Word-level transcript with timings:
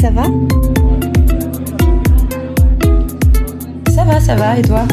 ça 0.00 0.10
va 0.10 0.24
Ça 3.94 4.04
va, 4.04 4.18
ça 4.18 4.34
va, 4.34 4.58
et 4.58 4.62
toi 4.62 4.86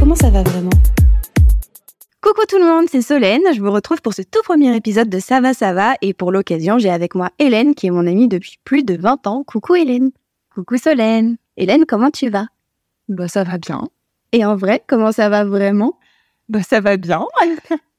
Comment 0.00 0.16
ça 0.16 0.30
va 0.30 0.42
vraiment 0.42 0.70
Coucou 2.20 2.42
tout 2.48 2.58
le 2.58 2.64
monde, 2.64 2.86
c'est 2.90 3.00
Solène. 3.00 3.42
Je 3.54 3.60
vous 3.60 3.70
retrouve 3.70 4.02
pour 4.02 4.12
ce 4.12 4.22
tout 4.22 4.42
premier 4.42 4.74
épisode 4.74 5.08
de 5.08 5.20
Ça 5.20 5.40
va, 5.40 5.54
ça 5.54 5.72
va. 5.72 5.94
Et 6.02 6.14
pour 6.14 6.32
l'occasion, 6.32 6.78
j'ai 6.78 6.90
avec 6.90 7.14
moi 7.14 7.30
Hélène, 7.38 7.76
qui 7.76 7.86
est 7.86 7.90
mon 7.90 8.08
amie 8.08 8.26
depuis 8.26 8.58
plus 8.64 8.82
de 8.82 8.96
20 8.96 9.28
ans. 9.28 9.44
Coucou 9.44 9.76
Hélène. 9.76 10.10
Coucou 10.52 10.76
Solène. 10.78 11.36
Hélène, 11.56 11.84
comment 11.86 12.10
tu 12.10 12.28
vas? 12.28 12.46
Bah 13.08 13.28
ça 13.28 13.44
va 13.44 13.58
bien. 13.58 13.88
Et 14.32 14.44
en 14.44 14.56
vrai, 14.56 14.82
comment 14.88 15.12
ça 15.12 15.28
va 15.28 15.44
vraiment? 15.44 15.96
Bah 16.48 16.62
ça 16.62 16.80
va 16.80 16.96
bien. 16.96 17.24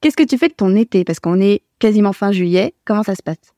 Qu'est-ce 0.00 0.16
que 0.16 0.22
tu 0.22 0.38
fais 0.38 0.48
de 0.48 0.54
ton 0.54 0.76
été? 0.76 1.04
Parce 1.04 1.20
qu'on 1.20 1.40
est 1.40 1.62
quasiment 1.78 2.12
fin 2.12 2.32
juillet. 2.32 2.74
Comment 2.84 3.02
ça 3.02 3.14
se 3.14 3.22
passe? 3.22 3.54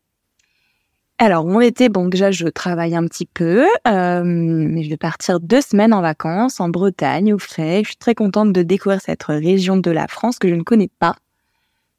Alors 1.23 1.45
mon 1.45 1.61
été, 1.61 1.91
bon 1.91 2.09
déjà 2.09 2.31
je 2.31 2.49
travaille 2.49 2.97
un 2.97 3.07
petit 3.07 3.27
peu, 3.27 3.67
euh, 3.87 4.23
mais 4.25 4.83
je 4.83 4.89
vais 4.89 4.97
partir 4.97 5.39
deux 5.39 5.61
semaines 5.61 5.93
en 5.93 6.01
vacances 6.01 6.61
en 6.61 6.71
Bretagne 6.71 7.35
au 7.35 7.39
frais. 7.39 7.83
Je 7.83 7.89
suis 7.89 7.97
très 7.99 8.15
contente 8.15 8.55
de 8.55 8.63
découvrir 8.63 9.03
cette 9.03 9.25
région 9.25 9.77
de 9.77 9.91
la 9.91 10.09
France 10.09 10.39
que 10.39 10.49
je 10.49 10.55
ne 10.55 10.63
connais 10.63 10.89
pas. 10.99 11.17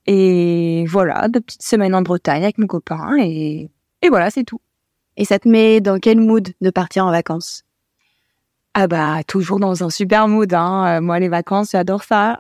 Et 0.07 0.85
voilà, 0.87 1.27
deux 1.27 1.39
petites 1.39 1.61
semaines 1.61 1.93
en 1.93 2.01
Bretagne 2.01 2.41
avec 2.41 2.57
mon 2.57 2.65
copain 2.65 3.15
et, 3.19 3.69
et 4.01 4.09
voilà, 4.09 4.31
c'est 4.31 4.43
tout. 4.43 4.59
Et 5.17 5.25
ça 5.25 5.37
te 5.37 5.47
met 5.47 5.81
dans 5.81 5.99
quel 5.99 6.19
mood 6.19 6.49
de 6.59 6.69
partir 6.71 7.05
en 7.05 7.11
vacances? 7.11 7.61
Ah 8.73 8.87
bah 8.87 9.23
toujours 9.27 9.59
dans 9.59 9.83
un 9.83 9.91
super 9.91 10.27
mood. 10.27 10.51
Hein. 10.51 10.97
Euh, 10.97 11.01
Moi 11.01 11.19
les 11.19 11.29
vacances, 11.29 11.73
j'adore 11.73 12.03
ça. 12.03 12.39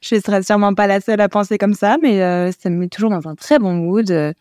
Je 0.00 0.16
serais 0.16 0.42
sûrement 0.42 0.74
pas 0.74 0.86
la 0.86 1.00
seule 1.00 1.20
à 1.20 1.28
penser 1.28 1.58
comme 1.58 1.74
ça, 1.74 1.98
mais 2.02 2.22
euh, 2.22 2.50
ça 2.52 2.70
me 2.70 2.76
met 2.76 2.88
toujours 2.88 3.10
dans 3.10 3.28
un 3.28 3.34
très 3.34 3.58
bon 3.58 3.72
mood. 3.74 4.10
euh, 4.10 4.32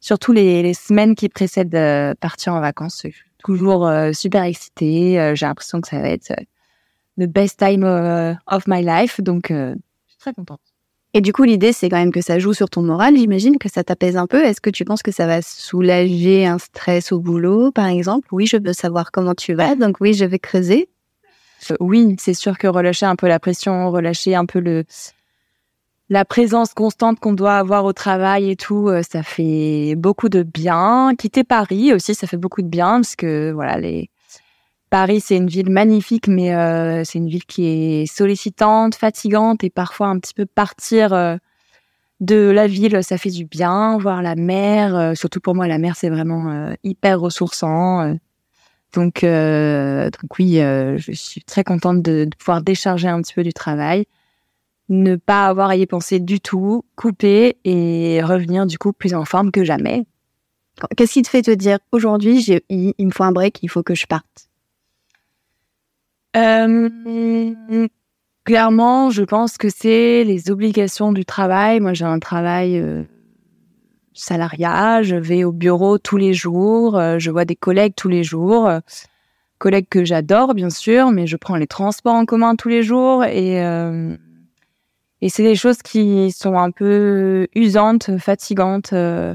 surtout 0.00 0.32
les, 0.32 0.74
semaines 0.74 1.14
qui 1.16 1.28
précèdent 1.28 1.74
euh, 1.74 2.14
partir 2.14 2.54
en 2.54 2.60
vacances, 2.60 3.02
je 3.04 3.10
suis 3.10 3.30
toujours 3.42 3.90
super 4.12 4.44
excitée. 4.44 5.32
J'ai 5.34 5.46
l'impression 5.46 5.80
que 5.80 5.88
ça 5.88 6.00
va 6.00 6.08
être 6.08 6.32
the 7.18 7.26
best 7.26 7.58
time 7.58 7.84
of 7.84 8.66
my 8.66 8.82
life, 8.82 9.20
donc 9.20 9.46
je 9.50 9.74
suis 10.08 10.18
très 10.18 10.32
contente. 10.32 10.60
Et 11.14 11.20
du 11.20 11.32
coup, 11.32 11.44
l'idée, 11.44 11.72
c'est 11.72 11.88
quand 11.88 11.96
même 11.96 12.12
que 12.12 12.20
ça 12.20 12.38
joue 12.38 12.52
sur 12.52 12.68
ton 12.68 12.82
moral. 12.82 13.16
J'imagine 13.16 13.58
que 13.58 13.68
ça 13.68 13.82
t'apaise 13.82 14.16
un 14.16 14.26
peu. 14.26 14.44
Est-ce 14.44 14.60
que 14.60 14.70
tu 14.70 14.84
penses 14.84 15.02
que 15.02 15.10
ça 15.10 15.26
va 15.26 15.40
soulager 15.40 16.46
un 16.46 16.58
stress 16.58 17.12
au 17.12 17.20
boulot, 17.20 17.72
par 17.72 17.86
exemple? 17.86 18.28
Oui, 18.30 18.46
je 18.46 18.58
veux 18.62 18.72
savoir 18.72 19.10
comment 19.10 19.34
tu 19.34 19.54
vas, 19.54 19.74
donc 19.74 19.96
oui, 20.00 20.14
je 20.14 20.24
vais 20.24 20.38
creuser. 20.38 20.88
Euh, 21.70 21.76
oui, 21.80 22.16
c'est 22.18 22.34
sûr 22.34 22.58
que 22.58 22.66
relâcher 22.66 23.06
un 23.06 23.16
peu 23.16 23.28
la 23.28 23.38
pression, 23.38 23.90
relâcher 23.90 24.34
un 24.34 24.46
peu 24.46 24.60
le 24.60 24.84
la 26.10 26.24
présence 26.24 26.72
constante 26.72 27.20
qu'on 27.20 27.34
doit 27.34 27.56
avoir 27.56 27.84
au 27.84 27.92
travail 27.92 28.50
et 28.50 28.56
tout, 28.56 28.88
euh, 28.88 29.02
ça 29.02 29.22
fait 29.22 29.94
beaucoup 29.94 30.30
de 30.30 30.42
bien. 30.42 31.12
Quitter 31.18 31.44
Paris 31.44 31.92
aussi, 31.92 32.14
ça 32.14 32.26
fait 32.26 32.38
beaucoup 32.38 32.62
de 32.62 32.68
bien 32.68 32.94
parce 32.94 33.14
que 33.14 33.52
voilà, 33.52 33.78
les 33.78 34.08
Paris 34.88 35.20
c'est 35.20 35.36
une 35.36 35.48
ville 35.48 35.70
magnifique, 35.70 36.26
mais 36.26 36.54
euh, 36.54 37.04
c'est 37.04 37.18
une 37.18 37.28
ville 37.28 37.44
qui 37.44 37.66
est 37.66 38.06
sollicitante, 38.06 38.94
fatigante 38.94 39.64
et 39.64 39.70
parfois 39.70 40.06
un 40.06 40.18
petit 40.18 40.32
peu 40.32 40.46
partir 40.46 41.10
de 42.20 42.50
la 42.50 42.66
ville, 42.66 43.04
ça 43.04 43.18
fait 43.18 43.30
du 43.30 43.44
bien. 43.44 43.98
Voir 43.98 44.22
la 44.22 44.34
mer, 44.34 45.12
surtout 45.14 45.40
pour 45.40 45.54
moi, 45.54 45.68
la 45.68 45.78
mer 45.78 45.94
c'est 45.94 46.08
vraiment 46.08 46.72
hyper 46.84 47.20
ressourçant. 47.20 48.14
Donc, 48.94 49.22
euh, 49.22 50.04
donc 50.04 50.38
oui, 50.38 50.60
euh, 50.60 50.96
je 50.98 51.12
suis 51.12 51.42
très 51.42 51.64
contente 51.64 52.02
de, 52.02 52.24
de 52.24 52.36
pouvoir 52.36 52.62
décharger 52.62 53.08
un 53.08 53.20
petit 53.20 53.34
peu 53.34 53.42
du 53.42 53.52
travail, 53.52 54.06
ne 54.88 55.16
pas 55.16 55.46
avoir 55.46 55.70
à 55.70 55.76
y 55.76 55.86
penser 55.86 56.20
du 56.20 56.40
tout, 56.40 56.84
couper 56.96 57.58
et 57.64 58.22
revenir 58.22 58.66
du 58.66 58.78
coup 58.78 58.92
plus 58.92 59.14
en 59.14 59.24
forme 59.24 59.50
que 59.50 59.64
jamais. 59.64 60.06
Qu'est-ce 60.96 61.14
qui 61.14 61.22
te 61.22 61.28
fait 61.28 61.42
te 61.42 61.50
dire 61.50 61.78
aujourd'hui, 61.92 62.62
il, 62.68 62.94
il 62.96 63.06
me 63.06 63.10
faut 63.10 63.24
un 63.24 63.32
break, 63.32 63.62
il 63.62 63.68
faut 63.68 63.82
que 63.82 63.94
je 63.94 64.06
parte? 64.06 64.48
Euh, 66.36 67.86
clairement, 68.44 69.10
je 69.10 69.22
pense 69.22 69.58
que 69.58 69.68
c'est 69.68 70.24
les 70.24 70.50
obligations 70.50 71.12
du 71.12 71.24
travail. 71.24 71.80
Moi, 71.80 71.94
j'ai 71.94 72.04
un 72.04 72.18
travail 72.18 72.78
euh, 72.78 73.02
salariat, 74.18 75.02
je 75.02 75.16
vais 75.16 75.44
au 75.44 75.52
bureau 75.52 75.98
tous 75.98 76.16
les 76.16 76.34
jours, 76.34 76.96
euh, 76.98 77.18
je 77.18 77.30
vois 77.30 77.44
des 77.44 77.56
collègues 77.56 77.94
tous 77.96 78.08
les 78.08 78.24
jours, 78.24 78.66
euh, 78.68 78.80
collègues 79.58 79.88
que 79.88 80.04
j'adore 80.04 80.54
bien 80.54 80.70
sûr, 80.70 81.10
mais 81.10 81.26
je 81.26 81.36
prends 81.36 81.56
les 81.56 81.66
transports 81.66 82.14
en 82.14 82.24
commun 82.26 82.56
tous 82.56 82.68
les 82.68 82.82
jours 82.82 83.24
et 83.24 83.64
euh, 83.64 84.16
et 85.20 85.28
c'est 85.30 85.42
des 85.42 85.56
choses 85.56 85.78
qui 85.82 86.30
sont 86.30 86.54
un 86.56 86.70
peu 86.70 87.48
usantes, 87.54 88.18
fatigantes, 88.18 88.92
euh, 88.92 89.34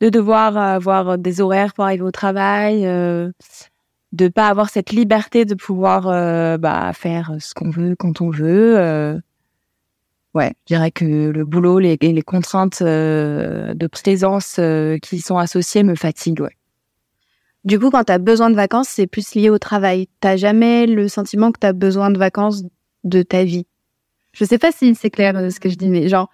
de 0.00 0.08
devoir 0.08 0.56
avoir 0.56 1.18
des 1.18 1.40
horaires 1.40 1.74
pour 1.74 1.84
arriver 1.84 2.02
au 2.04 2.12
travail. 2.12 2.86
euh, 2.86 3.30
de 4.12 4.28
pas 4.28 4.48
avoir 4.48 4.70
cette 4.70 4.92
liberté 4.92 5.44
de 5.44 5.54
pouvoir 5.54 6.08
euh, 6.08 6.56
bah, 6.58 6.92
faire 6.94 7.32
ce 7.38 7.54
qu'on 7.54 7.70
veut 7.70 7.96
quand 7.96 8.20
on 8.20 8.30
veut. 8.30 9.20
Ouais, 10.36 10.52
je 10.68 10.74
dirais 10.74 10.90
que 10.90 11.30
le 11.30 11.44
boulot, 11.46 11.78
les, 11.78 11.96
les 11.96 12.22
contraintes 12.22 12.82
euh, 12.82 13.72
de 13.72 13.86
présence 13.86 14.56
euh, 14.58 14.98
qui 14.98 15.16
y 15.16 15.20
sont 15.22 15.38
associées 15.38 15.82
me 15.82 15.94
fatiguent. 15.94 16.42
Ouais. 16.42 16.56
Du 17.64 17.78
coup, 17.78 17.90
quand 17.90 18.04
tu 18.04 18.12
as 18.12 18.18
besoin 18.18 18.50
de 18.50 18.54
vacances, 18.54 18.88
c'est 18.90 19.06
plus 19.06 19.34
lié 19.34 19.48
au 19.48 19.58
travail. 19.58 20.08
T'as 20.20 20.36
jamais 20.36 20.86
le 20.86 21.08
sentiment 21.08 21.52
que 21.52 21.58
tu 21.58 21.66
as 21.66 21.72
besoin 21.72 22.10
de 22.10 22.18
vacances 22.18 22.64
de 23.04 23.22
ta 23.22 23.44
vie? 23.44 23.66
Je 24.32 24.44
sais 24.44 24.58
pas 24.58 24.72
si 24.72 24.94
c'est 24.94 25.08
clair 25.08 25.34
euh, 25.38 25.48
ce 25.48 25.58
que 25.58 25.70
je 25.70 25.76
dis, 25.76 25.88
mais 25.88 26.06
genre, 26.06 26.28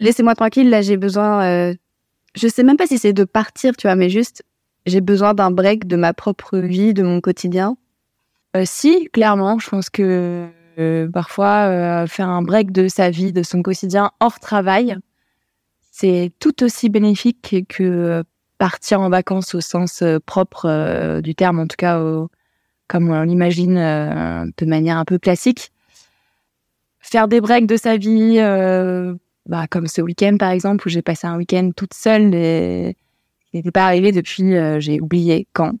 laissez-moi 0.00 0.34
tranquille, 0.34 0.70
là 0.70 0.80
j'ai 0.80 0.96
besoin... 0.96 1.44
euh, 1.44 1.74
Je 2.34 2.48
sais 2.48 2.62
même 2.62 2.78
pas 2.78 2.86
si 2.86 2.96
c'est 2.96 3.12
de 3.12 3.24
partir, 3.24 3.76
tu 3.76 3.86
vois, 3.86 3.96
mais 3.96 4.08
juste, 4.08 4.44
j'ai 4.86 5.02
besoin 5.02 5.34
d'un 5.34 5.50
break 5.50 5.86
de 5.86 5.96
ma 5.96 6.14
propre 6.14 6.56
vie, 6.56 6.94
de 6.94 7.02
mon 7.02 7.20
quotidien. 7.20 7.76
Si, 8.64 9.10
clairement, 9.12 9.58
je 9.58 9.68
pense 9.68 9.90
que 9.90 10.48
parfois 11.12 11.68
euh, 11.68 12.06
faire 12.06 12.28
un 12.28 12.42
break 12.42 12.72
de 12.72 12.88
sa 12.88 13.10
vie, 13.10 13.32
de 13.32 13.42
son 13.42 13.62
quotidien 13.62 14.10
hors 14.20 14.38
travail, 14.38 14.96
c'est 15.90 16.32
tout 16.38 16.62
aussi 16.62 16.88
bénéfique 16.88 17.66
que 17.68 18.22
partir 18.58 19.00
en 19.00 19.08
vacances 19.08 19.54
au 19.54 19.60
sens 19.60 20.02
euh, 20.02 20.18
propre 20.24 20.66
euh, 20.66 21.20
du 21.20 21.34
terme, 21.34 21.58
en 21.60 21.66
tout 21.66 21.76
cas 21.76 22.02
comme 22.88 23.10
on 23.10 23.22
l'imagine 23.22 23.74
de 23.74 24.66
manière 24.66 24.98
un 24.98 25.04
peu 25.04 25.18
classique. 25.18 25.72
Faire 27.00 27.26
des 27.26 27.40
breaks 27.40 27.66
de 27.66 27.76
sa 27.76 27.96
vie, 27.96 28.38
bah, 29.46 29.66
comme 29.68 29.88
ce 29.88 30.00
week-end 30.00 30.36
par 30.38 30.50
exemple, 30.50 30.86
où 30.86 30.90
j'ai 30.90 31.02
passé 31.02 31.26
un 31.26 31.36
week-end 31.36 31.70
toute 31.74 31.94
seule 31.94 32.32
et 32.32 32.96
qui 33.50 33.56
n'était 33.56 33.72
pas 33.72 33.86
arrivé 33.86 34.12
depuis, 34.12 34.54
j'ai 34.78 35.00
oublié 35.00 35.48
quand. 35.52 35.72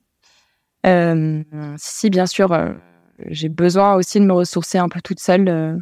Si, 1.76 2.10
bien 2.10 2.26
sûr, 2.26 2.52
j'ai 3.26 3.48
besoin 3.48 3.94
aussi 3.94 4.20
de 4.20 4.24
me 4.24 4.32
ressourcer 4.32 4.78
un 4.78 4.88
peu 4.88 5.00
toute 5.00 5.20
seule 5.20 5.48
euh, 5.48 5.76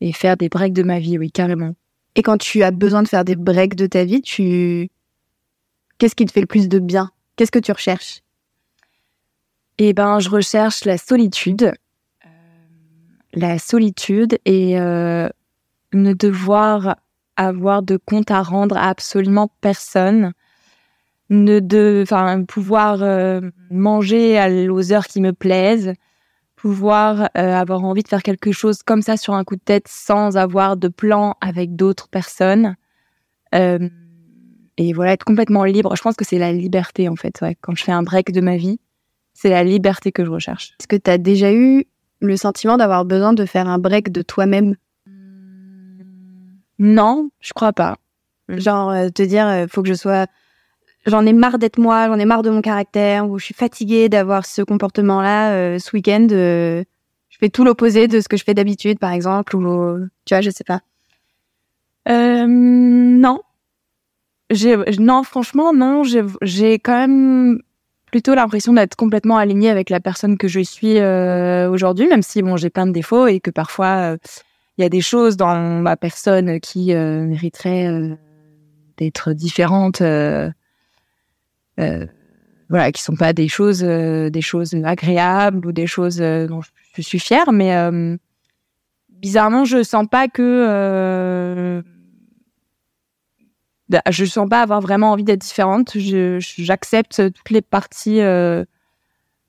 et 0.00 0.12
faire 0.12 0.36
des 0.36 0.48
breaks 0.48 0.72
de 0.72 0.82
ma 0.82 0.98
vie, 0.98 1.18
oui, 1.18 1.30
carrément. 1.30 1.74
Et 2.14 2.22
quand 2.22 2.38
tu 2.38 2.62
as 2.62 2.70
besoin 2.70 3.02
de 3.02 3.08
faire 3.08 3.24
des 3.24 3.36
breaks 3.36 3.74
de 3.74 3.86
ta 3.86 4.04
vie, 4.04 4.22
tu... 4.22 4.88
Qu'est-ce 5.98 6.14
qui 6.14 6.26
te 6.26 6.32
fait 6.32 6.40
le 6.40 6.46
plus 6.46 6.68
de 6.68 6.78
bien? 6.78 7.10
Qu'est-ce 7.36 7.50
que 7.50 7.58
tu 7.58 7.72
recherches? 7.72 8.20
Eh 9.78 9.92
ben, 9.92 10.20
je 10.20 10.30
recherche 10.30 10.84
la 10.84 10.98
solitude. 10.98 11.72
Euh, 12.24 12.28
la 13.34 13.58
solitude 13.58 14.38
et 14.44 14.78
euh, 14.80 15.28
ne 15.92 16.12
devoir 16.12 16.96
avoir 17.36 17.82
de 17.82 17.98
compte 17.98 18.30
à 18.30 18.42
rendre 18.42 18.76
à 18.76 18.88
absolument 18.88 19.50
personne. 19.60 20.32
Ne 21.28 21.60
de, 21.60 22.00
enfin, 22.02 22.44
pouvoir 22.44 23.02
euh, 23.02 23.40
manger 23.70 24.38
à- 24.38 24.72
aux 24.72 24.92
heures 24.92 25.06
qui 25.06 25.20
me 25.20 25.32
plaisent, 25.32 25.92
pouvoir 26.56 27.28
euh, 27.36 27.54
avoir 27.54 27.84
envie 27.84 28.02
de 28.02 28.08
faire 28.08 28.22
quelque 28.22 28.50
chose 28.50 28.82
comme 28.82 29.02
ça 29.02 29.16
sur 29.16 29.34
un 29.34 29.44
coup 29.44 29.56
de 29.56 29.60
tête 29.60 29.86
sans 29.88 30.36
avoir 30.36 30.76
de 30.76 30.88
plan 30.88 31.36
avec 31.40 31.76
d'autres 31.76 32.08
personnes. 32.08 32.76
Euh, 33.54 33.88
et 34.78 34.92
voilà, 34.92 35.12
être 35.12 35.24
complètement 35.24 35.64
libre. 35.64 35.94
Je 35.94 36.02
pense 36.02 36.16
que 36.16 36.24
c'est 36.24 36.38
la 36.38 36.52
liberté 36.52 37.08
en 37.08 37.16
fait. 37.16 37.40
Ouais. 37.42 37.56
Quand 37.60 37.74
je 37.76 37.84
fais 37.84 37.92
un 37.92 38.02
break 38.02 38.32
de 38.32 38.40
ma 38.40 38.56
vie, 38.56 38.80
c'est 39.34 39.50
la 39.50 39.62
liberté 39.62 40.12
que 40.12 40.24
je 40.24 40.30
recherche. 40.30 40.74
Est-ce 40.80 40.88
que 40.88 40.96
tu 40.96 41.10
as 41.10 41.18
déjà 41.18 41.52
eu 41.52 41.84
le 42.20 42.36
sentiment 42.36 42.78
d'avoir 42.78 43.04
besoin 43.04 43.34
de 43.34 43.44
faire 43.44 43.68
un 43.68 43.78
break 43.78 44.10
de 44.10 44.22
toi-même? 44.22 44.76
Non, 46.78 47.30
je 47.40 47.52
crois 47.52 47.72
pas. 47.72 47.96
Genre 48.48 48.90
euh, 48.90 49.08
te 49.10 49.22
dire, 49.22 49.66
faut 49.70 49.82
que 49.82 49.88
je 49.88 49.94
sois... 49.94 50.26
J'en 51.06 51.24
ai 51.24 51.32
marre 51.32 51.58
d'être 51.58 51.78
moi, 51.78 52.08
j'en 52.08 52.18
ai 52.18 52.24
marre 52.24 52.42
de 52.42 52.50
mon 52.50 52.60
caractère, 52.60 53.28
ou 53.30 53.38
je 53.38 53.44
suis 53.44 53.54
fatiguée 53.54 54.08
d'avoir 54.08 54.44
ce 54.44 54.62
comportement-là 54.62 55.52
euh, 55.52 55.78
ce 55.78 55.94
week-end. 55.94 56.26
euh, 56.32 56.82
je 57.28 57.38
fais 57.38 57.48
tout 57.48 57.64
l'opposé 57.64 58.08
de 58.08 58.20
ce 58.20 58.28
que 58.28 58.36
je 58.36 58.44
fais 58.44 58.54
d'habitude, 58.54 58.98
par 58.98 59.12
exemple, 59.12 59.56
ou 59.56 59.98
tu 60.24 60.34
vois, 60.34 60.40
je 60.40 60.50
sais 60.50 60.64
pas. 60.64 60.80
Euh, 62.08 62.46
non. 62.48 63.40
J'ai, 64.50 64.76
non, 64.98 65.22
franchement, 65.22 65.72
non. 65.74 66.02
J'ai, 66.42 66.74
quand 66.74 66.96
même 66.96 67.60
plutôt 68.06 68.34
l'impression 68.34 68.72
d'être 68.72 68.96
complètement 68.96 69.36
alignée 69.36 69.70
avec 69.70 69.90
la 69.90 70.00
personne 70.00 70.38
que 70.38 70.48
je 70.48 70.60
suis 70.60 70.98
euh, 70.98 71.68
aujourd'hui, 71.70 72.08
même 72.08 72.22
si 72.22 72.42
bon, 72.42 72.56
j'ai 72.56 72.70
plein 72.70 72.86
de 72.86 72.92
défauts 72.92 73.26
et 73.26 73.40
que 73.40 73.50
parfois 73.50 74.12
euh, 74.12 74.16
il 74.78 74.82
y 74.82 74.84
a 74.84 74.88
des 74.88 75.00
choses 75.00 75.36
dans 75.36 75.82
ma 75.82 75.96
personne 75.96 76.60
qui 76.60 76.94
euh, 76.94 77.24
mériteraient 77.24 78.16
d'être 78.96 79.32
différentes, 79.32 80.00
voilà, 81.78 82.90
qui 82.92 83.02
sont 83.02 83.16
pas 83.16 83.32
des 83.32 83.48
choses, 83.48 83.84
euh, 83.84 84.30
des 84.30 84.40
choses 84.40 84.74
agréables 84.84 85.66
ou 85.66 85.72
des 85.72 85.86
choses 85.86 86.20
euh, 86.20 86.46
dont 86.46 86.60
je 86.62 87.02
suis 87.02 87.18
fière, 87.18 87.52
mais 87.52 87.76
euh, 87.76 88.16
bizarrement, 89.08 89.64
je 89.64 89.82
sens 89.82 90.06
pas 90.10 90.28
que 90.28 90.42
euh, 90.42 91.82
bah, 93.88 94.02
je 94.10 94.24
sens 94.24 94.48
pas 94.48 94.62
avoir 94.62 94.80
vraiment 94.80 95.12
envie 95.12 95.24
d'être 95.24 95.42
différente. 95.42 95.96
J'accepte 95.96 97.32
toutes 97.32 97.50
les 97.50 97.62
parties 97.62 98.20
euh, 98.20 98.64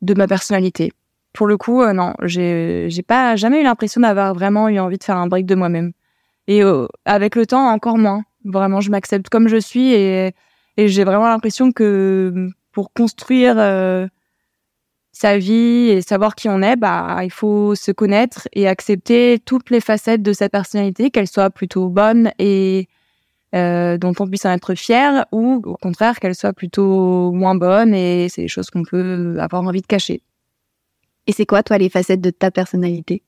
de 0.01 0.13
ma 0.13 0.27
personnalité. 0.27 0.91
Pour 1.33 1.47
le 1.47 1.57
coup, 1.57 1.81
euh, 1.81 1.93
non, 1.93 2.13
j'ai 2.23 3.03
pas 3.07 3.35
jamais 3.35 3.61
eu 3.61 3.63
l'impression 3.63 4.01
d'avoir 4.01 4.33
vraiment 4.33 4.69
eu 4.69 4.79
envie 4.79 4.97
de 4.97 5.03
faire 5.03 5.17
un 5.17 5.27
break 5.27 5.45
de 5.45 5.55
moi-même. 5.55 5.91
Et 6.47 6.63
euh, 6.63 6.87
avec 7.05 7.35
le 7.35 7.45
temps, 7.45 7.67
encore 7.67 7.97
moins. 7.97 8.23
Vraiment, 8.45 8.79
je 8.79 8.91
m'accepte 8.91 9.27
comme 9.29 9.47
je 9.47 9.57
suis 9.57 9.91
et, 9.91 10.33
et 10.77 10.87
j'ai 10.87 11.03
vraiment 11.03 11.27
l'impression 11.27 11.71
que 11.71 12.49
pour 12.71 12.93
construire 12.93 13.55
euh, 13.57 14.07
sa 15.11 15.39
vie 15.39 15.89
et 15.89 16.01
savoir 16.03 16.35
qui 16.35 16.47
on 16.47 16.61
est, 16.61 16.75
bah, 16.75 17.21
il 17.23 17.31
faut 17.31 17.73
se 17.73 17.91
connaître 17.91 18.47
et 18.53 18.67
accepter 18.67 19.39
toutes 19.43 19.71
les 19.71 19.81
facettes 19.81 20.21
de 20.21 20.33
sa 20.33 20.47
personnalité, 20.47 21.09
qu'elles 21.09 21.27
soient 21.27 21.49
plutôt 21.49 21.89
bonnes 21.89 22.31
et 22.37 22.87
euh, 23.55 23.97
dont 23.97 24.13
on 24.19 24.27
puisse 24.27 24.45
en 24.45 24.51
être 24.51 24.75
fier, 24.75 25.25
ou 25.31 25.61
au 25.65 25.77
contraire 25.77 26.19
qu'elles 26.19 26.35
soient 26.35 26.53
plutôt 26.53 27.31
moins 27.31 27.55
bonnes 27.55 27.95
et 27.95 28.29
c'est 28.29 28.43
des 28.43 28.47
choses 28.47 28.69
qu'on 28.69 28.83
peut 28.83 29.37
avoir 29.39 29.63
envie 29.63 29.81
de 29.81 29.87
cacher. 29.87 30.21
Et 31.25 31.31
c'est 31.31 31.47
quoi, 31.47 31.63
toi, 31.63 31.79
les 31.79 31.89
facettes 31.89 32.21
de 32.21 32.29
ta 32.29 32.51
personnalité? 32.51 33.23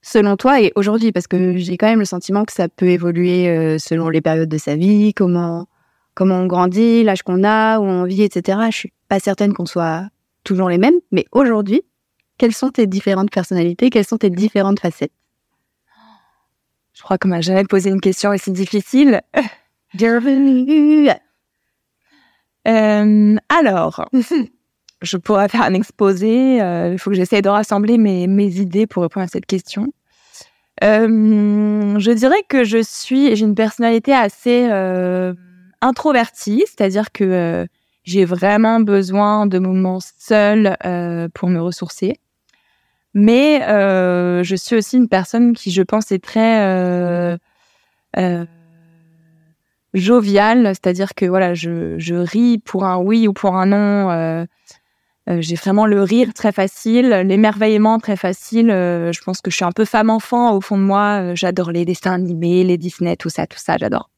Selon 0.00 0.36
toi 0.36 0.60
et 0.62 0.72
aujourd'hui, 0.74 1.12
parce 1.12 1.26
que 1.26 1.58
j'ai 1.58 1.76
quand 1.76 1.86
même 1.86 2.00
le 2.00 2.04
sentiment 2.04 2.44
que 2.44 2.52
ça 2.52 2.68
peut 2.68 2.88
évoluer 2.88 3.48
euh, 3.48 3.78
selon 3.78 4.08
les 4.08 4.20
périodes 4.20 4.48
de 4.48 4.58
sa 4.58 4.74
vie, 4.74 5.12
comment 5.12 5.66
comment 6.14 6.36
on 6.36 6.46
grandit, 6.46 7.02
l'âge 7.04 7.22
qu'on 7.22 7.44
a, 7.44 7.78
où 7.78 7.84
on 7.84 8.04
vit, 8.04 8.22
etc. 8.22 8.58
Je 8.70 8.76
suis 8.76 8.92
pas 9.08 9.20
certaine 9.20 9.52
qu'on 9.52 9.66
soit 9.66 10.08
toujours 10.44 10.68
les 10.68 10.78
mêmes, 10.78 10.98
mais 11.10 11.24
aujourd'hui, 11.32 11.82
quelles 12.38 12.54
sont 12.54 12.70
tes 12.70 12.86
différentes 12.86 13.30
personnalités? 13.30 13.90
Quelles 13.90 14.04
sont 14.04 14.18
tes 14.18 14.30
différentes 14.30 14.80
facettes? 14.80 15.12
Je 16.92 17.02
crois 17.02 17.18
qu'on 17.18 17.28
m'a 17.28 17.40
jamais 17.40 17.64
posé 17.64 17.90
une 17.90 18.00
question 18.00 18.30
aussi 18.30 18.52
difficile. 18.52 19.22
Bienvenue 19.94 21.08
Euh, 22.68 23.36
alors, 23.48 24.08
je 25.02 25.16
pourrais 25.16 25.48
faire 25.48 25.62
un 25.62 25.74
exposé. 25.74 26.62
euh, 26.62 26.92
Il 26.92 26.98
faut 26.98 27.10
que 27.10 27.16
j'essaie 27.16 27.42
de 27.42 27.48
rassembler 27.48 27.98
mes, 27.98 28.26
mes 28.26 28.56
idées 28.60 28.86
pour 28.86 29.02
répondre 29.02 29.24
à 29.24 29.28
cette 29.28 29.46
question. 29.46 29.92
Euh, 30.82 31.98
je 31.98 32.10
dirais 32.12 32.42
que 32.48 32.64
je 32.64 32.82
suis, 32.82 33.34
j'ai 33.36 33.44
une 33.44 33.54
personnalité 33.54 34.12
assez 34.12 34.68
introvertie, 35.82 36.64
c'est-à-dire 36.66 37.12
que 37.12 37.24
euh, 37.24 37.66
j'ai 38.04 38.24
vraiment 38.24 38.80
besoin 38.80 39.46
de 39.46 39.58
moments 39.58 39.98
seuls 40.18 40.76
euh, 40.86 41.28
pour 41.34 41.48
me 41.48 41.60
ressourcer. 41.60 42.16
Mais 43.14 43.62
euh, 43.68 44.42
je 44.42 44.56
suis 44.56 44.76
aussi 44.76 44.96
une 44.96 45.08
personne 45.08 45.52
qui, 45.52 45.70
je 45.70 45.82
pense, 45.82 46.10
est 46.12 46.24
très 46.24 47.38
joviale, 49.92 50.68
c'est-à-dire 50.68 51.14
que 51.14 51.26
voilà, 51.26 51.52
je, 51.52 52.14
ris 52.14 52.58
pour 52.58 52.84
un 52.84 52.96
oui 52.96 53.28
ou 53.28 53.34
pour 53.34 53.56
un 53.56 53.66
non. 53.66 54.46
j'ai 55.28 55.56
vraiment 55.56 55.84
le 55.84 56.02
rire 56.02 56.32
très 56.32 56.52
facile, 56.52 57.10
l'émerveillement 57.26 57.98
très 57.98 58.16
facile. 58.16 58.68
je 58.68 59.22
pense 59.22 59.42
que 59.42 59.50
je 59.50 59.56
suis 59.56 59.64
un 59.66 59.72
peu 59.72 59.84
femme 59.84 60.08
enfant 60.08 60.54
au 60.54 60.62
fond 60.62 60.78
de 60.78 60.82
moi. 60.82 61.34
j'adore 61.34 61.70
les 61.70 61.84
dessins 61.84 62.14
animés, 62.14 62.64
les 62.64 62.78
Disney, 62.78 63.16
tout 63.16 63.28
ça, 63.28 63.46
tout 63.46 63.58
ça, 63.58 63.76
j'adore. 63.78 64.11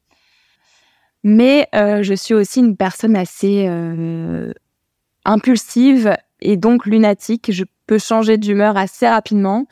Mais 1.25 1.69
euh, 1.75 2.03
je 2.03 2.13
suis 2.13 2.35
aussi 2.35 2.61
une 2.61 2.77
personne 2.77 3.17
assez 3.17 3.65
euh, 3.67 4.53
impulsive 5.25 6.15
et 6.43 6.59
donc 6.59 6.85
lunatique. 6.85 7.51
Je 7.51 7.65
peux 7.87 7.99
changer 7.99 8.37
d'humeur 8.37 8.77
assez 8.77 9.09
rapidement 9.09 9.67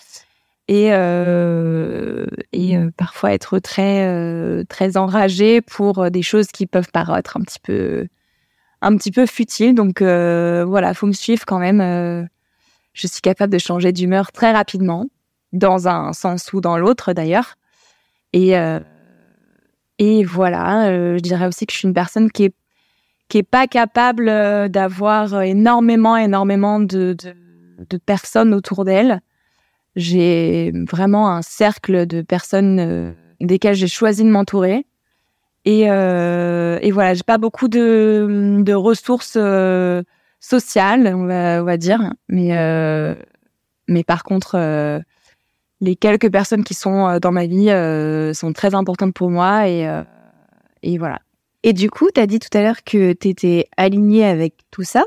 et, 0.69 0.95
euh, 0.95 2.25
et 2.53 2.79
parfois 2.97 3.35
être 3.35 3.59
très 3.59 4.65
très 4.65 4.97
enragée 4.97 5.61
pour 5.61 6.11
des 6.11 6.23
choses 6.23 6.49
qui 6.49 6.67
peuvent 6.67 6.91
paraître 6.91 7.37
un 7.37 7.43
petit 7.43 7.61
peu 7.61 8.09
un 8.81 8.97
petit 8.97 9.11
peu 9.11 9.27
futiles. 9.27 9.75
Donc 9.75 10.01
voilà, 10.01 10.95
faut 10.95 11.07
me 11.07 11.13
suivre 11.13 11.45
quand 11.45 11.59
même. 11.59 12.29
je 12.95 13.07
suis 13.07 13.21
capable 13.21 13.53
de 13.53 13.59
changer 13.59 13.93
d'humeur 13.93 14.33
très 14.33 14.53
rapidement, 14.53 15.07
dans 15.53 15.87
un 15.87 16.15
sens 16.15 16.51
ou 16.55 16.63
dans 16.63 16.79
l'autre 16.79 17.13
d'ailleurs. 17.13 17.57
Et 18.33 18.57
et 20.05 20.25
voilà, 20.25 20.89
euh, 20.89 21.17
je 21.17 21.23
dirais 21.23 21.47
aussi 21.47 21.65
que 21.65 21.73
je 21.73 21.79
suis 21.79 21.87
une 21.87 21.95
personne 21.95 22.29
qui 22.33 22.47
est 22.47 22.55
qui 23.29 23.39
est 23.39 23.45
pas 23.45 23.69
capable 23.69 24.29
euh, 24.29 24.67
d'avoir 24.67 25.43
énormément 25.43 26.17
énormément 26.17 26.81
de, 26.81 27.17
de 27.89 27.97
personnes 27.99 28.53
autour 28.53 28.85
d'elle. 28.85 29.21
J'ai 29.95 30.73
vraiment 30.91 31.31
un 31.31 31.41
cercle 31.43 32.05
de 32.07 32.21
personnes 32.21 32.81
euh, 32.81 33.13
desquelles 33.41 33.77
j'ai 33.77 33.87
choisi 33.87 34.25
de 34.25 34.29
m'entourer. 34.29 34.87
Et, 35.65 35.89
euh, 35.89 36.81
et 36.83 36.91
voilà, 36.91 37.15
j'ai 37.15 37.23
pas 37.23 37.39
beaucoup 37.39 37.69
de, 37.69 38.59
de 38.61 38.75
ressources 38.75 39.37
euh, 39.37 40.03
sociales, 40.41 41.13
on 41.15 41.27
va, 41.27 41.63
on 41.63 41.65
va 41.65 41.77
dire. 41.77 42.13
Mais, 42.29 42.59
euh, 42.59 43.15
mais 43.87 44.03
par 44.03 44.25
contre, 44.25 44.57
euh, 44.57 44.99
les 45.83 45.97
quelques 45.97 46.31
personnes 46.31 46.63
qui 46.63 46.75
sont 46.75 47.09
euh, 47.09 47.19
dans 47.19 47.33
ma 47.33 47.45
vie 47.45 47.69
euh, 47.69 48.33
sont 48.33 48.53
très 48.53 48.75
importantes 48.75 49.13
pour 49.13 49.31
moi. 49.31 49.69
Et, 49.69 49.87
euh, 49.87 50.03
et 50.83 50.97
voilà. 50.97 51.19
Et 51.65 51.73
du 51.73 51.91
coup, 51.91 52.09
tu 52.15 52.21
as 52.21 52.27
dit 52.27 52.39
tout 52.39 52.57
à 52.57 52.63
l'heure 52.63 52.85
que 52.85 53.13
tu 53.13 53.29
étais 53.29 53.67
alignée 53.77 54.25
avec 54.25 54.55
tout 54.71 54.85
ça. 54.85 55.05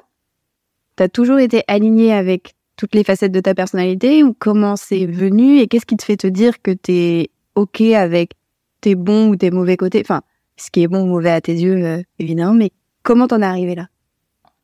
Tu 0.98 1.04
as 1.04 1.10
toujours 1.10 1.40
été 1.40 1.64
alignée 1.68 2.14
avec 2.14 2.56
toutes 2.76 2.94
les 2.94 3.06
facettes 3.06 3.32
de 3.32 3.40
ta 3.40 3.56
personnalité 3.56 4.24
ou 4.24 4.36
comment 4.38 4.76
c'est 4.76 5.06
venu 5.06 5.60
et 5.60 5.68
qu'est-ce 5.68 5.86
qui 5.86 5.96
te 5.96 6.04
fait 6.04 6.18
te 6.18 6.28
dire 6.28 6.62
que 6.62 6.72
tu 6.72 6.92
es 6.92 7.30
OK 7.56 7.80
avec 7.82 8.34
tes 8.82 8.96
bons 8.96 9.30
ou 9.30 9.36
tes 9.38 9.52
mauvais 9.52 9.78
côtés? 9.78 10.02
Enfin, 10.02 10.24
ce 10.58 10.70
qui 10.72 10.84
est 10.84 10.88
bon 10.88 11.04
ou 11.04 11.06
mauvais 11.06 11.32
à 11.32 11.40
tes 11.40 11.54
yeux, 11.54 11.86
euh, 11.86 12.04
évidemment, 12.20 12.54
mais 12.54 12.72
comment 13.02 13.28
t'en 13.28 13.42
es 13.42 13.46
arrivé 13.46 13.76
là? 13.76 13.88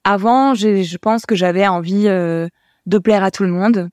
Avant, 0.03 0.55
je 0.55 0.97
pense 0.97 1.25
que 1.25 1.35
j'avais 1.35 1.67
envie 1.67 2.05
de 2.05 2.97
plaire 2.97 3.23
à 3.23 3.29
tout 3.29 3.43
le 3.43 3.51
monde. 3.51 3.91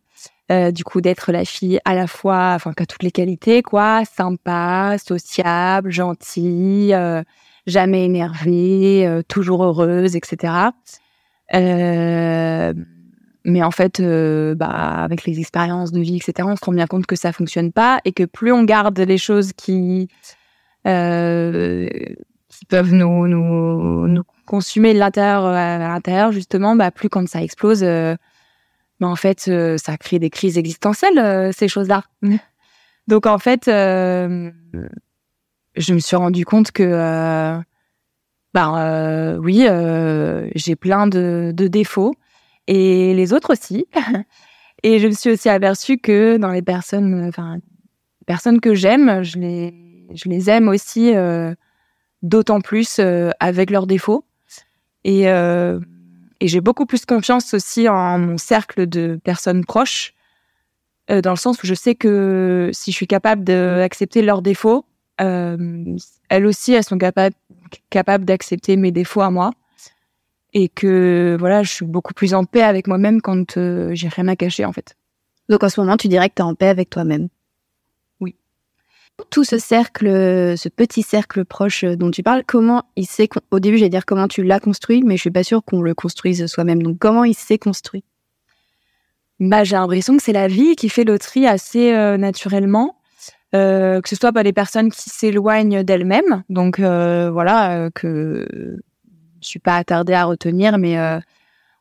Euh, 0.51 0.71
du 0.71 0.83
coup, 0.83 1.03
d'être 1.03 1.31
la 1.31 1.45
fille 1.45 1.79
à 1.85 1.95
la 1.95 2.07
fois, 2.07 2.53
enfin, 2.55 2.73
qui 2.73 2.83
a 2.83 2.87
toutes 2.87 3.03
les 3.03 3.11
qualités, 3.11 3.63
quoi, 3.63 4.03
sympa, 4.07 4.97
sociable, 4.99 5.91
gentille, 5.91 6.95
euh, 6.95 7.23
jamais 7.67 8.07
énervée, 8.07 9.07
euh, 9.07 9.23
toujours 9.23 9.63
heureuse, 9.63 10.17
etc. 10.17 10.71
Euh, 11.55 12.73
mais 13.45 13.63
en 13.63 13.71
fait, 13.71 14.01
euh, 14.01 14.55
bah, 14.55 14.69
avec 14.69 15.25
les 15.25 15.39
expériences 15.39 15.93
de 15.93 16.01
vie, 16.01 16.17
etc., 16.17 16.49
on 16.51 16.57
se 16.57 16.65
rend 16.65 16.73
bien 16.73 16.87
compte 16.87 17.07
que 17.07 17.17
ça 17.17 17.33
fonctionne 17.33 17.71
pas 17.71 18.01
et 18.07 18.13
que 18.13 18.25
plus 18.25 18.53
on 18.53 18.65
garde 18.65 18.99
les 18.99 19.19
choses 19.19 19.53
qui 19.53 20.09
euh, 20.87 21.89
qui 22.49 22.65
peuvent 22.65 22.95
nous 22.95 23.27
nous, 23.29 24.09
nous 24.09 24.23
consumer 24.47 24.95
de 24.95 24.99
l'intérieur 24.99 25.45
à 25.45 25.79
l'intérieur 25.79 26.33
justement, 26.33 26.75
bah, 26.75 26.91
plus 26.91 27.11
quand 27.11 27.29
ça 27.29 27.43
explose, 27.43 27.85
bah, 29.01 29.07
en 29.09 29.17
fait, 29.17 29.47
euh, 29.49 29.77
ça 29.79 29.97
crée 29.97 30.19
des 30.19 30.31
crises 30.31 30.59
existentielles 30.59 31.19
euh, 31.19 31.53
ces 31.53 31.69
choses-là. 31.69 32.05
Donc 33.07 33.27
en 33.27 33.39
fait, 33.39 33.69
euh, 33.69 34.51
je 35.77 35.95
me 35.95 35.99
suis 35.99 36.17
rendu 36.17 36.45
compte 36.45 36.73
que 36.73 36.83
euh, 36.83 37.59
bah, 38.55 38.75
euh, 38.77 39.37
oui, 39.37 39.67
euh, 39.69 40.49
j'ai 40.55 40.77
plein 40.77 41.07
de, 41.07 41.53
de 41.55 41.69
défauts 41.69 42.15
et 42.67 43.15
les 43.15 43.33
autres 43.33 43.53
aussi. 43.53 43.87
et 44.83 44.99
je 44.99 45.07
me 45.07 45.13
suis 45.13 45.31
aussi 45.31 45.49
aperçue 45.49 45.99
que 45.99 46.37
dans 46.37 46.51
les 46.51 46.63
personnes, 46.63 47.27
enfin, 47.29 47.59
personnes 48.27 48.61
que 48.61 48.75
j'aime, 48.75 49.23
je 49.23 49.39
les, 49.39 49.75
je 50.13 50.29
les 50.29 50.51
aime 50.51 50.69
aussi 50.69 51.15
euh, 51.15 51.55
d'autant 52.23 52.61
plus 52.61 52.99
euh, 52.99 53.31
avec 53.41 53.71
leurs 53.71 53.87
défauts. 53.87 54.25
Et, 55.05 55.29
euh, 55.29 55.79
et 56.41 56.49
j'ai 56.49 56.61
beaucoup 56.61 56.87
plus 56.87 57.05
confiance 57.05 57.55
aussi 57.55 57.89
en 57.89 58.19
mon 58.19 58.39
cercle 58.39 58.87
de 58.87 59.19
personnes 59.23 59.65
proches, 59.65 60.15
euh, 61.11 61.21
dans 61.21 61.31
le 61.31 61.37
sens 61.37 61.63
où 61.63 61.67
je 61.67 61.75
sais 61.75 61.95
que 61.95 62.71
si 62.73 62.93
je 62.93 62.97
suis 62.97 63.07
capable 63.07 63.45
d'accepter 63.45 64.23
leurs 64.23 64.43
défauts, 64.43 64.85
euh, 65.21 65.97
elles 66.29 66.47
aussi, 66.47 66.75
elles 66.75 66.85
sont 66.85 66.99
capables 66.99 68.25
d'accepter 68.25 68.77
mes 68.77 68.93
défauts 68.93 69.23
à 69.23 69.31
moi. 69.31 69.53
Et 70.55 70.69
que 70.69 71.37
voilà, 71.39 71.63
je 71.63 71.71
suis 71.71 71.85
beaucoup 71.85 72.15
plus 72.15 72.35
en 72.35 72.45
paix 72.45 72.63
avec 72.63 72.87
moi-même 72.87 73.21
quand 73.21 73.57
euh, 73.57 73.91
j'ai 73.93 74.09
rien 74.09 74.29
à 74.29 74.37
cacher 74.37 74.65
en 74.65 74.73
fait. 74.73 74.97
Donc 75.49 75.63
en 75.63 75.69
ce 75.69 75.81
moment, 75.81 75.97
tu 75.97 76.09
dirais 76.09 76.29
que 76.31 76.35
tu 76.37 76.43
es 76.43 76.45
en 76.45 76.55
paix 76.55 76.69
avec 76.69 76.89
toi-même. 76.89 77.29
Tout 79.31 79.45
ce 79.45 79.59
cercle, 79.59 80.07
ce 80.57 80.69
petit 80.69 81.03
cercle 81.03 81.45
proche 81.45 81.85
dont 81.85 82.11
tu 82.11 82.23
parles, 82.23 82.45
comment 82.47 82.85
il 82.97 83.07
s'est... 83.07 83.29
Au 83.51 83.61
début, 83.61 83.77
j'allais 83.77 83.91
dire 83.91 84.07
comment 84.07 84.29
tu 84.29 84.43
l'as 84.43 84.61
construit, 84.61 85.03
mais 85.03 85.17
je 85.17 85.23
suis 85.23 85.31
pas 85.31 85.43
sûre 85.43 85.63
qu'on 85.65 85.83
le 85.83 85.95
construise 85.95 86.47
soi-même. 86.47 86.83
Donc 86.83 86.99
comment 86.99 87.25
il 87.25 87.35
s'est 87.35 87.59
construit? 87.59 88.05
Bah, 89.41 89.65
j'ai 89.65 89.77
l'impression 89.77 90.17
que 90.17 90.23
c'est 90.23 90.33
la 90.33 90.49
vie 90.49 90.77
qui 90.77 90.89
fait 90.89 91.05
le 91.05 91.19
tri 91.19 91.47
assez 91.47 91.93
euh, 91.93 92.17
naturellement. 92.17 92.97
que 93.53 94.03
ce 94.05 94.17
soit 94.17 94.33
pas 94.33 94.43
des 94.43 94.53
personnes 94.53 94.91
qui 94.91 95.11
s'éloignent 95.11 95.83
d'elles-mêmes, 95.83 96.45
donc 96.49 96.81
voilà 96.81 97.91
que 97.95 98.47
je 99.41 99.49
suis 99.49 99.61
pas 99.61 99.77
attardée 99.77 100.15
à 100.15 100.25
retenir, 100.25 100.79
mais 100.79 100.97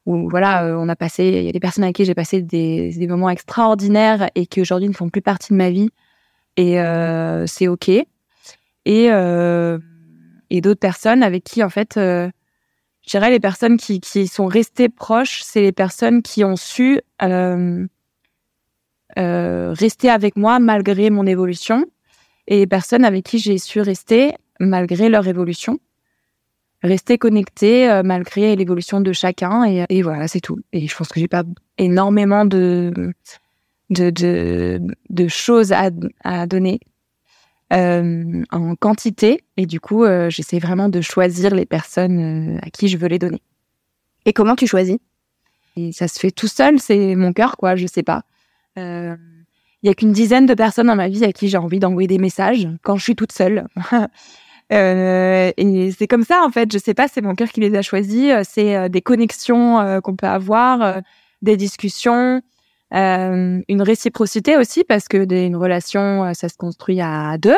où 0.05 0.29
voilà, 0.29 0.77
on 0.79 0.87
a 0.87 0.95
passé, 0.95 1.25
il 1.25 1.43
y 1.43 1.49
a 1.49 1.51
des 1.51 1.59
personnes 1.59 1.83
avec 1.83 1.97
qui 1.97 2.05
j'ai 2.05 2.15
passé 2.15 2.41
des, 2.41 3.07
moments 3.07 3.29
extraordinaires 3.29 4.29
et 4.35 4.47
qui 4.47 4.61
aujourd'hui 4.61 4.87
ne 4.87 4.93
font 4.93 5.09
plus 5.09 5.21
partie 5.21 5.51
de 5.51 5.57
ma 5.57 5.69
vie, 5.69 5.89
et 6.57 6.77
c'est 7.47 7.67
ok. 7.67 7.89
Et 7.89 8.07
et 10.49 10.61
d'autres 10.61 10.79
personnes 10.79 11.23
avec 11.23 11.43
qui 11.43 11.63
en 11.63 11.69
fait 11.69 11.97
je 13.07 13.11
dirais 13.11 13.31
les 13.31 13.39
personnes 13.39 13.77
qui, 13.77 14.01
qui 14.01 14.27
sont 14.27 14.47
restées 14.47 14.89
proches, 14.89 15.41
c'est 15.41 15.61
les 15.61 15.71
personnes 15.71 16.21
qui 16.21 16.43
ont 16.43 16.57
su 16.57 16.99
euh, 17.23 17.87
euh, 19.17 19.73
rester 19.73 20.09
avec 20.09 20.35
moi 20.35 20.59
malgré 20.59 21.09
mon 21.09 21.25
évolution 21.25 21.85
et 22.47 22.57
les 22.57 22.67
personnes 22.67 23.05
avec 23.05 23.23
qui 23.23 23.39
j'ai 23.39 23.57
su 23.57 23.79
rester 23.79 24.33
malgré 24.59 25.07
leur 25.07 25.25
évolution. 25.25 25.79
Rester 26.83 27.17
connecté 27.17 27.89
euh, 27.89 28.03
malgré 28.03 28.55
l'évolution 28.57 28.99
de 28.99 29.13
chacun 29.13 29.63
et, 29.63 29.85
et 29.87 30.01
voilà, 30.01 30.27
c'est 30.27 30.41
tout. 30.41 30.59
Et 30.73 30.87
je 30.87 30.95
pense 30.95 31.07
que 31.07 31.19
j'ai 31.21 31.29
pas 31.29 31.43
énormément 31.77 32.43
de, 32.43 32.91
de, 33.89 34.09
de, 34.09 34.81
de 35.09 35.27
choses 35.27 35.71
à, 35.71 35.89
à 36.23 36.47
donner 36.47 36.79
euh, 37.73 38.43
en 38.51 38.75
quantité. 38.75 39.43
Et 39.57 39.65
du 39.65 39.81
coup, 39.81 40.05
euh, 40.05 40.29
j'essaie 40.29 40.59
vraiment 40.59 40.87
de 40.87 41.01
choisir 41.01 41.53
les 41.53 41.65
personnes 41.65 42.55
euh, 42.55 42.59
à 42.61 42.69
qui 42.69 42.87
je 42.87 42.97
veux 42.97 43.09
les 43.09 43.19
donner. 43.19 43.41
Et 44.25 44.31
comment 44.31 44.55
tu 44.55 44.67
choisis? 44.67 44.97
Et 45.75 45.91
ça 45.91 46.07
se 46.07 46.17
fait 46.17 46.31
tout 46.31 46.47
seul, 46.47 46.79
c'est 46.79 47.15
mon 47.15 47.33
cœur, 47.33 47.57
quoi, 47.57 47.75
je 47.75 47.85
sais 47.85 48.03
pas. 48.03 48.23
Il 48.77 49.17
y 49.83 49.89
a 49.89 49.93
qu'une 49.95 50.11
dizaine 50.11 50.45
de 50.45 50.53
personnes 50.53 50.87
dans 50.87 50.95
ma 50.95 51.07
vie 51.07 51.23
à 51.25 51.31
qui 51.31 51.49
j'ai 51.49 51.57
envie 51.57 51.79
d'envoyer 51.79 52.07
des 52.07 52.19
messages 52.19 52.67
quand 52.83 52.95
je 52.95 53.03
suis 53.03 53.15
toute 53.15 53.31
seule. 53.31 53.67
et 54.69 55.91
c'est 55.97 56.07
comme 56.07 56.23
ça, 56.23 56.43
en 56.45 56.51
fait. 56.51 56.71
Je 56.71 56.77
sais 56.77 56.93
pas, 56.93 57.07
c'est 57.07 57.21
mon 57.21 57.35
cœur 57.35 57.49
qui 57.49 57.59
les 57.59 57.75
a 57.75 57.81
choisis. 57.81 58.33
C'est 58.43 58.89
des 58.89 59.01
connexions 59.01 60.01
qu'on 60.03 60.15
peut 60.15 60.27
avoir, 60.27 61.01
des 61.41 61.57
discussions. 61.57 62.41
Euh, 62.93 63.61
une 63.67 63.81
réciprocité 63.81 64.55
aussi 64.55 64.85
parce 64.85 65.09
que 65.09 65.25
des, 65.25 65.45
une 65.45 65.57
relation, 65.57 66.23
euh, 66.23 66.33
ça 66.33 66.47
se 66.47 66.55
construit 66.55 67.01
à 67.01 67.37
deux. 67.37 67.57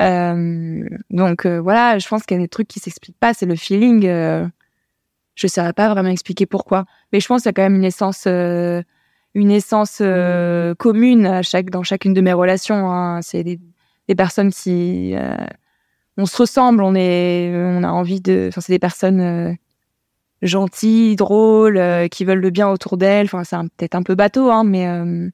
Euh, 0.00 0.88
donc 1.10 1.46
voilà, 1.46 1.98
je 1.98 2.06
pense 2.08 2.24
qu'il 2.24 2.36
y 2.36 2.40
a 2.40 2.42
des 2.42 2.48
trucs 2.48 2.68
qui 2.68 2.80
s'expliquent 2.80 3.18
pas. 3.18 3.34
C'est 3.34 3.46
le 3.46 3.56
feeling. 3.56 4.02
Je 5.34 5.48
saurais 5.48 5.72
pas 5.72 5.88
vraiment 5.88 6.10
expliquer 6.10 6.46
pourquoi, 6.46 6.84
mais 7.12 7.20
je 7.20 7.26
pense 7.26 7.42
qu'il 7.42 7.48
y 7.48 7.50
a 7.50 7.52
quand 7.52 7.62
même 7.62 7.74
une 7.76 7.84
essence, 7.84 8.26
une 8.26 9.50
essence 9.50 10.00
commune 10.78 11.26
à 11.26 11.42
chaque 11.42 11.70
dans 11.70 11.82
chacune 11.82 12.14
de 12.14 12.20
mes 12.20 12.32
relations. 12.32 12.90
Hein. 12.90 13.20
C'est 13.22 13.42
des, 13.42 13.58
personnes 14.16 14.52
qui, 14.52 15.14
on 16.16 16.26
se 16.26 16.36
ressemble, 16.36 16.82
on 16.82 16.94
est, 16.94 17.52
on 17.54 17.82
a 17.82 17.88
envie 17.88 18.20
de. 18.20 18.50
C'est 18.52 18.72
des 18.72 18.78
personnes 18.78 19.56
gentilles, 20.44 21.16
drôles, 21.16 21.78
euh, 21.78 22.08
qui 22.08 22.24
veulent 22.24 22.40
le 22.40 22.50
bien 22.50 22.70
autour 22.70 22.96
d'elles. 22.96 23.26
Enfin, 23.26 23.44
c'est 23.44 23.56
peut-être 23.76 23.94
un 23.94 24.02
peu 24.02 24.14
bateau, 24.14 24.50
hein, 24.50 24.64
mais 24.64 24.86
euh, 24.86 25.28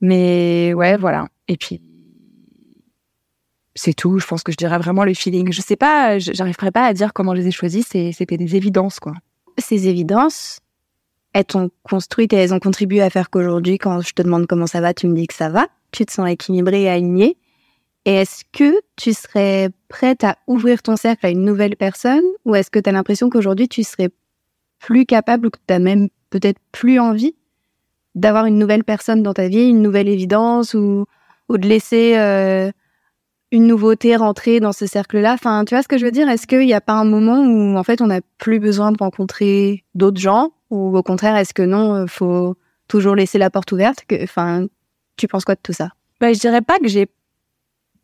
mais 0.00 0.72
ouais, 0.74 0.96
voilà. 0.96 1.28
Et 1.48 1.56
puis 1.56 1.80
c'est 3.74 3.94
tout. 3.94 4.18
Je 4.18 4.26
pense 4.26 4.42
que 4.42 4.52
je 4.52 4.56
dirais 4.56 4.78
vraiment 4.78 5.04
le 5.04 5.14
feeling. 5.14 5.52
Je 5.52 5.62
sais 5.62 5.76
pas, 5.76 6.18
j'arriverai 6.18 6.70
pas 6.70 6.84
à 6.84 6.92
dire 6.92 7.12
comment 7.12 7.34
je 7.34 7.40
les 7.40 7.48
ai 7.48 7.50
choisis. 7.50 7.86
C'était 7.86 8.36
des 8.36 8.56
évidences, 8.56 9.00
quoi. 9.00 9.14
Ces 9.58 9.88
évidences, 9.88 10.60
elles 11.32 11.44
t'ont 11.44 11.70
construite 11.82 12.32
et 12.32 12.36
elles 12.36 12.54
ont 12.54 12.60
contribué 12.60 13.02
à 13.02 13.10
faire 13.10 13.30
qu'aujourd'hui, 13.30 13.78
quand 13.78 14.00
je 14.00 14.12
te 14.12 14.22
demande 14.22 14.46
comment 14.46 14.66
ça 14.66 14.80
va, 14.80 14.94
tu 14.94 15.06
me 15.06 15.14
dis 15.14 15.26
que 15.26 15.34
ça 15.34 15.48
va. 15.48 15.68
Tu 15.90 16.04
te 16.04 16.12
sens 16.12 16.28
équilibré 16.28 16.82
et 16.82 16.90
aligné. 16.90 17.36
Et 18.04 18.14
est-ce 18.14 18.44
que 18.52 18.80
tu 18.96 19.12
serais 19.12 19.70
prête 19.88 20.24
à 20.24 20.36
ouvrir 20.46 20.82
ton 20.82 20.96
cercle 20.96 21.24
à 21.26 21.30
une 21.30 21.44
nouvelle 21.44 21.76
personne 21.76 22.24
ou 22.44 22.54
est-ce 22.54 22.70
que 22.70 22.80
tu 22.80 22.88
as 22.88 22.92
l'impression 22.92 23.30
qu'aujourd'hui 23.30 23.68
tu 23.68 23.84
serais 23.84 24.10
plus 24.80 25.06
capable 25.06 25.46
ou 25.46 25.50
que 25.50 25.58
tu 25.66 25.72
as 25.72 25.78
même 25.78 26.08
peut-être 26.30 26.58
plus 26.72 26.98
envie 26.98 27.36
d'avoir 28.14 28.46
une 28.46 28.58
nouvelle 28.58 28.84
personne 28.84 29.22
dans 29.22 29.34
ta 29.34 29.48
vie, 29.48 29.68
une 29.68 29.82
nouvelle 29.82 30.08
évidence 30.08 30.74
ou, 30.74 31.06
de 31.48 31.68
laisser 31.68 32.16
euh, 32.16 32.70
une 33.52 33.66
nouveauté 33.66 34.16
rentrer 34.16 34.58
dans 34.58 34.72
ce 34.72 34.86
cercle-là? 34.86 35.34
Enfin, 35.34 35.64
tu 35.64 35.74
vois 35.74 35.82
ce 35.82 35.88
que 35.88 35.98
je 35.98 36.04
veux 36.04 36.10
dire? 36.10 36.28
Est-ce 36.28 36.46
qu'il 36.46 36.66
n'y 36.66 36.74
a 36.74 36.80
pas 36.80 36.94
un 36.94 37.04
moment 37.04 37.44
où 37.44 37.76
en 37.76 37.84
fait 37.84 38.00
on 38.00 38.06
n'a 38.08 38.20
plus 38.38 38.58
besoin 38.58 38.90
de 38.90 38.98
rencontrer 38.98 39.84
d'autres 39.94 40.20
gens 40.20 40.52
ou 40.70 40.96
au 40.96 41.02
contraire 41.02 41.36
est-ce 41.36 41.54
que 41.54 41.62
non, 41.62 41.94
euh, 41.94 42.06
faut 42.06 42.56
toujours 42.88 43.14
laisser 43.14 43.38
la 43.38 43.50
porte 43.50 43.70
ouverte? 43.70 44.04
Enfin, 44.22 44.66
tu 45.16 45.28
penses 45.28 45.44
quoi 45.44 45.54
de 45.54 45.60
tout 45.62 45.74
ça? 45.74 45.90
Bah, 46.20 46.32
je 46.32 46.40
dirais 46.40 46.62
pas 46.62 46.78
que 46.78 46.88
j'ai 46.88 47.06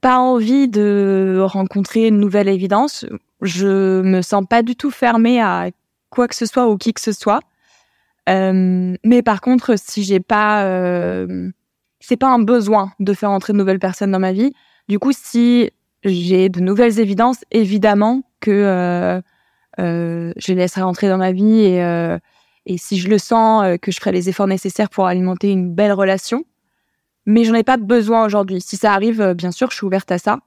pas 0.00 0.18
envie 0.18 0.68
de 0.68 1.38
rencontrer 1.40 2.08
une 2.08 2.18
nouvelle 2.18 2.48
évidence. 2.48 3.04
Je 3.42 4.00
me 4.02 4.22
sens 4.22 4.44
pas 4.48 4.62
du 4.62 4.76
tout 4.76 4.90
fermée 4.90 5.40
à 5.40 5.70
quoi 6.10 6.28
que 6.28 6.34
ce 6.34 6.46
soit 6.46 6.68
ou 6.68 6.76
qui 6.76 6.92
que 6.92 7.00
ce 7.00 7.12
soit. 7.12 7.40
Euh, 8.28 8.94
mais 9.04 9.22
par 9.22 9.40
contre, 9.40 9.74
si 9.78 10.04
j'ai 10.04 10.20
pas, 10.20 10.64
euh, 10.64 11.50
c'est 12.00 12.16
pas 12.16 12.28
un 12.28 12.38
besoin 12.38 12.92
de 13.00 13.12
faire 13.14 13.30
entrer 13.30 13.52
de 13.52 13.58
nouvelles 13.58 13.78
personnes 13.78 14.12
dans 14.12 14.18
ma 14.18 14.32
vie. 14.32 14.52
Du 14.88 14.98
coup, 14.98 15.12
si 15.12 15.70
j'ai 16.04 16.48
de 16.48 16.60
nouvelles 16.60 17.00
évidences, 17.00 17.44
évidemment 17.50 18.22
que 18.40 18.50
euh, 18.50 19.20
euh 19.80 20.32
je 20.36 20.48
les 20.48 20.54
laisserai 20.56 20.82
entrer 20.82 21.08
dans 21.08 21.18
ma 21.18 21.32
vie 21.32 21.60
et, 21.60 21.82
euh, 21.82 22.18
et 22.66 22.76
si 22.78 22.98
je 22.98 23.08
le 23.08 23.18
sens, 23.18 23.64
euh, 23.64 23.76
que 23.76 23.90
je 23.90 23.98
ferai 23.98 24.12
les 24.12 24.28
efforts 24.28 24.46
nécessaires 24.46 24.90
pour 24.90 25.06
alimenter 25.06 25.50
une 25.50 25.72
belle 25.74 25.92
relation 25.92 26.44
mais 27.28 27.44
j'en 27.44 27.54
ai 27.54 27.62
pas 27.62 27.76
besoin 27.76 28.24
aujourd'hui. 28.24 28.62
Si 28.62 28.78
ça 28.78 28.94
arrive, 28.94 29.20
euh, 29.20 29.34
bien 29.34 29.50
sûr, 29.50 29.70
je 29.70 29.76
suis 29.76 29.84
ouverte 29.84 30.10
à 30.10 30.16
ça. 30.16 30.38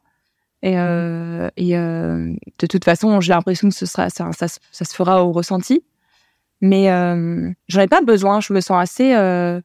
Et, 0.63 0.79
euh, 0.79 1.47
et 1.55 1.77
euh, 1.77 2.33
de 2.57 2.65
toute 2.65 2.83
façon, 2.83 3.21
j'ai 3.21 3.33
l'impression 3.33 3.69
que 3.69 3.75
ce 3.75 3.85
sera, 3.85 4.09
ça, 4.09 4.31
ça, 4.31 4.47
ça, 4.47 4.85
se 4.85 4.95
fera 4.95 5.23
au 5.23 5.31
ressenti. 5.31 5.83
Mais 6.59 6.91
euh, 6.91 7.51
j'en 7.67 7.81
ai 7.81 7.87
pas 7.87 8.01
besoin. 8.01 8.41
Je 8.41 8.51
me 8.51 8.61
sens 8.61 8.81
assez 8.81 9.13
euh, 9.13 9.61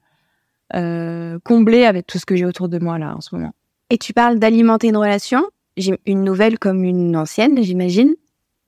euh, 0.74 1.38
comblée 1.42 1.86
avec 1.86 2.06
tout 2.06 2.18
ce 2.18 2.26
que 2.26 2.36
j'ai 2.36 2.44
autour 2.44 2.68
de 2.68 2.78
moi 2.78 2.98
là 2.98 3.14
en 3.16 3.22
ce 3.22 3.34
moment. 3.34 3.54
Et 3.88 3.96
tu 3.96 4.12
parles 4.12 4.38
d'alimenter 4.38 4.88
une 4.88 4.98
relation, 4.98 5.42
une 6.04 6.22
nouvelle 6.22 6.58
comme 6.58 6.84
une 6.84 7.16
ancienne, 7.16 7.62
j'imagine. 7.62 8.14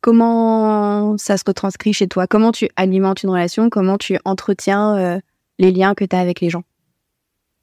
Comment 0.00 1.18
ça 1.18 1.36
se 1.36 1.44
retranscrit 1.46 1.92
chez 1.92 2.08
toi? 2.08 2.26
Comment 2.26 2.52
tu 2.52 2.70
alimentes 2.76 3.24
une 3.24 3.30
relation? 3.30 3.68
Comment 3.68 3.98
tu 3.98 4.16
entretiens 4.24 4.96
euh, 4.96 5.20
les 5.58 5.70
liens 5.70 5.94
que 5.94 6.06
tu 6.06 6.16
as 6.16 6.20
avec 6.20 6.40
les 6.40 6.48
gens? 6.48 6.62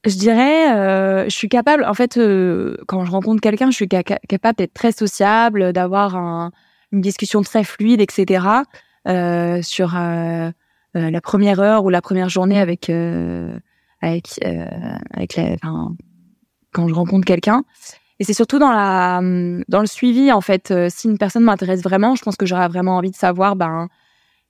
Je 0.06 0.18
dirais, 0.18 0.76
euh, 0.76 1.24
je 1.26 1.36
suis 1.36 1.50
capable, 1.50 1.84
en 1.86 1.94
fait, 1.94 2.18
euh, 2.18 2.78
quand 2.88 3.06
je 3.06 3.12
rencontre 3.12 3.42
quelqu'un, 3.42 3.72
je 3.72 3.76
suis 3.76 3.88
capable 3.88 4.58
d'être 4.58 4.74
très 4.74 4.92
sociable, 4.92 5.74
d'avoir 5.74 6.16
un, 6.16 6.52
une 6.92 7.02
discussion 7.02 7.42
très 7.42 7.64
fluide, 7.64 8.02
etc. 8.02 8.46
Euh, 9.08 9.62
sur 9.62 9.96
euh, 9.96 10.50
euh, 10.96 11.12
la 11.12 11.22
première 11.22 11.60
heure 11.60 11.86
ou 11.86 11.90
la 11.90 12.02
première 12.02 12.28
journée 12.30 12.60
avec 12.60 12.90
avec 14.02 14.40
avec 14.42 15.36
la, 15.36 15.54
enfin, 15.54 15.96
quand 16.74 16.88
je 16.88 16.94
rencontre 16.94 17.26
quelqu'un. 17.26 17.64
Et 18.20 18.24
c'est 18.24 18.34
surtout 18.34 18.60
dans 18.60 18.72
la 18.72 19.22
dans 19.68 19.82
le 19.82 19.88
suivi, 19.88 20.32
en 20.32 20.42
fait. 20.42 20.74
si 20.90 21.08
une 21.08 21.18
personne 21.18 21.44
m'intéresse 21.44 21.84
vraiment, 21.84 22.16
je 22.16 22.24
pense 22.24 22.36
que 22.36 22.46
j'aurais 22.46 22.68
vraiment 22.68 22.98
envie 22.98 23.12
de 23.12 23.16
savoir, 23.16 23.56
ben 23.56 23.90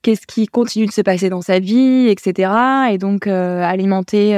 qu'est-ce 0.03 0.27
qui 0.27 0.45
continue 0.45 0.85
de 0.85 0.91
se 0.91 1.01
passer 1.01 1.29
dans 1.29 1.41
sa 1.41 1.59
vie, 1.59 2.07
etc. 2.07 2.51
Et 2.91 2.97
donc 2.97 3.27
alimenter 3.27 4.37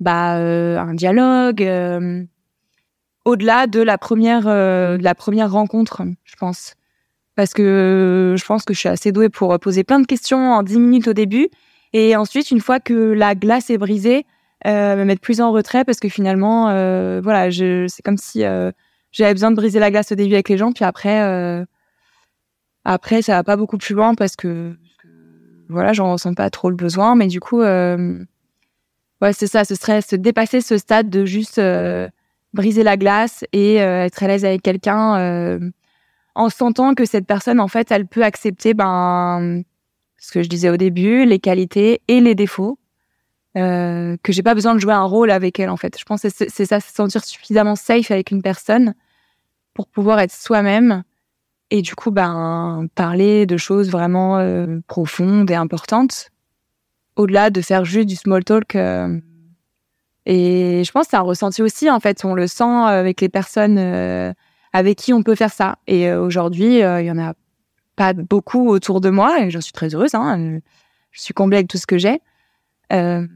bah, 0.00 0.38
euh, 0.38 0.78
un 0.78 0.94
dialogue, 0.94 1.62
euh, 1.62 2.24
au-delà 3.24 3.66
de 3.66 3.80
la 3.80 3.98
première, 3.98 4.46
euh, 4.46 4.96
la 5.00 5.14
première 5.14 5.50
rencontre, 5.50 6.02
je 6.24 6.36
pense. 6.36 6.74
Parce 7.34 7.52
que 7.52 8.34
je 8.36 8.44
pense 8.44 8.64
que 8.64 8.74
je 8.74 8.78
suis 8.78 8.88
assez 8.88 9.12
douée 9.12 9.28
pour 9.28 9.58
poser 9.60 9.84
plein 9.84 10.00
de 10.00 10.06
questions 10.06 10.52
en 10.52 10.62
10 10.62 10.78
minutes 10.78 11.08
au 11.08 11.12
début. 11.12 11.48
Et 11.92 12.16
ensuite, 12.16 12.50
une 12.50 12.60
fois 12.60 12.80
que 12.80 12.94
la 12.94 13.34
glace 13.34 13.70
est 13.70 13.78
brisée, 13.78 14.26
me 14.64 15.04
mettre 15.04 15.20
plus 15.20 15.40
en 15.40 15.52
retrait 15.52 15.84
parce 15.84 16.00
que 16.00 16.08
finalement, 16.08 16.64
voilà, 17.20 17.48
je, 17.50 17.86
c'est 17.86 18.02
comme 18.02 18.16
si 18.16 18.42
j'avais 19.12 19.34
besoin 19.34 19.52
de 19.52 19.56
briser 19.56 19.78
la 19.78 19.92
glace 19.92 20.10
au 20.10 20.16
début 20.16 20.34
avec 20.34 20.48
les 20.48 20.58
gens, 20.58 20.72
puis 20.72 20.84
après, 20.84 21.64
après, 22.84 23.22
ça 23.22 23.34
va 23.34 23.44
pas 23.44 23.56
beaucoup 23.56 23.78
plus 23.78 23.94
loin 23.94 24.16
parce 24.16 24.34
que, 24.34 24.76
voilà, 25.68 25.92
j'en 25.92 26.12
ressens 26.12 26.34
pas 26.34 26.50
trop 26.50 26.70
le 26.70 26.76
besoin. 26.76 27.14
Mais 27.14 27.28
du 27.28 27.38
coup, 27.38 27.62
Ouais, 29.20 29.32
c'est 29.32 29.46
ça. 29.46 29.64
Ce 29.64 29.74
serait 29.74 30.00
se 30.00 30.16
dépasser 30.16 30.60
ce 30.60 30.78
stade 30.78 31.10
de 31.10 31.24
juste 31.24 31.58
euh, 31.58 32.08
briser 32.52 32.82
la 32.82 32.96
glace 32.96 33.44
et 33.52 33.82
euh, 33.82 34.04
être 34.04 34.22
à 34.22 34.28
l'aise 34.28 34.44
avec 34.44 34.62
quelqu'un 34.62 35.18
euh, 35.18 35.70
en 36.34 36.48
sentant 36.50 36.94
que 36.94 37.04
cette 37.04 37.26
personne, 37.26 37.60
en 37.60 37.68
fait, 37.68 37.90
elle 37.90 38.06
peut 38.06 38.22
accepter 38.22 38.74
ben 38.74 39.62
ce 40.18 40.32
que 40.32 40.42
je 40.42 40.48
disais 40.48 40.70
au 40.70 40.76
début, 40.76 41.24
les 41.24 41.38
qualités 41.38 42.00
et 42.08 42.20
les 42.20 42.34
défauts. 42.34 42.78
que 43.54 44.32
j'ai 44.32 44.42
pas 44.42 44.54
besoin 44.54 44.74
de 44.74 44.80
jouer 44.80 44.92
un 44.92 45.04
rôle 45.04 45.30
avec 45.30 45.58
elle 45.58 45.70
en 45.70 45.76
fait. 45.76 45.98
Je 45.98 46.04
pense 46.04 46.22
que 46.22 46.28
c'est 46.28 46.66
ça, 46.66 46.80
se 46.80 46.92
sentir 46.92 47.24
suffisamment 47.24 47.76
safe 47.76 48.10
avec 48.10 48.30
une 48.30 48.42
personne 48.42 48.94
pour 49.74 49.88
pouvoir 49.88 50.20
être 50.20 50.32
soi-même 50.32 51.02
et 51.70 51.82
du 51.82 51.94
coup 51.94 52.10
ben 52.10 52.86
parler 52.94 53.46
de 53.46 53.56
choses 53.56 53.90
vraiment 53.90 54.38
profondes 54.86 55.50
et 55.50 55.54
importantes 55.54 56.30
au-delà 57.18 57.50
de 57.50 57.60
faire 57.60 57.84
juste 57.84 58.08
du 58.08 58.16
small 58.16 58.42
talk 58.42 58.74
euh, 58.74 59.20
Et 60.24 60.82
je 60.84 60.90
pense 60.90 61.04
que 61.04 61.10
c'est 61.10 61.16
un 61.16 61.20
ressenti 61.20 61.60
aussi, 61.60 61.90
en 61.90 62.00
fait. 62.00 62.24
On 62.24 62.32
le 62.32 62.46
sent 62.46 62.64
avec 62.64 63.20
les 63.20 63.28
personnes 63.28 63.78
avec 64.72 64.96
qui 64.96 65.12
on 65.12 65.22
peut 65.22 65.34
faire 65.34 65.52
ça. 65.52 65.76
Et 65.86 66.10
aujourd'hui, 66.12 66.78
il 66.78 67.04
y 67.04 67.10
en 67.10 67.18
a 67.18 67.34
pas 67.96 68.14
beaucoup 68.14 68.68
autour 68.68 69.00
de 69.00 69.10
moi 69.10 69.40
et 69.42 69.50
j'en 69.50 69.60
suis 69.60 69.72
très 69.72 69.94
heureuse. 69.94 70.14
Hein. 70.14 70.60
Je 71.10 71.20
suis 71.20 71.34
comblée 71.34 71.58
avec 71.58 71.68
tout 71.68 71.78
ce 71.78 71.86
que 71.86 71.98
j'ai. 71.98 72.20
Euh, 72.92 73.26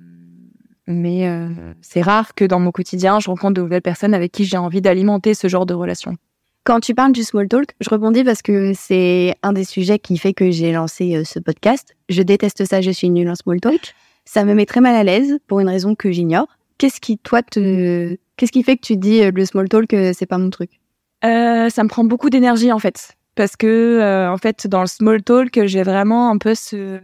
mais 0.86 1.28
euh, 1.28 1.48
c'est 1.80 2.02
rare 2.02 2.34
que 2.34 2.44
dans 2.44 2.60
mon 2.60 2.70
quotidien, 2.70 3.20
je 3.20 3.28
rencontre 3.28 3.54
de 3.54 3.62
nouvelles 3.62 3.82
personnes 3.82 4.14
avec 4.14 4.32
qui 4.32 4.44
j'ai 4.44 4.56
envie 4.56 4.80
d'alimenter 4.80 5.34
ce 5.34 5.48
genre 5.48 5.66
de 5.66 5.74
relation. 5.74 6.16
Quand 6.64 6.78
tu 6.78 6.94
parles 6.94 7.12
du 7.12 7.24
small 7.24 7.48
talk, 7.48 7.74
je 7.80 7.90
rebondis 7.90 8.22
parce 8.22 8.40
que 8.40 8.72
c'est 8.74 9.34
un 9.42 9.52
des 9.52 9.64
sujets 9.64 9.98
qui 9.98 10.16
fait 10.16 10.32
que 10.32 10.52
j'ai 10.52 10.72
lancé 10.72 11.16
euh, 11.16 11.24
ce 11.24 11.40
podcast. 11.40 11.96
Je 12.08 12.22
déteste 12.22 12.64
ça, 12.64 12.80
je 12.80 12.92
suis 12.92 13.10
nulle 13.10 13.28
en 13.28 13.34
small 13.34 13.60
talk. 13.60 13.94
Ça 14.24 14.44
me 14.44 14.54
met 14.54 14.64
très 14.64 14.80
mal 14.80 14.94
à 14.94 15.02
l'aise 15.02 15.38
pour 15.48 15.58
une 15.58 15.68
raison 15.68 15.96
que 15.96 16.12
j'ignore. 16.12 16.46
Qu'est-ce 16.78 17.00
qui, 17.00 17.18
toi, 17.18 17.42
te, 17.42 18.16
qu'est-ce 18.36 18.52
qui 18.52 18.62
fait 18.62 18.76
que 18.76 18.86
tu 18.86 18.96
dis 18.96 19.28
le 19.28 19.44
small 19.44 19.68
talk, 19.68 19.90
c'est 19.90 20.26
pas 20.26 20.38
mon 20.38 20.50
truc? 20.50 20.80
Euh, 21.24 21.68
Ça 21.68 21.82
me 21.82 21.88
prend 21.88 22.04
beaucoup 22.04 22.30
d'énergie 22.30 22.70
en 22.70 22.78
fait, 22.78 23.16
parce 23.34 23.56
que 23.56 24.28
en 24.28 24.36
fait, 24.38 24.66
dans 24.66 24.80
le 24.80 24.86
small 24.86 25.22
talk, 25.22 25.66
j'ai 25.66 25.82
vraiment 25.82 26.30
un 26.30 26.38
peu 26.38 26.54
ce 26.54 27.00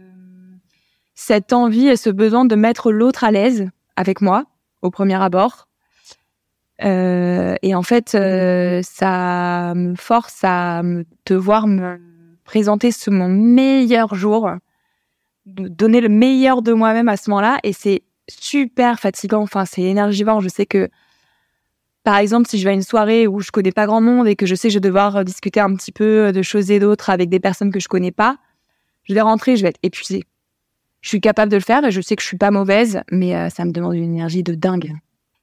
cette 1.15 1.51
envie 1.51 1.87
et 1.87 1.97
ce 1.97 2.09
besoin 2.09 2.45
de 2.45 2.55
mettre 2.55 2.91
l'autre 2.91 3.25
à 3.25 3.31
l'aise 3.31 3.69
avec 3.97 4.21
moi 4.21 4.45
au 4.81 4.89
premier 4.89 5.21
abord. 5.21 5.68
Euh, 6.83 7.55
et 7.61 7.75
en 7.75 7.83
fait, 7.83 8.15
euh, 8.15 8.81
ça 8.83 9.73
me 9.75 9.95
force 9.95 10.39
à 10.43 10.81
devoir 11.25 11.67
me 11.67 11.99
présenter 12.45 12.91
ce 12.91 13.09
mon 13.09 13.27
meilleur 13.27 14.15
jour, 14.15 14.49
donner 15.45 16.01
le 16.01 16.09
meilleur 16.09 16.61
de 16.61 16.73
moi-même 16.73 17.09
à 17.09 17.17
ce 17.17 17.29
moment-là. 17.29 17.59
Et 17.63 17.73
c'est 17.73 18.03
super 18.29 18.99
fatigant. 18.99 19.41
Enfin, 19.41 19.65
c'est 19.65 19.81
énergivant. 19.81 20.39
Je 20.39 20.49
sais 20.49 20.65
que, 20.65 20.89
par 22.03 22.17
exemple, 22.17 22.47
si 22.49 22.57
je 22.59 22.63
vais 22.63 22.71
à 22.71 22.73
une 22.73 22.81
soirée 22.81 23.27
où 23.27 23.41
je 23.41 23.51
connais 23.51 23.71
pas 23.71 23.85
grand 23.85 24.01
monde 24.01 24.27
et 24.27 24.35
que 24.35 24.45
je 24.45 24.55
sais 24.55 24.69
que 24.69 24.73
je 24.73 24.77
vais 24.77 24.87
devoir 24.87 25.25
discuter 25.25 25.59
un 25.59 25.75
petit 25.75 25.91
peu 25.91 26.31
de 26.31 26.41
choses 26.41 26.71
et 26.71 26.79
d'autres 26.79 27.09
avec 27.09 27.29
des 27.29 27.39
personnes 27.39 27.71
que 27.71 27.79
je 27.79 27.87
connais 27.87 28.11
pas, 28.11 28.37
je 29.03 29.13
vais 29.13 29.21
rentrer, 29.21 29.55
je 29.57 29.63
vais 29.63 29.69
être 29.69 29.79
épuisée 29.83 30.23
je 31.01 31.09
suis 31.09 31.21
capable 31.21 31.51
de 31.51 31.57
le 31.57 31.63
faire 31.63 31.83
et 31.85 31.91
je 31.91 32.01
sais 32.01 32.15
que 32.15 32.21
je 32.21 32.27
suis 32.27 32.37
pas 32.37 32.51
mauvaise, 32.51 33.01
mais 33.11 33.35
euh, 33.35 33.49
ça 33.49 33.65
me 33.65 33.71
demande 33.71 33.95
une 33.95 34.15
énergie 34.15 34.43
de 34.43 34.53
dingue. 34.53 34.93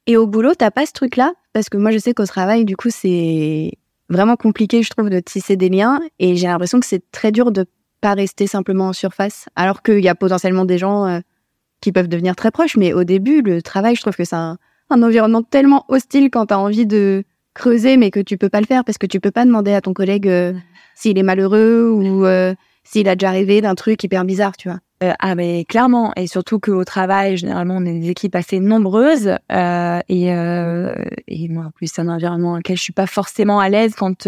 Et 0.06 0.16
au 0.16 0.26
boulot, 0.26 0.54
t'as 0.54 0.70
pas 0.70 0.86
ce 0.86 0.92
truc-là? 0.92 1.34
Parce 1.52 1.68
que 1.68 1.76
moi, 1.76 1.90
je 1.90 1.98
sais 1.98 2.14
qu'au 2.14 2.26
travail, 2.26 2.64
du 2.64 2.76
coup, 2.76 2.90
c'est 2.90 3.72
vraiment 4.08 4.36
compliqué, 4.36 4.82
je 4.82 4.90
trouve, 4.90 5.10
de 5.10 5.18
tisser 5.20 5.56
des 5.56 5.68
liens. 5.68 6.00
Et 6.18 6.36
j'ai 6.36 6.46
l'impression 6.46 6.78
que 6.78 6.86
c'est 6.86 7.10
très 7.10 7.32
dur 7.32 7.50
de 7.50 7.66
pas 8.00 8.14
rester 8.14 8.46
simplement 8.46 8.88
en 8.88 8.92
surface, 8.92 9.48
alors 9.56 9.82
qu'il 9.82 10.00
y 10.00 10.08
a 10.08 10.14
potentiellement 10.14 10.64
des 10.64 10.78
gens 10.78 11.06
euh, 11.06 11.20
qui 11.80 11.92
peuvent 11.92 12.08
devenir 12.08 12.36
très 12.36 12.50
proches. 12.50 12.76
Mais 12.76 12.92
au 12.92 13.04
début, 13.04 13.42
le 13.42 13.62
travail, 13.62 13.96
je 13.96 14.02
trouve 14.02 14.14
que 14.14 14.25
c'est 14.25 14.36
un, 14.36 14.58
environnement 14.90 15.42
tellement 15.42 15.84
hostile 15.88 16.30
quand 16.30 16.46
t'as 16.46 16.58
envie 16.58 16.86
de 16.86 17.25
creuser, 17.54 17.96
mais 17.96 18.10
que 18.10 18.20
tu 18.20 18.38
peux 18.38 18.50
pas 18.50 18.60
le 18.60 18.66
faire 18.66 18.84
parce 18.84 18.98
que 18.98 19.06
tu 19.06 19.18
peux 19.18 19.30
pas 19.30 19.44
demander 19.44 19.72
à 19.72 19.80
ton 19.80 19.92
collègue 19.92 20.28
euh, 20.28 20.52
s'il 20.94 21.18
est 21.18 21.22
malheureux 21.25 21.90
ou 21.90 22.25
s'il 22.84 23.08
a 23.08 23.16
déjà 23.16 23.30
rêvé 23.30 23.60
d'un 23.60 23.75
truc 23.75 24.04
hyper 24.04 24.25
bizarre, 24.25 24.56
tu 24.56 24.68
vois. 24.68 24.78
Euh, 25.02 25.12
ah 25.18 25.34
mais 25.34 25.64
clairement. 25.66 26.12
Et 26.16 26.26
surtout 26.26 26.58
qu'au 26.58 26.84
travail 26.84 27.36
généralement 27.36 27.76
on 27.76 27.84
est 27.84 27.98
des 28.00 28.10
équipes 28.10 28.34
assez 28.34 28.60
nombreuses. 28.60 29.34
Euh, 29.52 30.00
et 30.08 30.32
euh, 30.32 30.94
et 31.28 31.48
moi 31.48 31.66
en 31.66 31.70
plus 31.70 31.90
c'est 31.92 32.00
un 32.00 32.08
environnement 32.08 32.52
dans 32.52 32.56
lequel 32.58 32.76
je 32.76 32.82
suis 32.82 32.94
pas 32.94 33.06
forcément 33.06 33.60
à 33.60 33.68
l'aise 33.68 33.94
quand 33.94 34.26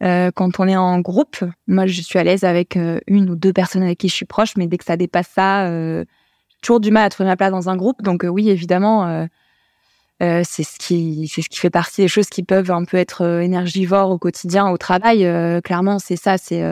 quand 0.00 0.60
on 0.60 0.68
est 0.68 0.76
en 0.76 1.00
groupe. 1.00 1.36
Moi 1.68 1.86
je 1.86 2.00
suis 2.02 2.18
à 2.18 2.24
l'aise 2.24 2.44
avec 2.44 2.76
une 3.06 3.30
ou 3.30 3.36
deux 3.36 3.52
personnes 3.52 3.82
avec 3.82 3.98
qui 3.98 4.08
je 4.08 4.14
suis 4.14 4.26
proche 4.26 4.56
mais 4.56 4.66
dès 4.66 4.76
que 4.78 4.84
ça 4.84 4.96
dépasse 4.96 5.28
ça 5.28 5.70
j'ai 5.70 6.04
toujours 6.62 6.80
du 6.80 6.90
mal 6.90 7.04
à 7.04 7.08
trouver 7.08 7.28
ma 7.28 7.36
place 7.36 7.52
dans 7.52 7.68
un 7.68 7.76
groupe. 7.76 8.02
Donc 8.02 8.24
oui 8.28 8.50
évidemment 8.50 9.28
c'est 10.20 10.64
ce 10.64 10.78
qui 10.80 11.30
c'est 11.32 11.42
ce 11.42 11.48
qui 11.48 11.60
fait 11.60 11.70
partie 11.70 12.02
des 12.02 12.08
choses 12.08 12.28
qui 12.28 12.42
peuvent 12.42 12.72
un 12.72 12.84
peu 12.84 12.96
être 12.96 13.40
énergivores 13.40 14.10
au 14.10 14.18
quotidien 14.18 14.68
au 14.68 14.78
travail. 14.78 15.20
Clairement 15.62 16.00
c'est 16.00 16.16
ça 16.16 16.38
c'est 16.38 16.62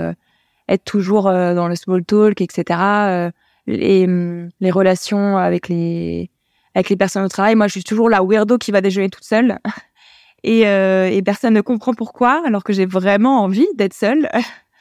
être 0.68 0.84
toujours 0.84 1.28
euh, 1.28 1.54
dans 1.54 1.68
le 1.68 1.74
small 1.74 2.04
talk, 2.04 2.40
etc. 2.40 2.80
Euh, 2.80 3.30
et 3.66 4.04
hum, 4.04 4.48
les 4.60 4.70
relations 4.70 5.36
avec 5.36 5.68
les 5.68 6.30
avec 6.76 6.90
les 6.90 6.96
personnes 6.96 7.24
au 7.24 7.28
travail. 7.28 7.54
Moi, 7.54 7.68
je 7.68 7.72
suis 7.72 7.84
toujours 7.84 8.10
la 8.10 8.22
weirdo 8.22 8.58
qui 8.58 8.70
va 8.70 8.82
déjeuner 8.82 9.08
toute 9.08 9.24
seule. 9.24 9.58
Et, 10.44 10.68
euh, 10.68 11.08
et 11.10 11.22
personne 11.22 11.54
ne 11.54 11.60
comprend 11.60 11.92
pourquoi, 11.92 12.40
alors 12.46 12.62
que 12.62 12.72
j'ai 12.72 12.86
vraiment 12.86 13.42
envie 13.42 13.66
d'être 13.74 13.94
seule. 13.94 14.28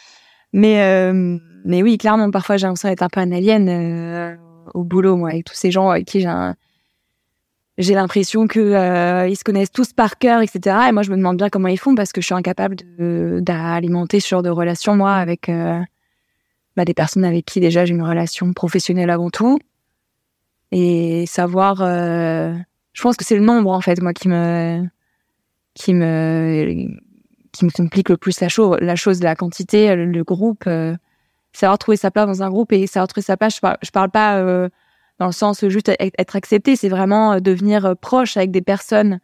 mais, 0.54 0.84
euh, 0.84 1.39
mais 1.63 1.82
oui, 1.82 1.98
clairement, 1.98 2.30
parfois, 2.30 2.58
j'ai 2.58 2.67
l'impression 2.67 2.89
d'être 2.89 3.02
un 3.02 3.10
peu 3.10 3.19
un 3.19 3.32
alien 3.32 3.67
euh, 3.67 4.36
au 4.76 4.84
boulot, 4.84 5.15
moi, 5.15 5.30
avec 5.30 5.45
tous 5.45 5.56
ces 5.56 5.71
gens 5.71 5.89
avec 5.89 6.06
qui 6.06 6.19
j'ai 6.19 6.28
un, 6.28 6.56
j'ai 7.77 7.93
l'impression 7.93 8.47
que 8.47 8.59
euh, 8.59 9.27
ils 9.27 9.35
se 9.35 9.43
connaissent 9.43 9.71
tous 9.71 9.91
par 9.91 10.17
cœur, 10.17 10.41
etc. 10.41 10.77
Et 10.88 10.91
moi, 10.91 11.03
je 11.03 11.11
me 11.11 11.17
demande 11.17 11.38
bien 11.38 11.49
comment 11.49 11.67
ils 11.67 11.79
font 11.79 11.93
parce 11.93 12.13
que 12.13 12.21
je 12.21 12.25
suis 12.25 12.35
incapable 12.35 12.77
d'alimenter 13.41 14.19
ce 14.19 14.29
genre 14.29 14.43
de 14.43 14.49
relation 14.49 14.95
moi 14.95 15.13
avec 15.13 15.49
euh, 15.49 15.79
bah, 16.77 16.85
des 16.85 16.93
personnes 16.93 17.25
avec 17.25 17.45
qui 17.45 17.59
déjà 17.59 17.85
j'ai 17.85 17.93
une 17.93 18.01
relation 18.01 18.53
professionnelle 18.53 19.09
avant 19.09 19.29
tout 19.29 19.59
et 20.71 21.25
savoir. 21.27 21.81
Euh, 21.81 22.53
je 22.93 23.01
pense 23.01 23.17
que 23.17 23.25
c'est 23.25 23.35
le 23.35 23.43
nombre 23.43 23.71
en 23.71 23.81
fait 23.81 24.01
moi 24.01 24.13
qui 24.13 24.29
me 24.29 24.81
qui 25.73 25.93
me 25.93 26.88
qui 27.51 27.65
me 27.65 27.71
complique 27.71 28.07
le 28.07 28.15
plus 28.15 28.39
la 28.39 28.47
chose, 28.47 28.77
la 28.79 28.95
chose, 28.95 29.21
la 29.21 29.35
quantité, 29.35 29.93
le, 29.95 30.23
groupe. 30.23 30.69
savoir 31.51 31.77
trouver 31.77 31.97
sa 31.97 32.09
place 32.09 32.27
dans 32.27 32.41
un 32.43 32.49
groupe 32.49 32.71
et 32.71 32.88
savoir 32.88 33.09
trouver 33.09 33.23
sa 33.23 33.35
place. 33.35 33.55
Je 33.55 33.61
parle, 33.61 33.77
je 33.81 33.91
parle 33.91 34.11
pas 34.11 34.69
dans 35.19 35.28
le 35.28 35.32
sens 35.32 35.65
juste 35.67 35.91
être 35.99 36.36
accepté, 36.36 36.75
c'est 36.75 36.89
vraiment 36.89 37.34
euh, 37.34 37.39
devenir 37.39 37.86
euh, 37.86 37.95
proche 37.95 38.38
avec 38.38 38.51
des 38.51 38.62
personnes 38.62 39.19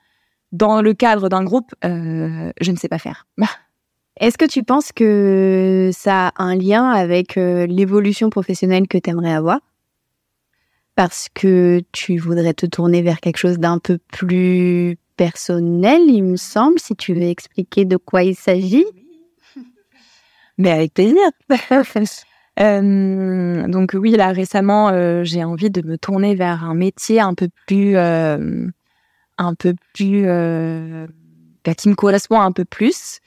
dans 0.51 0.81
le 0.81 0.93
cadre 0.93 1.29
d'un 1.29 1.43
groupe. 1.43 1.73
Euh, 1.83 2.51
je 2.59 2.71
ne 2.71 2.77
sais 2.77 2.87
pas 2.87 2.99
faire. 2.99 3.27
Est-ce 4.19 4.37
que 4.37 4.45
tu 4.45 4.63
penses 4.63 4.91
que 4.91 5.89
ça 5.93 6.27
a 6.27 6.43
un 6.43 6.55
lien 6.55 6.89
avec 6.89 7.35
l'évolution 7.37 8.29
professionnelle 8.29 8.87
que 8.87 8.97
tu 8.97 9.09
aimerais 9.09 9.33
avoir? 9.33 9.59
Parce 10.95 11.29
que 11.33 11.81
tu 11.93 12.17
voudrais 12.17 12.53
te 12.53 12.65
tourner 12.65 13.01
vers 13.01 13.21
quelque 13.21 13.37
chose 13.37 13.57
d'un 13.57 13.79
peu 13.79 13.97
plus 13.97 14.97
personnel, 15.15 16.01
il 16.07 16.23
me 16.23 16.35
semble, 16.35 16.77
si 16.79 16.95
tu 16.95 17.13
veux 17.13 17.21
expliquer 17.21 17.85
de 17.85 17.95
quoi 17.95 18.23
il 18.23 18.35
s'agit? 18.35 18.85
Mais 20.57 20.71
avec 20.71 20.93
plaisir. 20.93 21.29
Euh, 22.59 23.67
donc 23.67 23.91
oui, 23.93 24.11
là 24.11 24.31
récemment, 24.31 24.89
euh, 24.89 25.23
j'ai 25.23 25.43
envie 25.43 25.69
de 25.69 25.85
me 25.87 25.97
tourner 25.97 26.35
vers 26.35 26.63
un 26.63 26.75
métier 26.75 27.19
un 27.19 27.33
peu 27.33 27.47
plus, 27.65 27.95
euh, 27.95 28.67
un 29.37 29.55
peu 29.55 29.73
plus, 29.93 30.23
bah, 30.23 31.73
qui 31.75 31.89
me 31.89 31.95
correspond 31.95 32.39
un 32.41 32.51
peu 32.51 32.65
plus. 32.65 33.19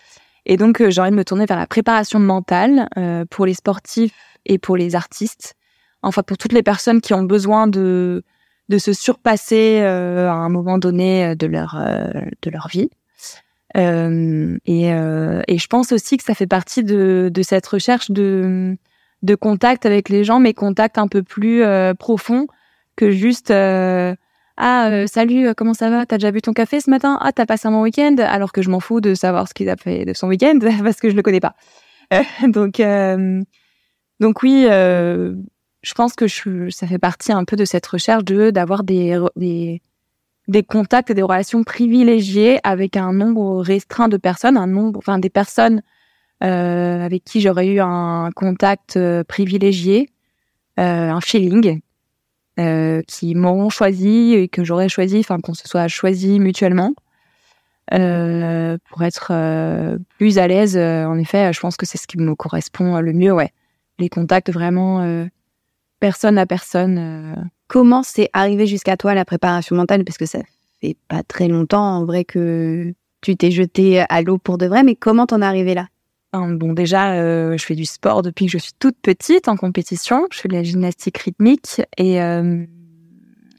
Et 0.47 0.57
donc 0.57 0.87
j'ai 0.89 1.01
envie 1.01 1.11
de 1.11 1.17
me 1.17 1.25
tourner 1.25 1.47
vers 1.47 1.59
la 1.59 1.67
préparation 1.67 2.19
mentale 2.19 2.89
pour 3.31 3.47
les 3.47 3.55
sportifs 3.55 4.39
et 4.45 4.59
pour 4.59 4.77
les 4.77 4.95
artistes. 4.95 5.55
Enfin 6.03 6.23
pour 6.23 6.37
toutes 6.37 6.53
les 6.53 6.63
personnes 6.63 7.01
qui 7.01 7.15
ont 7.15 7.23
besoin 7.23 7.67
de 7.67 8.23
de 8.71 8.79
se 8.79 8.95
surpasser 8.95 9.81
à 9.81 10.33
un 10.33 10.49
moment 10.49 10.79
donné 10.79 11.35
de 11.37 11.47
leur 11.47 11.77
de 12.43 12.51
leur 12.51 12.69
vie. 12.69 12.91
Et, 13.75 13.81
et, 15.49 15.59
je 15.59 15.67
pense 15.67 15.93
aussi 15.93 16.17
que 16.19 16.25
ça 16.25 16.35
fait 16.35 16.47
partie 16.47 16.85
de, 16.85 17.31
de 17.33 17.43
cette 17.43 17.67
recherche 17.67 18.11
de, 18.11 18.77
de 19.25 19.35
contact 19.35 19.87
avec 19.87 20.11
les 20.11 20.23
gens, 20.23 20.39
mais 20.39 20.53
contact 20.53 20.99
un 20.99 21.09
peu 21.09 21.23
plus 21.23 21.63
euh, 21.63 21.95
profond 21.95 22.47
que 22.95 23.11
juste 23.11 23.51
euh, 23.51 24.15
ah 24.57 24.89
euh, 24.91 25.07
salut 25.07 25.53
comment 25.57 25.75
ça 25.75 25.91
va? 25.91 26.07
T'as 26.07 26.19
déjà 26.19 26.31
bu 26.31 26.43
ton 26.43 26.53
café 26.53 26.81
ce 26.81 26.91
matin? 26.91 27.19
Ah 27.21 27.33
t'as 27.33 27.47
passé 27.47 27.67
un 27.67 27.73
bon 27.73 27.83
week-end? 27.83 28.17
Alors 28.19 28.53
que 28.53 28.63
je 28.63 28.71
m'en 28.71 28.81
fous 28.81 29.01
de 29.01 29.15
savoir 29.15 29.49
ce 29.49 29.55
qu'il 29.55 29.69
a 29.71 29.77
fait 29.77 30.05
de 30.05 30.13
son 30.13 30.29
week-end 30.29 30.59
parce 30.85 31.01
que 31.01 31.11
je 31.11 31.17
le 31.17 31.23
connais 31.23 31.41
pas. 31.41 31.55
Donc 32.47 32.81
donc 34.21 34.43
oui 34.43 34.67
je 34.67 35.93
pense 35.95 36.15
que 36.15 36.27
je, 36.29 36.71
ça 36.71 36.87
fait 36.87 36.99
partie 36.99 37.33
un 37.33 37.45
peu 37.45 37.57
de 37.57 37.65
cette 37.65 37.87
recherche 37.87 38.25
de 38.25 38.51
d'avoir 38.51 38.85
des, 38.85 39.19
des 39.37 39.81
des 40.47 40.63
contacts 40.63 41.11
et 41.11 41.15
des 41.15 41.23
relations 41.23 41.65
privilégiées 41.65 42.61
avec 42.63 42.97
un 42.97 43.15
nombre 43.15 43.63
restreint 43.63 44.09
de 44.09 44.19
personnes 44.19 44.59
un 44.59 44.67
nombre 44.67 44.99
enfin 44.99 45.19
des 45.19 45.31
personnes 45.31 45.79
euh, 45.79 45.94
avec 46.49 47.25
qui 47.25 47.41
j'aurais 47.41 47.67
eu 47.69 47.81
un 47.81 48.31
contact 48.35 48.97
euh, 48.97 49.25
privilégié, 49.25 50.11
euh, 50.79 51.11
un 51.11 51.21
feeling, 51.21 51.81
qui 53.09 53.35
m'auront 53.35 53.69
choisi 53.69 54.35
et 54.35 54.47
que 54.47 54.63
j'aurais 54.63 54.89
choisi, 54.89 55.19
enfin 55.19 55.41
qu'on 55.41 55.55
se 55.55 55.67
soit 55.67 55.89
choisi 55.89 56.39
mutuellement. 56.39 56.95
pour 57.91 59.03
être 59.03 59.99
plus 60.19 60.39
à 60.39 60.47
l'aise. 60.47 60.77
en 60.77 61.19
effet, 61.19 61.53
je 61.53 61.59
pense 61.59 61.77
que 61.77 61.85
c'est 61.85 61.99
ce 61.99 62.07
qui 62.07 62.17
me 62.17 62.37
correspond 62.37 63.01
le 63.01 63.13
mieux, 63.13 63.33
ouais. 63.33 63.51
Les 63.99 64.09
contacts 64.09 64.53
vraiment 64.53 65.27
personne 65.99 66.39
à 66.39 66.47
personne. 66.47 67.51
Comment 67.67 68.05
c'est 68.05 68.31
arrivé 68.33 68.69
jusqu'à 68.69 68.97
toi 68.97 69.15
la 69.15 69.25
préparation 69.25 69.75
mentale? 69.75 70.05
Parce 70.05 70.19
que 70.19 70.27
ça 70.27 70.39
fait 70.81 70.97
pas 71.09 71.25
très 71.25 71.49
longtemps 71.49 71.97
en 71.97 72.05
vrai 72.05 72.25
que 72.25 72.95
tu 73.21 73.37
t'es 73.37 73.51
jeté 73.51 74.05
à 74.09 74.23
l'eau 74.23 74.39
pour 74.39 74.59
de 74.59 74.67
vrai, 74.67 74.85
mais 74.85 74.95
comment 74.95 75.27
t'en 75.27 75.43
es 75.43 75.47
arrivé 75.47 75.75
là? 75.75 75.89
Bon, 76.35 76.73
déjà, 76.73 77.13
euh, 77.13 77.57
je 77.57 77.65
fais 77.65 77.77
du 77.77 77.85
sport 77.85 78.23
depuis 78.23 78.47
que 78.47 78.53
je 78.53 78.59
suis 78.59 78.73
toute 78.77 78.97
petite 79.01 79.47
en 79.47 79.57
compétition. 79.57 80.27
Je 80.33 80.41
fais 80.41 80.49
de 80.49 80.55
la 80.55 80.65
gymnastique 80.65 81.19
rythmique 81.19 81.81
et, 81.97 82.21
euh, 82.21 82.65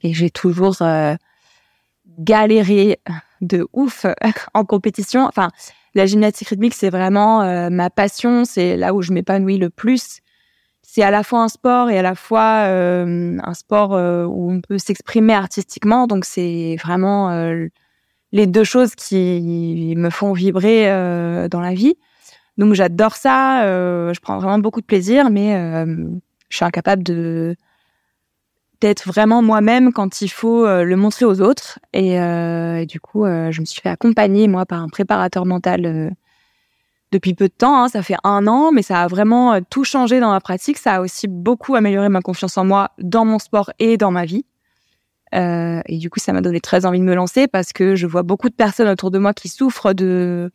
et 0.04 0.14
j'ai 0.14 0.30
toujours 0.30 0.82
euh, 0.82 1.16
galéré 2.20 3.00
de 3.40 3.66
ouf 3.72 4.06
en 4.54 4.66
compétition. 4.66 5.26
Enfin, 5.26 5.52
la 5.94 6.06
gymnastique 6.06 6.50
rythmique, 6.50 6.74
c'est 6.74 6.90
vraiment 6.90 7.70
ma 7.70 7.90
passion, 7.90 8.44
c'est 8.44 8.76
là 8.76 8.94
où 8.94 9.02
je 9.02 9.14
m'épanouis 9.14 9.58
le 9.58 9.70
plus. 9.70 10.20
C'est 10.82 11.04
à 11.04 11.12
la 11.12 11.24
fois 11.24 11.44
un 11.44 11.48
sport 11.48 11.90
et 11.90 11.98
à 11.98 12.02
la 12.02 12.16
fois 12.16 12.66
un 12.66 13.54
sport 13.54 13.92
où 13.92 14.52
on 14.52 14.60
peut 14.60 14.78
s'exprimer 14.78 15.34
artistiquement. 15.34 16.08
Donc 16.08 16.26
c'est 16.26 16.76
vraiment 16.84 17.30
les 18.34 18.48
deux 18.48 18.66
choses 18.66 18.96
qui 18.96 19.94
me 19.96 20.10
font 20.10 20.34
vibrer 20.34 20.88
dans 21.50 21.62
la 21.62 21.74
vie. 21.74 21.96
Donc 22.58 22.74
j'adore 22.74 23.16
ça, 23.16 23.64
je 24.14 24.20
prends 24.20 24.38
vraiment 24.38 24.60
beaucoup 24.60 24.82
de 24.82 24.86
plaisir, 24.86 25.30
mais 25.30 25.86
je 26.50 26.56
suis 26.56 26.66
incapable 26.66 27.04
de 27.04 27.56
d'être 28.82 29.08
vraiment 29.08 29.42
moi-même 29.42 29.94
quand 29.94 30.22
il 30.22 30.30
faut 30.30 30.66
euh, 30.66 30.84
le 30.84 30.96
montrer 30.96 31.26
aux 31.26 31.42
autres. 31.42 31.80
Et, 31.94 32.20
euh, 32.20 32.86
du 32.86 33.00
coup, 33.00 33.26
euh, 33.26 33.52
je 33.52 33.62
me 33.62 33.66
suis 33.66 33.82
fait 33.82 33.90
accompagner, 33.90 34.48
moi, 34.48 34.66
par 34.66 34.82
un 34.82 34.90
préparateur 34.90 35.46
mental 35.46 36.14
depuis 37.12 37.34
peu 37.34 37.48
de 37.48 37.54
temps. 37.54 37.84
Hein. 37.84 37.90
Ça 37.90 38.04
fait 38.04 38.18
un 38.24 38.48
an, 38.48 38.72
mais 38.72 38.82
ça 38.82 39.02
a 39.02 39.08
vraiment 39.08 39.60
tout 39.70 39.84
changé 39.84 40.20
dans 40.20 40.32
ma 40.32 40.42
pratique. 40.42 40.78
Ça 40.78 40.96
a 40.96 41.02
aussi 41.02 41.28
beaucoup 41.28 41.76
amélioré 41.76 42.10
ma 42.10 42.22
confiance 42.22 42.58
en 42.58 42.66
moi 42.66 42.92
dans 43.00 43.26
mon 43.26 43.40
sport 43.40 43.72
et 43.80 43.98
dans 43.98 44.12
ma 44.12 44.26
vie. 44.26 44.46
et 45.34 45.98
du 45.98 46.10
coup, 46.10 46.20
ça 46.20 46.34
m'a 46.34 46.42
donné 46.42 46.60
très 46.60 46.86
envie 46.86 47.00
de 47.00 47.06
me 47.06 47.16
lancer 47.16 47.48
parce 47.48 47.74
que 47.74 47.96
je 47.96 48.08
vois 48.08 48.24
beaucoup 48.24 48.50
de 48.50 48.56
personnes 48.56 48.90
autour 48.90 49.12
de 49.12 49.20
moi 49.20 49.34
qui 49.34 49.50
souffrent 49.50 49.94
de, 49.94 50.52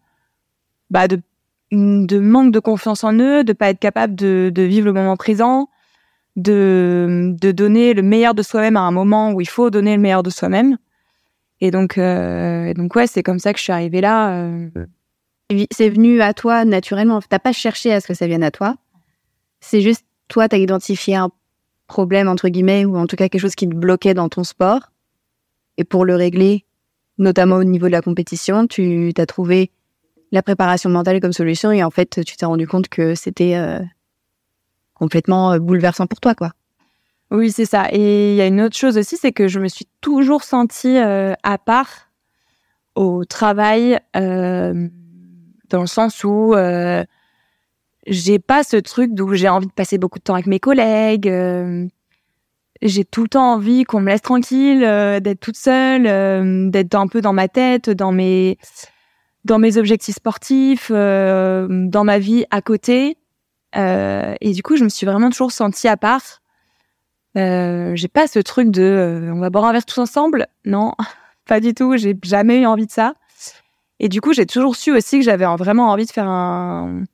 bah, 0.91 1.09
de, 1.09 1.21
de 1.73 2.19
manque 2.19 2.53
de 2.53 2.59
confiance 2.59 3.05
en 3.05 3.15
eux, 3.15 3.45
de 3.45 3.53
pas 3.53 3.71
être 3.71 3.79
capable 3.79 4.15
de, 4.15 4.51
de 4.53 4.63
vivre 4.63 4.87
le 4.87 4.93
moment 4.93 5.17
présent, 5.17 5.69
de, 6.37 7.35
de 7.41 7.53
donner 7.53 7.95
le 7.95 8.03
meilleur 8.03 8.35
de 8.35 8.43
soi-même 8.43 8.77
à 8.77 8.81
un 8.81 8.91
moment 8.91 9.33
où 9.33 9.41
il 9.41 9.49
faut 9.49 9.71
donner 9.71 9.97
le 9.97 10.03
meilleur 10.03 10.23
de 10.23 10.31
soi-même. 10.31 10.79
Et 11.61 11.71
donc, 11.71 11.99
euh, 11.99 12.73
donc 12.75 12.95
ouais, 12.95 13.07
c'est 13.07 13.23
comme 13.23 13.39
ça 13.39 13.53
que 13.53 13.59
je 13.59 13.65
suis 13.65 13.73
arrivée 13.73 14.01
là. 14.01 14.33
Euh. 14.35 14.69
C'est 15.73 15.91
venu 15.91 16.23
à 16.23 16.33
toi 16.33 16.65
naturellement. 16.65 17.21
T'as 17.21 17.41
pas 17.41 17.53
cherché 17.53 17.93
à 17.93 18.01
ce 18.01 18.07
que 18.07 18.15
ça 18.15 18.27
vienne 18.27 18.45
à 18.45 18.51
toi. 18.51 18.77
C'est 19.61 19.81
juste 19.81 20.05
toi, 20.29 20.49
t'as 20.49 20.59
identifié 20.59 21.17
un 21.17 21.31
problème 21.87 22.29
entre 22.29 22.49
guillemets 22.49 22.85
ou 22.85 22.97
en 22.97 23.07
tout 23.07 23.17
cas 23.17 23.29
quelque 23.29 23.43
chose 23.43 23.57
qui 23.57 23.69
te 23.69 23.75
bloquait 23.75 24.15
dans 24.15 24.29
ton 24.29 24.45
sport. 24.45 24.93
Et 25.77 25.85
pour 25.85 26.05
le 26.05 26.15
régler, 26.15 26.65
notamment 27.19 27.57
au 27.57 27.65
niveau 27.65 27.87
de 27.87 27.93
la 27.93 28.01
compétition, 28.01 28.67
tu 28.67 29.13
t'as 29.15 29.27
trouvé 29.27 29.73
la 30.33 30.43
préparation 30.43 30.91
mentale 30.91 31.21
comme 31.21 31.33
solution 31.33 31.73
et 31.73 31.83
en 31.83 31.91
fait, 31.91 32.25
tu 32.25 32.37
t'es 32.37 32.47
rendu 32.47 32.67
compte 32.67 32.89
que 32.89 33.15
c'était 33.15 33.57
euh, 33.57 33.81
complètement 34.95 35.53
euh, 35.53 35.59
bouleversant 35.59 36.07
pour 36.07 36.21
toi, 36.21 36.35
quoi. 36.35 36.53
Oui, 37.31 37.53
c'est 37.53 37.65
ça. 37.65 37.89
Et 37.93 38.33
il 38.33 38.37
y 38.37 38.41
a 38.41 38.47
une 38.47 38.61
autre 38.61 38.77
chose 38.77 38.99
aussi, 38.99 39.17
c'est 39.17 39.33
que 39.33 39.47
je 39.47 39.61
me 39.61 39.69
suis 39.69 39.87
toujours 40.01 40.43
sentie 40.43 40.99
euh, 40.99 41.33
à 41.43 41.59
part 41.59 42.11
au 42.97 43.25
travail, 43.25 44.01
dans 44.15 45.81
le 45.81 45.87
sens 45.87 46.25
où 46.25 46.55
j'ai 48.07 48.39
pas 48.41 48.65
ce 48.65 48.77
truc 48.77 49.15
d'où 49.15 49.33
j'ai 49.35 49.49
envie 49.49 49.69
de 49.69 49.73
passer 49.73 49.97
beaucoup 49.97 50.19
de 50.19 50.25
temps 50.25 50.35
avec 50.35 50.47
mes 50.47 50.59
collègues. 50.59 51.33
J'ai 52.83 53.05
tout 53.05 53.23
le 53.23 53.29
temps 53.29 53.53
envie 53.53 53.85
qu'on 53.85 54.01
me 54.01 54.09
laisse 54.09 54.23
tranquille, 54.23 54.81
d'être 54.81 55.41
toute 55.41 55.57
seule, 55.57 56.71
d'être 56.71 56.97
un 56.97 57.07
peu 57.07 57.21
dans 57.21 57.33
ma 57.33 57.47
tête, 57.47 57.89
dans 57.89 58.11
mes 58.11 58.59
dans 59.45 59.59
mes 59.59 59.79
objectifs 59.79 60.17
sportifs, 60.17 60.91
dans 60.91 62.05
ma 62.05 62.19
vie 62.19 62.45
à 62.51 62.63
côté. 62.63 63.17
Euh, 63.77 64.35
et 64.41 64.53
du 64.53 64.63
coup, 64.63 64.77
je 64.77 64.85
me 64.85 64.89
suis 64.89 65.07
vraiment 65.07 65.31
toujours 65.31 65.53
sentie 65.53 65.89
à 65.89 65.97
part. 65.97 66.41
Euh, 67.37 67.93
j'ai 67.95 68.09
pas 68.09 68.27
ce 68.27 68.41
truc 68.41 68.71
de 68.71 68.83
euh, 68.83 69.33
on 69.33 69.39
va 69.39 69.51
boire 69.51 69.65
un 69.65 69.73
verre 69.73 69.87
tous 69.87 70.01
ensemble. 70.01 70.47
Non, 70.65 70.93
pas 71.47 71.61
du 71.61 71.75
tout. 71.75 71.97
J'ai 71.97 72.17
jamais 72.23 72.61
eu 72.61 72.67
envie 72.67 72.87
de 72.87 72.93
ça. 72.93 73.15
Et 74.01 74.09
du 74.09 74.21
coup, 74.21 74.33
j'ai 74.33 74.47
toujours 74.47 74.77
su 74.77 74.93
aussi 74.93 75.19
que 75.19 75.25
j'avais 75.25 75.45
vraiment 75.57 75.91
envie 75.91 76.07
de 76.07 76.11
faire 76.11 76.29
un 76.29 77.05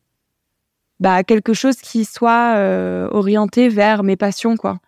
bah 0.98 1.24
quelque 1.24 1.52
chose 1.52 1.76
qui 1.76 2.06
soit 2.06 2.54
euh, 2.56 3.06
orienté 3.10 3.68
vers 3.68 4.02
mes 4.02 4.16
passions 4.16 4.56
quoi. 4.56 4.78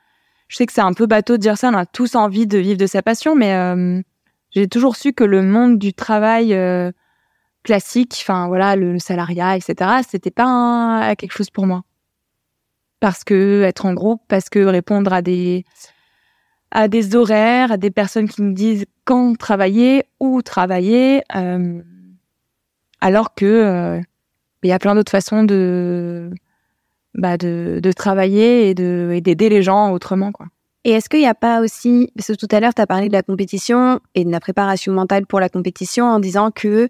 Je 0.46 0.56
sais 0.56 0.64
que 0.64 0.72
c'est 0.72 0.80
un 0.80 0.94
peu 0.94 1.04
bateau 1.04 1.36
de 1.36 1.42
dire 1.42 1.58
ça, 1.58 1.68
on 1.68 1.74
a 1.74 1.84
tous 1.84 2.14
envie 2.14 2.46
de 2.46 2.56
vivre 2.56 2.78
de 2.78 2.86
sa 2.86 3.02
passion, 3.02 3.34
mais 3.34 3.52
euh, 3.52 4.00
j'ai 4.52 4.68
toujours 4.68 4.96
su 4.96 5.12
que 5.12 5.24
le 5.24 5.42
monde 5.42 5.78
du 5.78 5.92
travail 5.92 6.56
classique, 7.68 8.16
enfin 8.22 8.48
voilà, 8.48 8.76
le, 8.76 8.98
salariat, 8.98 9.54
etc. 9.54 10.00
C'était 10.08 10.30
pas 10.30 11.14
quelque 11.18 11.32
chose 11.32 11.50
pour 11.50 11.66
moi. 11.66 11.82
Parce 12.98 13.24
que 13.24 13.62
être 13.62 13.84
en 13.84 13.92
groupe, 13.92 14.22
parce 14.26 14.48
que 14.48 14.60
répondre 14.60 15.12
à 15.12 15.20
des 15.20 15.64
horaires, 17.14 17.72
à 17.72 17.76
des 17.76 17.90
personnes 17.90 18.26
qui 18.26 18.40
me 18.40 18.54
disent 18.54 18.86
quand 19.04 19.36
travailler, 19.36 20.04
où 20.18 20.40
travailler, 20.40 21.22
euh, 21.36 21.82
alors 23.02 23.34
que 23.34 23.44
euh, 23.44 24.00
il 24.62 24.70
y 24.70 24.72
a 24.72 24.78
plein 24.78 24.94
d'autres 24.94 25.12
façons 25.12 25.44
de 25.44 26.30
bah 27.12 27.36
de, 27.36 27.92
travailler 27.94 28.70
et 28.70 28.74
d'aider 28.74 29.50
les 29.50 29.62
gens 29.62 29.92
autrement 29.92 30.32
quoi. 30.32 30.46
Et 30.84 30.92
est-ce 30.92 31.10
qu'il 31.10 31.20
n'y 31.20 31.26
a 31.26 31.34
pas 31.34 31.60
aussi, 31.60 32.10
parce 32.16 32.28
que 32.28 32.34
tout 32.34 32.48
à 32.50 32.60
l'heure, 32.60 32.72
tu 32.72 32.80
as 32.80 32.86
parlé 32.86 33.08
de 33.08 33.12
la 33.12 33.22
compétition 33.22 34.00
et 34.14 34.24
de 34.24 34.30
la 34.30 34.40
préparation 34.40 34.92
mentale 34.94 35.26
pour 35.26 35.38
la 35.38 35.50
compétition 35.50 36.06
en 36.06 36.18
disant 36.18 36.50
que 36.50 36.88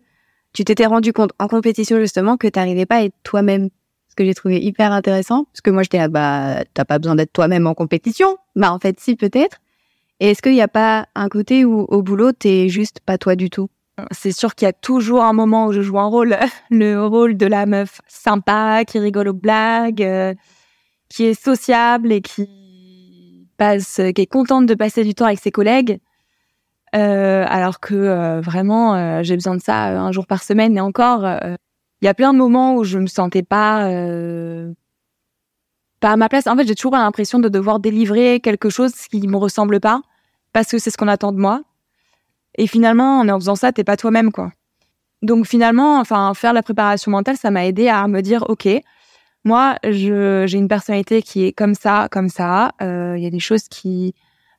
tu 0.59 0.65
t'étais 0.65 0.87
rendu 0.87 1.13
compte 1.13 1.31
en 1.39 1.47
compétition 1.47 2.01
justement 2.01 2.37
que 2.37 2.49
tu 2.49 2.59
n'arrivais 2.59 2.85
pas 2.85 2.97
à 2.97 3.03
être 3.05 3.15
toi-même. 3.23 3.69
Ce 4.09 4.17
que 4.17 4.25
j'ai 4.25 4.35
trouvé 4.35 4.61
hyper 4.61 4.91
intéressant, 4.91 5.45
parce 5.45 5.61
que 5.61 5.71
moi 5.71 5.85
j'étais 5.85 5.99
là, 5.99 6.09
bah 6.09 6.65
t'as 6.75 6.85
pas 6.85 6.99
besoin 6.99 7.15
d'être 7.15 7.33
toi-même 7.33 7.69
en 7.69 7.75
compétition. 7.75 8.39
Bah 8.57 8.73
en 8.73 8.81
fait 8.81 8.99
si 8.99 9.15
peut-être. 9.15 9.59
Et 10.19 10.31
est-ce 10.31 10.43
qu'il 10.43 10.55
n'y 10.55 10.61
a 10.61 10.67
pas 10.67 11.07
un 11.15 11.29
côté 11.29 11.65
où 11.65 11.83
au 11.83 12.03
boulot 12.03 12.33
t'es 12.33 12.69
juste 12.69 12.99
pas 13.07 13.19
toi 13.19 13.37
du 13.37 13.51
tout? 13.51 13.69
C'est 14.11 14.33
sûr 14.33 14.57
qu'il 14.57 14.67
y 14.67 14.69
a 14.69 14.73
toujours 14.73 15.23
un 15.23 15.33
moment 15.33 15.67
où 15.67 15.73
je 15.73 15.81
joue 15.81 16.01
un 16.01 16.09
rôle, 16.09 16.37
le 16.71 17.07
rôle 17.07 17.37
de 17.37 17.47
la 17.47 17.65
meuf 17.65 18.01
sympa, 18.09 18.85
qui 18.85 18.99
rigole 18.99 19.29
aux 19.29 19.35
blagues, 19.35 20.03
euh, 20.03 20.35
qui 21.09 21.27
est 21.27 21.41
sociable 21.41 22.11
et 22.11 22.21
qui 22.21 23.47
passe, 23.59 24.01
qui 24.13 24.23
est 24.23 24.27
contente 24.27 24.67
de 24.67 24.75
passer 24.75 25.05
du 25.05 25.15
temps 25.15 25.27
avec 25.27 25.39
ses 25.39 25.53
collègues. 25.53 26.01
Euh, 26.95 27.45
alors 27.47 27.81
que 27.81 27.95
euh, 27.95 28.41
vraiment 28.41 28.95
euh, 28.95 29.23
j'ai 29.23 29.35
besoin 29.35 29.57
de 29.57 29.61
ça 29.61 30.01
un 30.01 30.13
jour 30.13 30.27
par 30.27 30.43
semaine. 30.43 30.77
Et 30.77 30.81
encore 30.81 31.27
il 32.01 32.05
y 32.05 32.09
a 32.09 32.15
plein 32.15 32.33
de 32.33 32.39
moments 32.39 32.77
où 32.77 32.85
je 32.85 32.99
me 32.99 33.07
sentais 33.07 33.43
pas 33.43 33.89
pas 36.01 36.13
à 36.13 36.17
ma 36.17 36.29
place. 36.29 36.47
En 36.47 36.57
fait 36.57 36.67
j'ai 36.67 36.75
toujours 36.75 36.93
l'impression 36.93 37.39
de 37.39 37.49
devoir 37.49 37.81
délivrer 37.81 38.41
quelque 38.41 38.71
chose 38.71 38.95
qui 39.11 39.27
me 39.27 39.37
ressemble 39.37 39.81
pas 39.81 40.01
parce 40.53 40.69
que 40.69 40.79
c'est 40.79 40.91
ce 40.91 40.97
qu'on 40.97 41.09
attend 41.09 41.33
de 41.33 41.39
moi. 41.39 41.63
Et 42.57 42.67
finalement 42.67 43.21
en 43.21 43.39
faisant 43.39 43.57
ça 43.57 43.73
t'es 43.73 43.85
pas 43.85 43.97
toi-même 43.97 44.33
quoi. 44.33 44.53
Donc 45.23 45.47
finalement 45.47 45.99
enfin 45.99 46.33
faire 46.35 46.53
la 46.53 46.63
préparation 46.63 47.11
mentale 47.11 47.37
ça 47.37 47.51
m'a 47.51 47.67
aidé 47.67 47.89
à 47.89 48.07
me 48.09 48.23
dire 48.23 48.45
ok 48.49 48.69
moi 49.45 49.77
j'ai 49.85 50.59
une 50.59 50.69
personnalité 50.69 51.23
qui 51.23 51.45
est 51.45 51.53
comme 51.53 51.75
ça 51.75 52.09
comme 52.11 52.29
ça. 52.29 52.73
Il 52.81 53.21
y 53.21 53.27
a 53.27 53.31
des 53.31 53.41
choses 53.41 53.69
qui 53.69 54.15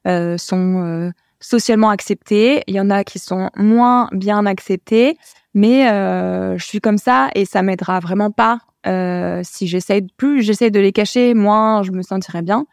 sont 0.05 1.11
socialement 1.39 1.89
acceptées, 1.89 2.63
il 2.67 2.75
y 2.75 2.79
en 2.79 2.89
a 2.89 3.03
qui 3.03 3.19
sont 3.19 3.49
moins 3.55 4.09
bien 4.11 4.45
acceptées, 4.45 5.17
mais 5.53 5.89
euh, 5.89 6.57
je 6.57 6.65
suis 6.65 6.81
comme 6.81 6.97
ça 6.97 7.29
et 7.35 7.45
ça 7.45 7.61
m'aidera 7.61 7.99
vraiment 7.99 8.31
pas. 8.31 8.59
Euh, 8.87 9.41
si 9.43 9.67
j'essaie 9.67 10.05
plus 10.15 10.41
j'essaie 10.41 10.71
de 10.71 10.79
les 10.79 10.91
cacher, 10.91 11.33
moins 11.33 11.83
je 11.83 11.91
me 11.91 12.01
sentirai 12.01 12.41
bien. 12.41 12.65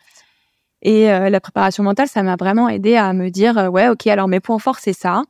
Et 0.83 1.11
euh, 1.11 1.31
la 1.31 1.40
préparation 1.40 1.83
mentale, 1.83 2.09
ça 2.09 2.22
m'a 2.22 2.37
vraiment 2.37 2.68
aidé 2.68 2.96
à 2.96 3.12
me 3.12 3.29
dire 3.31 3.59
euh, 3.59 3.68
ouais, 3.68 3.88
ok, 3.88 4.07
alors 4.07 4.29
mes 4.29 4.40
points 4.40 4.59
forts 4.59 4.79
c'est 4.79 4.92
ça, 4.92 5.22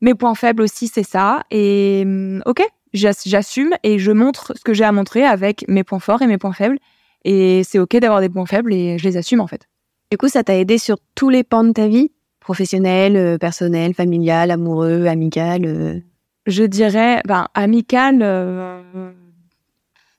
mes 0.00 0.14
points 0.14 0.34
faibles 0.34 0.62
aussi 0.62 0.86
c'est 0.88 1.02
ça, 1.02 1.42
et 1.50 2.02
hum, 2.04 2.42
ok, 2.46 2.62
j'assume 2.92 3.74
et 3.82 3.98
je 3.98 4.12
montre 4.12 4.52
ce 4.56 4.62
que 4.62 4.74
j'ai 4.74 4.84
à 4.84 4.92
montrer 4.92 5.24
avec 5.24 5.64
mes 5.68 5.84
points 5.84 5.98
forts 5.98 6.22
et 6.22 6.26
mes 6.26 6.38
points 6.38 6.52
faibles. 6.52 6.78
Et 7.24 7.62
c'est 7.64 7.78
ok 7.78 7.96
d'avoir 7.96 8.20
des 8.20 8.28
points 8.28 8.46
faibles 8.46 8.74
et 8.74 8.98
je 8.98 9.04
les 9.04 9.16
assume 9.16 9.40
en 9.40 9.46
fait. 9.46 9.68
Du 10.10 10.18
coup, 10.18 10.28
ça 10.28 10.42
t'a 10.44 10.56
aidé 10.56 10.76
sur 10.76 10.96
tous 11.14 11.30
les 11.30 11.44
pans 11.44 11.64
de 11.64 11.72
ta 11.72 11.86
vie? 11.86 12.10
Professionnel, 12.42 13.16
euh, 13.16 13.38
personnel, 13.38 13.94
familial, 13.94 14.50
amoureux, 14.50 15.06
amical 15.06 15.64
euh. 15.64 16.00
Je 16.46 16.64
dirais, 16.64 17.22
ben, 17.24 17.46
amical, 17.54 18.18
euh, 18.20 18.82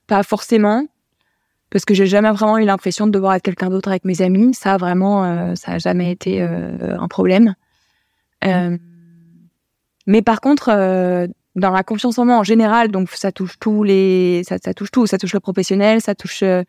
pas 0.06 0.22
forcément, 0.22 0.86
parce 1.68 1.84
que 1.84 1.92
j'ai 1.92 2.06
jamais 2.06 2.30
vraiment 2.30 2.56
eu 2.56 2.64
l'impression 2.64 3.06
de 3.06 3.12
devoir 3.12 3.34
être 3.34 3.42
quelqu'un 3.42 3.68
d'autre 3.68 3.90
avec 3.90 4.06
mes 4.06 4.22
amis. 4.22 4.54
Ça, 4.54 4.78
vraiment, 4.78 5.54
ça 5.54 5.72
a 5.72 5.78
jamais 5.78 6.10
été 6.10 6.40
un 6.40 7.08
problème. 7.08 7.54
mais 10.06 10.22
par 10.22 10.40
contre, 10.40 10.70
dans 11.56 11.70
la 11.70 11.82
confiance 11.82 12.18
en 12.18 12.24
moi 12.24 12.38
en 12.38 12.42
général, 12.42 12.88
donc 12.88 13.10
ça 13.10 13.30
touche 13.30 13.58
tous 13.60 13.82
les, 13.82 14.44
ça, 14.48 14.56
ça 14.64 14.72
touche 14.72 14.90
tout, 14.90 15.06
ça 15.06 15.18
touche 15.18 15.34
le 15.34 15.40
professionnel, 15.40 16.00
ça 16.00 16.14
touche 16.14 16.42
le, 16.42 16.64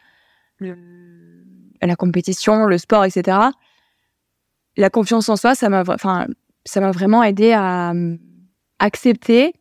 la 1.81 1.95
compétition, 1.95 2.65
le 2.65 2.77
sport, 2.77 3.05
etc 3.05 3.37
la 4.77 4.89
confiance 4.89 5.29
en 5.29 5.35
soi, 5.35 5.55
ça 5.55 5.69
m'a, 5.69 5.83
enfin, 5.87 6.27
ça 6.65 6.81
m'a 6.81 6.91
vraiment 6.91 7.23
aidé 7.23 7.51
à 7.53 7.91
euh, 7.91 8.17
accepter 8.79 9.53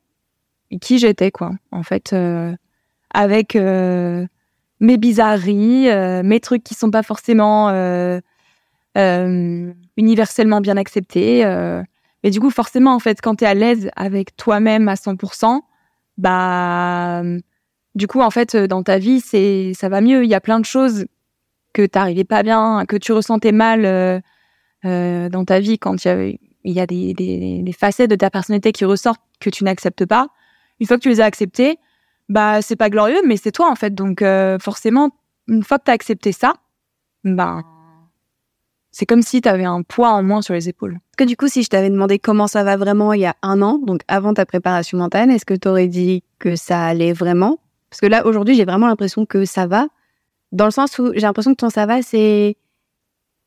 qui 0.81 0.99
j'étais, 0.99 1.31
quoi. 1.31 1.53
En 1.71 1.83
fait, 1.83 2.13
euh, 2.13 2.55
avec 3.11 3.55
euh, 3.55 4.27
mes 4.81 4.97
bizarreries, 4.97 5.89
mes 6.25 6.41
trucs 6.41 6.65
qui 6.65 6.75
sont 6.75 6.91
pas 6.91 7.03
forcément 7.03 7.71
euh, 8.97 9.73
universellement 9.97 10.61
bien 10.61 10.77
accepté. 10.77 11.45
Euh. 11.45 11.83
Et 12.23 12.31
du 12.31 12.41
coup, 12.41 12.51
forcément, 12.51 12.95
en 12.95 12.99
fait, 13.01 13.21
quand 13.21 13.37
tu 13.37 13.45
es 13.45 13.47
à 13.47 13.55
l'aise 13.55 13.91
avec 13.97 14.37
toi-même 14.37 14.89
à 14.89 14.95
100%, 14.95 15.61
bah, 16.17 17.23
du 17.95 18.07
coup, 18.07 18.21
en 18.21 18.31
fait, 18.31 18.57
dans 18.57 18.83
ta 18.83 18.99
vie, 18.99 19.21
c'est, 19.21 19.73
ça 19.75 19.89
va 19.89 20.01
mieux. 20.01 20.25
Il 20.25 20.31
y 20.31 20.35
a 20.35 20.41
plein 20.41 20.61
de 20.61 20.65
choses 20.65 21.07
que 21.73 21.85
t'arrivais 21.85 22.25
pas 22.25 22.43
bien, 22.43 22.85
que 22.87 22.97
tu 22.97 23.13
ressentais 23.13 23.53
mal 23.53 24.23
euh, 24.85 25.29
dans 25.29 25.45
ta 25.45 25.61
vie 25.61 25.79
quand 25.79 26.05
il 26.05 26.39
y 26.65 26.81
a, 26.81 26.87
des, 26.87 27.75
facettes 27.79 28.11
de 28.11 28.17
ta 28.17 28.31
personnalité 28.31 28.73
qui 28.73 28.85
ressortent 28.85 29.21
que 29.41 29.51
tu 29.51 29.65
n'acceptes 29.65 30.07
pas. 30.07 30.29
Une 30.81 30.87
fois 30.87 30.97
que 30.97 31.03
tu 31.03 31.09
les 31.09 31.21
as 31.21 31.25
acceptées, 31.25 31.79
bah, 32.29 32.63
c'est 32.63 32.77
pas 32.77 32.91
glorieux, 32.91 33.21
mais 33.27 33.37
c'est 33.37 33.53
toi, 33.53 33.71
en 33.71 33.75
fait. 33.75 33.95
Donc, 33.95 34.23
euh, 34.23 34.59
forcément, 34.59 35.11
une 35.49 35.63
fois 35.63 35.79
que 35.79 35.85
tu 35.85 35.91
as 35.91 35.95
accepté 35.95 36.33
ça, 36.33 36.55
bah, 37.23 37.63
c'est 38.91 39.07
comme 39.07 39.23
si 39.23 39.41
tu 39.41 39.49
avais 39.49 39.65
un 39.65 39.83
poids 39.83 40.11
en 40.11 40.23
moins 40.23 40.41
sur 40.41 40.55
les 40.55 40.69
épaules. 40.69 40.95
Est-ce 40.95 41.17
que 41.17 41.25
du 41.25 41.37
coup, 41.37 41.49
si 41.49 41.63
je 41.65 41.69
t'avais 41.69 41.91
demandé 41.91 42.19
comment 42.19 42.47
ça 42.47 42.63
va 42.63 42.77
vraiment 42.77 43.13
il 43.13 43.23
y 43.23 43.27
a 43.27 43.35
un 43.43 43.61
an, 43.61 43.79
donc 43.79 44.03
avant 44.07 44.35
ta 44.35 44.47
préparation 44.47 44.99
mentale, 44.99 45.31
est-ce 45.31 45.45
que 45.45 45.55
tu 45.55 45.67
aurais 45.67 45.89
dit 45.89 46.23
que 46.39 46.55
ça 46.55 46.85
allait 46.85 47.13
vraiment? 47.13 47.59
Parce 47.91 48.01
que 48.01 48.07
là, 48.07 48.25
aujourd'hui, 48.25 48.55
j'ai 48.55 48.65
vraiment 48.65 48.87
l'impression 48.87 49.27
que 49.27 49.45
ça 49.45 49.67
va, 49.67 49.89
dans 50.53 50.65
le 50.65 50.71
sens 50.71 50.99
où 51.01 51.13
j'ai 51.13 51.23
l'impression 51.23 51.53
que 51.53 51.57
ton 51.57 51.71
ça 51.71 51.87
va, 51.87 52.03
c'est 52.03 52.57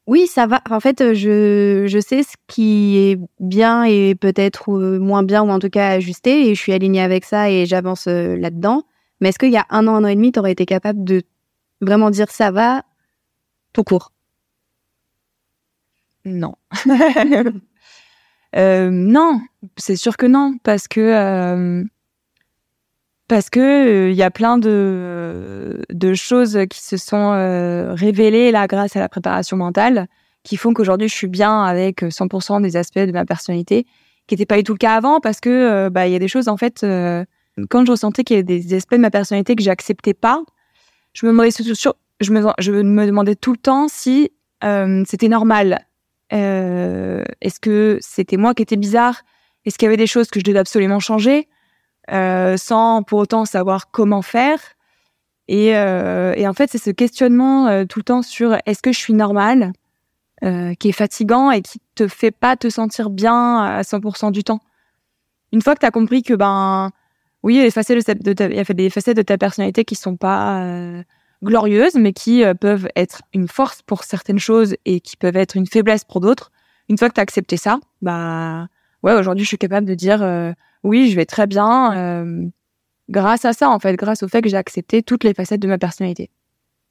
oui, 0.07 0.25
ça 0.27 0.47
va. 0.47 0.61
En 0.69 0.79
fait, 0.79 1.13
je, 1.13 1.85
je 1.85 1.99
sais 1.99 2.23
ce 2.23 2.35
qui 2.47 2.97
est 2.97 3.19
bien 3.41 3.83
et 3.83 4.15
peut-être 4.15 4.71
euh, 4.71 4.99
moins 4.99 5.21
bien 5.23 5.43
ou 5.43 5.49
en 5.49 5.59
tout 5.59 5.69
cas 5.69 5.89
ajusté 5.89 6.47
et 6.49 6.55
je 6.55 6.61
suis 6.61 6.71
alignée 6.71 7.01
avec 7.01 7.25
ça 7.25 7.51
et 7.51 7.65
j'avance 7.65 8.07
euh, 8.07 8.37
là-dedans. 8.37 8.83
Mais 9.19 9.29
est-ce 9.29 9.39
qu'il 9.39 9.51
y 9.51 9.57
a 9.57 9.65
un 9.69 9.85
an, 9.87 9.95
un 9.95 10.05
an 10.05 10.07
et 10.07 10.15
demi, 10.15 10.31
tu 10.31 10.39
aurais 10.39 10.53
été 10.53 10.65
capable 10.65 11.03
de 11.03 11.23
vraiment 11.81 12.09
dire 12.09 12.31
ça 12.31 12.51
va 12.51 12.83
tout 13.73 13.83
court? 13.83 14.13
Non. 16.23 16.55
euh, 18.55 18.89
non, 18.89 19.41
c'est 19.75 19.95
sûr 19.97 20.15
que 20.15 20.25
non, 20.25 20.57
parce 20.63 20.87
que 20.87 21.01
euh, 21.01 21.83
parce 23.27 23.49
que 23.49 23.59
il 23.59 24.11
euh, 24.11 24.11
y 24.11 24.23
a 24.23 24.31
plein 24.31 24.57
de 24.57 25.81
de 25.89 26.13
choses 26.13 26.59
qui 26.69 26.81
se 26.81 26.97
sont 26.97 27.33
euh, 27.33 27.93
révélées 27.93 28.51
là 28.51 28.67
grâce 28.67 28.95
à 28.95 28.99
la 28.99 29.09
préparation 29.09 29.57
mentale, 29.57 30.07
qui 30.43 30.57
font 30.57 30.73
qu'aujourd'hui 30.73 31.09
je 31.09 31.13
suis 31.13 31.27
bien 31.27 31.63
avec 31.63 32.03
100% 32.03 32.61
des 32.61 32.77
aspects 32.77 32.99
de 32.99 33.11
ma 33.11 33.25
personnalité, 33.25 33.85
qui 34.27 34.35
n'était 34.35 34.45
pas 34.45 34.57
du 34.57 34.63
tout 34.63 34.73
le 34.73 34.77
cas 34.77 34.95
avant, 34.95 35.19
parce 35.19 35.39
que 35.39 35.89
bah 35.89 36.07
il 36.07 36.13
y 36.13 36.15
a 36.15 36.19
des 36.19 36.27
choses 36.27 36.47
en 36.47 36.57
fait 36.57 36.85
quand 37.69 37.85
je 37.85 37.91
ressentais 37.91 38.23
qu'il 38.23 38.35
y 38.35 38.39
avait 38.39 38.43
des 38.43 38.73
aspects 38.75 38.95
de 38.95 39.01
ma 39.01 39.11
personnalité 39.11 39.55
que 39.55 39.63
j'acceptais 39.63 40.13
pas, 40.13 40.41
je 41.13 41.25
me 41.25 41.31
demandais 41.31 41.49
je 41.51 42.31
me 42.31 43.05
demandais 43.05 43.35
tout 43.35 43.51
le 43.51 43.57
temps 43.57 43.87
si 43.87 44.31
c'était 45.05 45.27
normal. 45.29 45.85
Euh, 46.33 47.23
Est-ce 47.41 47.59
que 47.59 47.97
c'était 48.01 48.37
moi 48.37 48.53
qui 48.53 48.63
étais 48.63 48.75
bizarre? 48.75 49.21
Est-ce 49.65 49.77
qu'il 49.77 49.85
y 49.85 49.89
avait 49.89 49.97
des 49.97 50.07
choses 50.07 50.29
que 50.29 50.39
je 50.39 50.45
devais 50.45 50.59
absolument 50.59 50.99
changer? 50.99 51.39
euh, 51.39 51.56
sans 52.09 53.03
pour 53.03 53.19
autant 53.19 53.45
savoir 53.45 53.91
comment 53.91 54.21
faire 54.21 54.59
et, 55.47 55.75
euh, 55.75 56.33
et 56.35 56.47
en 56.47 56.53
fait, 56.53 56.69
c'est 56.69 56.77
ce 56.77 56.89
questionnement 56.89 57.67
euh, 57.67 57.85
tout 57.85 57.99
le 57.99 58.03
temps 58.03 58.21
sur 58.21 58.57
est-ce 58.65 58.81
que 58.81 58.91
je 58.91 58.97
suis 58.97 59.13
normale 59.13 59.71
euh, 60.43 60.73
qui 60.75 60.89
est 60.89 60.93
fatigant 60.93 61.51
et 61.51 61.61
qui 61.61 61.79
te 61.95 62.07
fait 62.07 62.31
pas 62.31 62.57
te 62.57 62.69
sentir 62.69 63.09
bien 63.09 63.57
à 63.63 63.81
100% 63.81 64.31
du 64.31 64.43
temps? 64.43 64.59
Une 65.53 65.61
fois 65.61 65.75
que 65.75 65.79
tu 65.79 65.85
as 65.85 65.91
compris 65.91 66.23
que 66.23 66.33
ben 66.33 66.91
oui, 67.43 67.55
il 67.55 67.57
y 67.57 67.61
a 67.61 67.63
des 67.63 67.71
facettes 67.71 68.21
de, 68.23 68.33
ta, 68.33 68.47
il 68.47 68.55
y 68.55 68.59
a 68.59 68.63
des 68.63 68.89
facettes 68.89 69.15
de 69.15 69.21
ta 69.21 69.37
personnalité 69.37 69.85
qui 69.85 69.95
sont 69.95 70.17
pas 70.17 70.63
euh, 70.63 71.03
glorieuses, 71.43 71.95
mais 71.95 72.11
qui 72.11 72.43
euh, 72.43 72.53
peuvent 72.53 72.89
être 72.97 73.21
une 73.33 73.47
force 73.47 73.81
pour 73.81 74.03
certaines 74.03 74.39
choses 74.39 74.75
et 74.83 74.99
qui 74.99 75.15
peuvent 75.15 75.37
être 75.37 75.55
une 75.55 75.67
faiblesse 75.67 76.03
pour 76.03 76.19
d'autres. 76.19 76.51
Une 76.89 76.97
fois 76.97 77.07
que 77.07 77.13
tu 77.13 77.21
as 77.21 77.23
accepté 77.23 77.55
ça, 77.55 77.79
bah 78.01 78.67
ouais, 79.03 79.13
aujourd'hui 79.13 79.43
je 79.43 79.49
suis 79.49 79.57
capable 79.57 79.87
de 79.87 79.93
dire 79.93 80.21
euh, 80.21 80.51
oui, 80.83 81.09
je 81.09 81.15
vais 81.15 81.25
très 81.25 81.47
bien 81.47 81.95
euh, 81.95 82.45
grâce 83.09 83.45
à 83.45 83.53
ça 83.53 83.69
en 83.69 83.79
fait, 83.79 83.95
grâce 83.95 84.23
au 84.23 84.27
fait 84.27 84.41
que 84.41 84.49
j'ai 84.49 84.57
accepté 84.57 85.03
toutes 85.03 85.23
les 85.23 85.33
facettes 85.33 85.61
de 85.61 85.67
ma 85.67 85.77
personnalité. 85.77 86.29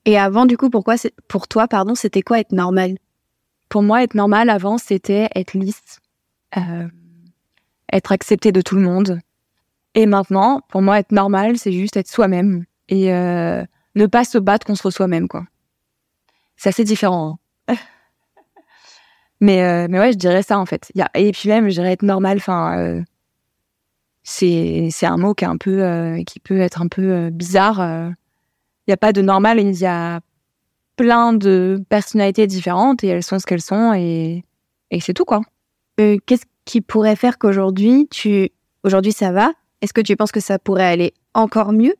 Et 0.04 0.18
avant 0.18 0.46
du 0.46 0.56
coup, 0.56 0.70
pourquoi 0.70 0.96
pour 1.28 1.48
toi 1.48 1.68
pardon, 1.68 1.94
c'était 1.94 2.22
quoi 2.22 2.40
être 2.40 2.52
normal? 2.52 2.96
Pour 3.68 3.82
moi, 3.82 4.04
être 4.04 4.14
normal 4.14 4.48
avant, 4.48 4.78
c'était 4.78 5.28
être 5.34 5.54
lisse, 5.54 5.98
être 7.92 8.12
accepté 8.12 8.52
de 8.52 8.60
tout 8.60 8.76
le 8.76 8.82
monde. 8.82 9.18
Et 9.96 10.06
maintenant, 10.06 10.60
pour 10.68 10.82
moi, 10.82 11.00
être 11.00 11.10
normal, 11.10 11.58
c'est 11.58 11.72
juste 11.72 11.96
être 11.96 12.06
soi-même 12.06 12.64
et 12.88 13.10
ne 13.10 14.06
pas 14.06 14.24
se 14.24 14.38
battre 14.38 14.68
contre 14.68 14.90
soi-même, 14.90 15.26
quoi. 15.26 15.46
C'est 16.56 16.68
assez 16.70 16.84
différent. 16.84 17.38
Hein. 17.68 17.74
mais, 19.40 19.62
euh, 19.62 19.86
mais 19.90 19.98
ouais, 19.98 20.12
je 20.12 20.18
dirais 20.18 20.42
ça, 20.42 20.58
en 20.58 20.66
fait. 20.66 20.90
Et 21.14 21.32
puis 21.32 21.48
même, 21.48 21.68
je 21.68 21.74
dirais 21.74 21.92
être 21.92 22.02
normal, 22.02 22.38
enfin, 22.38 22.78
euh, 22.78 23.02
c'est, 24.22 24.88
c'est 24.90 25.06
un 25.06 25.16
mot 25.16 25.34
qui 25.34 25.44
est 25.44 25.48
un 25.48 25.56
peu, 25.56 25.82
euh, 25.82 26.22
qui 26.24 26.40
peut 26.40 26.58
être 26.60 26.80
un 26.80 26.88
peu 26.88 27.12
euh, 27.12 27.30
bizarre. 27.30 27.78
Il 27.80 28.90
n'y 28.90 28.94
a 28.94 28.98
pas 28.98 29.12
de 29.12 29.22
normal, 29.22 29.60
il 29.60 29.74
y 29.74 29.86
a 29.86 30.20
plein 30.96 31.32
de 31.32 31.82
personnalités 31.88 32.46
différentes 32.46 33.04
et 33.04 33.08
elles 33.08 33.22
sont 33.22 33.38
ce 33.38 33.46
qu'elles 33.46 33.60
sont 33.60 33.92
et, 33.94 34.44
et 34.90 35.00
c'est 35.00 35.12
tout, 35.12 35.24
quoi. 35.24 35.42
qu'est-ce 35.96 36.44
qui 36.64 36.80
pourrait 36.80 37.16
faire 37.16 37.38
qu'aujourd'hui, 37.38 38.08
tu, 38.10 38.50
aujourd'hui 38.82 39.12
ça 39.12 39.32
va? 39.32 39.52
Est-ce 39.82 39.92
que 39.92 40.00
tu 40.00 40.16
penses 40.16 40.32
que 40.32 40.40
ça 40.40 40.58
pourrait 40.58 40.86
aller 40.86 41.12
encore 41.34 41.72
mieux? 41.72 41.94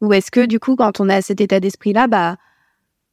Ou 0.00 0.12
est-ce 0.14 0.30
que 0.30 0.46
du 0.46 0.58
coup, 0.58 0.76
quand 0.76 1.00
on 1.00 1.08
a 1.08 1.22
cet 1.22 1.40
état 1.40 1.60
d'esprit-là, 1.60 2.08
bah, 2.08 2.36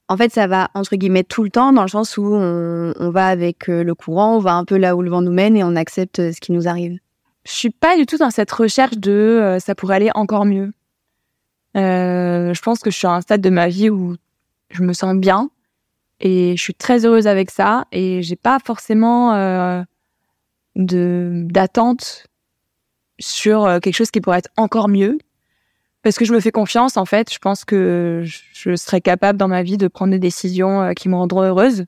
en 0.10 0.17
fait, 0.17 0.34
ça 0.34 0.48
va 0.48 0.72
entre 0.74 0.95
guillemets 0.95 1.24
tout 1.24 1.43
le 1.43 1.52
temps, 1.52 1.72
dans 1.72 1.84
le 1.84 1.88
sens 1.88 2.17
où 2.17 2.26
on, 2.26 3.10
va 3.12 3.28
avec 3.28 3.69
euh, 3.69 3.84
le 3.84 3.93
courant, 3.93 4.38
on 4.38 4.39
va 4.39 4.56
un 4.56 4.65
peu 4.65 4.76
là 4.76 4.95
où 4.95 5.04
le 5.04 5.10
vent 5.12 5.22
nous 5.22 5.32
mène 5.32 5.56
et 5.56 5.63
on 5.63 5.76
accepte 5.76 6.17
euh, 6.17 6.32
ce 6.34 6.41
qui 6.41 6.52
nous 6.52 6.67
arrive. 6.67 6.98
Je 7.45 7.52
suis 7.52 7.69
pas 7.69 7.95
du 7.95 8.08
tout 8.08 8.17
dans 8.17 8.32
cette 8.32 8.52
recherche 8.52 8.98
de 8.98 9.12
euh, 9.12 9.60
ça 9.60 9.76
pourrait 9.76 9.98
aller 9.98 10.10
encore 10.15 10.45
mieux. 10.45 10.74
Je 11.76 12.62
pense 12.62 12.80
que 12.80 12.89
je 12.89 12.98
suis 12.98 13.08
à 13.08 13.12
un 13.12 13.22
stade 13.22 13.41
de 13.41 13.50
ma 13.52 13.69
vie 13.69 13.91
où 13.91 14.15
je 14.72 14.82
me 14.82 14.93
sens 14.93 15.15
bien 15.15 15.52
et 16.19 16.58
je 16.58 16.62
suis 16.62 16.74
très 16.74 17.06
heureuse 17.06 17.28
avec 17.28 17.52
ça 17.52 17.86
et 17.91 18.22
j'ai 18.24 18.36
pas 18.36 18.58
forcément 18.60 19.86
d'attente 20.76 22.28
sur 23.19 23.80
quelque 23.82 23.95
chose 23.95 24.12
qui 24.12 24.19
pourrait 24.19 24.39
être 24.39 24.50
encore 24.58 24.89
mieux 24.89 25.19
parce 26.02 26.18
que 26.18 26.26
je 26.26 26.34
me 26.34 26.40
fais 26.40 26.52
confiance, 26.52 26.98
en 26.98 27.06
fait. 27.06 27.32
Je 27.32 27.40
pense 27.40 27.66
que 27.66 28.24
je 28.26 28.76
serais 28.76 29.02
capable 29.02 29.38
dans 29.38 29.48
ma 29.48 29.64
vie 29.64 29.78
de 29.78 29.88
prendre 29.88 30.12
des 30.12 30.20
décisions 30.20 30.82
euh, 30.82 30.94
qui 30.94 31.10
me 31.10 31.16
rendront 31.16 31.44
heureuse. 31.44 31.86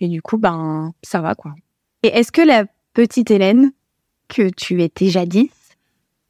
Et 0.00 0.08
du 0.08 0.22
coup, 0.22 0.38
ben, 0.38 0.92
ça 1.02 1.20
va, 1.20 1.34
quoi. 1.34 1.54
Et 2.02 2.08
est-ce 2.08 2.32
que 2.32 2.42
la 2.42 2.64
petite 2.92 3.30
Hélène, 3.30 3.72
que 4.28 4.48
tu 4.48 4.82
étais 4.82 5.08
jadis, 5.08 5.50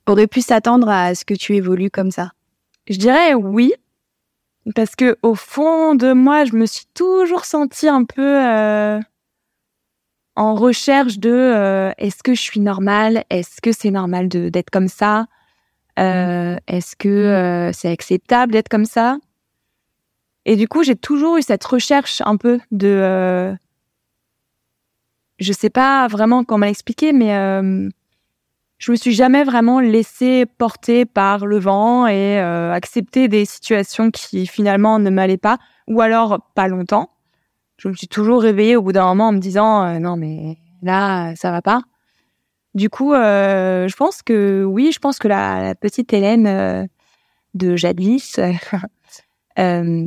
aurait 0.06 0.26
pu 0.26 0.40
s'attendre 0.40 0.88
à 0.88 1.14
ce 1.14 1.24
que 1.24 1.34
tu 1.34 1.54
évolues 1.54 1.90
comme 1.90 2.10
ça? 2.10 2.32
Je 2.88 2.96
dirais 2.96 3.34
oui. 3.34 3.72
Parce 4.74 4.96
que 4.96 5.16
au 5.22 5.34
fond 5.34 5.94
de 5.94 6.12
moi, 6.12 6.44
je 6.44 6.54
me 6.54 6.66
suis 6.66 6.86
toujours 6.94 7.44
sentie 7.44 7.88
un 7.88 8.04
peu 8.04 8.44
euh, 8.44 9.00
en 10.34 10.54
recherche 10.54 11.18
de 11.18 11.30
euh, 11.30 11.92
est-ce 11.98 12.22
que 12.22 12.34
je 12.34 12.40
suis 12.40 12.60
normale? 12.60 13.24
Est-ce 13.30 13.60
que 13.60 13.70
c'est 13.70 13.92
normal 13.92 14.28
d'être 14.28 14.70
comme 14.70 14.88
ça? 14.88 15.26
Euh, 15.98 16.56
Est-ce 16.66 16.96
que 16.96 17.08
euh, 17.08 17.72
c'est 17.72 17.90
acceptable 17.90 18.52
d'être 18.52 18.68
comme 18.68 18.84
ça? 18.84 19.18
Et 20.44 20.56
du 20.56 20.68
coup, 20.68 20.82
j'ai 20.82 20.96
toujours 20.96 21.36
eu 21.36 21.42
cette 21.42 21.64
recherche 21.64 22.22
un 22.24 22.36
peu 22.36 22.60
de... 22.70 22.88
Euh, 22.88 23.54
je 25.38 25.52
sais 25.52 25.70
pas 25.70 26.06
vraiment 26.06 26.44
comment 26.44 26.66
l'expliquer, 26.66 27.12
mais 27.12 27.36
euh, 27.36 27.88
je 28.78 28.90
me 28.90 28.96
suis 28.96 29.12
jamais 29.12 29.44
vraiment 29.44 29.80
laissée 29.80 30.46
porter 30.46 31.04
par 31.04 31.44
le 31.46 31.58
vent 31.58 32.06
et 32.06 32.38
accepter 32.38 33.28
des 33.28 33.44
situations 33.44 34.10
qui 34.10 34.46
finalement 34.46 34.98
ne 34.98 35.10
m'allaient 35.10 35.36
pas, 35.36 35.58
ou 35.88 36.00
alors 36.00 36.40
pas 36.54 36.68
longtemps. 36.68 37.10
Je 37.76 37.88
me 37.88 37.94
suis 37.94 38.08
toujours 38.08 38.40
réveillée 38.40 38.76
au 38.76 38.82
bout 38.82 38.92
d'un 38.92 39.04
moment 39.04 39.28
en 39.28 39.32
me 39.32 39.40
disant 39.40 39.98
non 40.00 40.16
mais 40.16 40.56
là 40.80 41.34
ça 41.36 41.50
va 41.50 41.60
pas. 41.60 41.82
Du 42.76 42.90
coup, 42.90 43.14
euh, 43.14 43.88
je 43.88 43.96
pense 43.96 44.20
que 44.20 44.62
oui, 44.62 44.92
je 44.92 44.98
pense 44.98 45.18
que 45.18 45.28
la, 45.28 45.74
petite 45.74 46.12
Hélène 46.12 46.46
euh, 46.46 46.86
de 47.54 47.74
jadis 47.74 48.38
euh, 49.58 50.06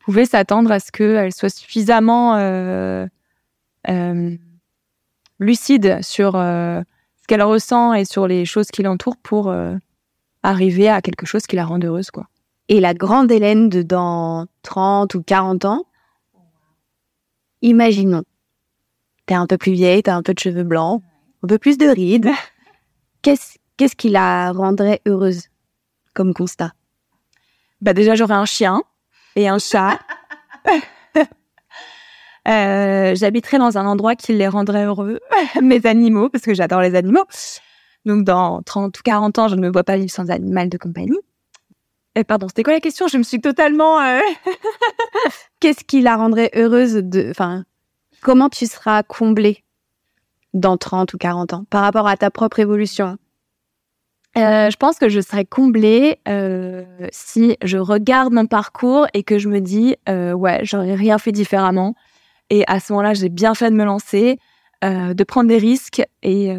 pouvait 0.00 0.26
s'attendre 0.26 0.70
à 0.70 0.78
ce 0.78 0.92
qu'elle 0.92 1.32
soit 1.32 1.48
suffisamment 1.48 2.36
euh, 2.36 3.06
lucide 5.38 6.02
sur 6.02 6.34
ce 6.34 6.84
qu'elle 7.28 7.42
ressent 7.42 7.94
et 7.94 8.04
sur 8.04 8.28
les 8.28 8.44
choses 8.44 8.66
qui 8.66 8.82
l'entourent 8.82 9.16
pour 9.16 9.54
arriver 10.42 10.90
à 10.90 11.00
quelque 11.00 11.24
chose 11.24 11.46
qui 11.46 11.56
la 11.56 11.64
rende 11.64 11.86
heureuse, 11.86 12.10
quoi. 12.10 12.26
Et 12.68 12.80
la 12.80 12.92
grande 12.92 13.32
Hélène 13.32 13.70
de 13.70 13.80
dans 13.80 14.46
30 14.62 15.14
ou 15.14 15.22
40 15.22 15.64
ans, 15.64 15.84
imaginons, 17.62 18.24
t'es 19.24 19.34
un 19.34 19.46
peu 19.46 19.56
plus 19.56 19.72
vieille, 19.72 20.02
t'as 20.02 20.14
un 20.14 20.22
peu 20.22 20.34
de 20.34 20.38
cheveux 20.38 20.64
blancs, 20.64 21.02
un 21.44 21.46
peu 21.46 21.58
plus 21.58 21.76
de 21.76 21.86
rides. 21.86 22.30
Qu'est-ce 23.20 23.58
qu'est-ce 23.76 23.94
qui 23.94 24.08
la 24.08 24.50
rendrait 24.52 25.02
heureuse 25.06 25.48
comme 26.14 26.32
constat? 26.32 26.72
Bah 27.82 27.92
déjà 27.92 28.14
j'aurais 28.14 28.34
un 28.34 28.46
chien 28.46 28.82
et 29.36 29.48
un 29.48 29.58
chat. 29.58 29.98
Euh, 32.46 33.14
j'habiterai 33.14 33.56
dans 33.56 33.78
un 33.78 33.86
endroit 33.86 34.16
qui 34.16 34.34
les 34.34 34.48
rendrait 34.48 34.84
heureux, 34.84 35.18
mes 35.62 35.86
animaux, 35.86 36.28
parce 36.28 36.44
que 36.44 36.52
j'adore 36.52 36.82
les 36.82 36.94
animaux. 36.94 37.24
Donc, 38.04 38.24
dans 38.24 38.60
30 38.60 38.98
ou 38.98 39.02
40 39.02 39.38
ans, 39.38 39.48
je 39.48 39.54
ne 39.54 39.62
me 39.62 39.72
vois 39.72 39.82
pas 39.82 39.96
vivre 39.96 40.10
sans 40.10 40.28
animal 40.28 40.68
de 40.68 40.76
compagnie. 40.76 41.16
Et 42.14 42.20
eh, 42.20 42.24
pardon, 42.24 42.46
c'était 42.46 42.62
quoi 42.62 42.74
la 42.74 42.80
question? 42.80 43.08
Je 43.08 43.16
me 43.16 43.22
suis 43.22 43.40
totalement... 43.40 43.98
Euh, 43.98 44.20
Qu'est-ce 45.60 45.84
qui 45.84 46.02
la 46.02 46.16
rendrait 46.16 46.50
heureuse 46.54 46.96
de... 46.96 47.30
Enfin, 47.30 47.64
comment 48.20 48.50
tu 48.50 48.66
seras 48.66 49.02
comblée? 49.02 49.63
Dans 50.54 50.76
30 50.76 51.12
ou 51.12 51.18
40 51.18 51.52
ans 51.52 51.64
par 51.68 51.82
rapport 51.82 52.06
à 52.06 52.16
ta 52.16 52.30
propre 52.30 52.60
évolution. 52.60 53.18
Euh, 54.36 54.68
je 54.68 54.76
pense 54.76 54.98
que 54.98 55.08
je 55.08 55.20
serais 55.20 55.44
comblée 55.44 56.18
euh, 56.26 56.84
si 57.12 57.56
je 57.62 57.78
regarde 57.78 58.32
mon 58.32 58.46
parcours 58.46 59.06
et 59.14 59.22
que 59.22 59.38
je 59.38 59.48
me 59.48 59.60
dis 59.60 59.94
euh, 60.08 60.32
ouais 60.32 60.60
j'aurais 60.64 60.94
rien 60.94 61.18
fait 61.18 61.30
différemment. 61.30 61.94
Et 62.50 62.64
à 62.66 62.80
ce 62.80 62.92
moment-là 62.92 63.14
j'ai 63.14 63.28
bien 63.28 63.54
fait 63.54 63.70
de 63.70 63.76
me 63.76 63.84
lancer 63.84 64.38
de 64.82 65.24
prendre 65.24 65.48
des 65.48 65.56
risques 65.56 66.02
et 66.22 66.54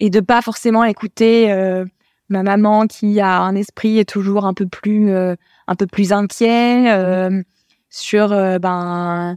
et 0.00 0.10
de 0.10 0.18
pas 0.18 0.42
forcément 0.42 0.82
écouter 0.82 1.54
ma 2.28 2.42
maman 2.42 2.88
qui 2.88 3.20
a 3.20 3.42
un 3.42 3.54
esprit 3.54 4.04
toujours 4.04 4.44
un 4.44 4.54
peu 4.54 4.66
plus 4.66 5.12
un 5.12 5.74
peu 5.78 5.86
plus 5.86 6.12
inquiet 6.12 7.44
sur 7.90 8.30
ben 8.58 9.36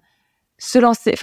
se 0.57 0.79
lancer 0.79 1.15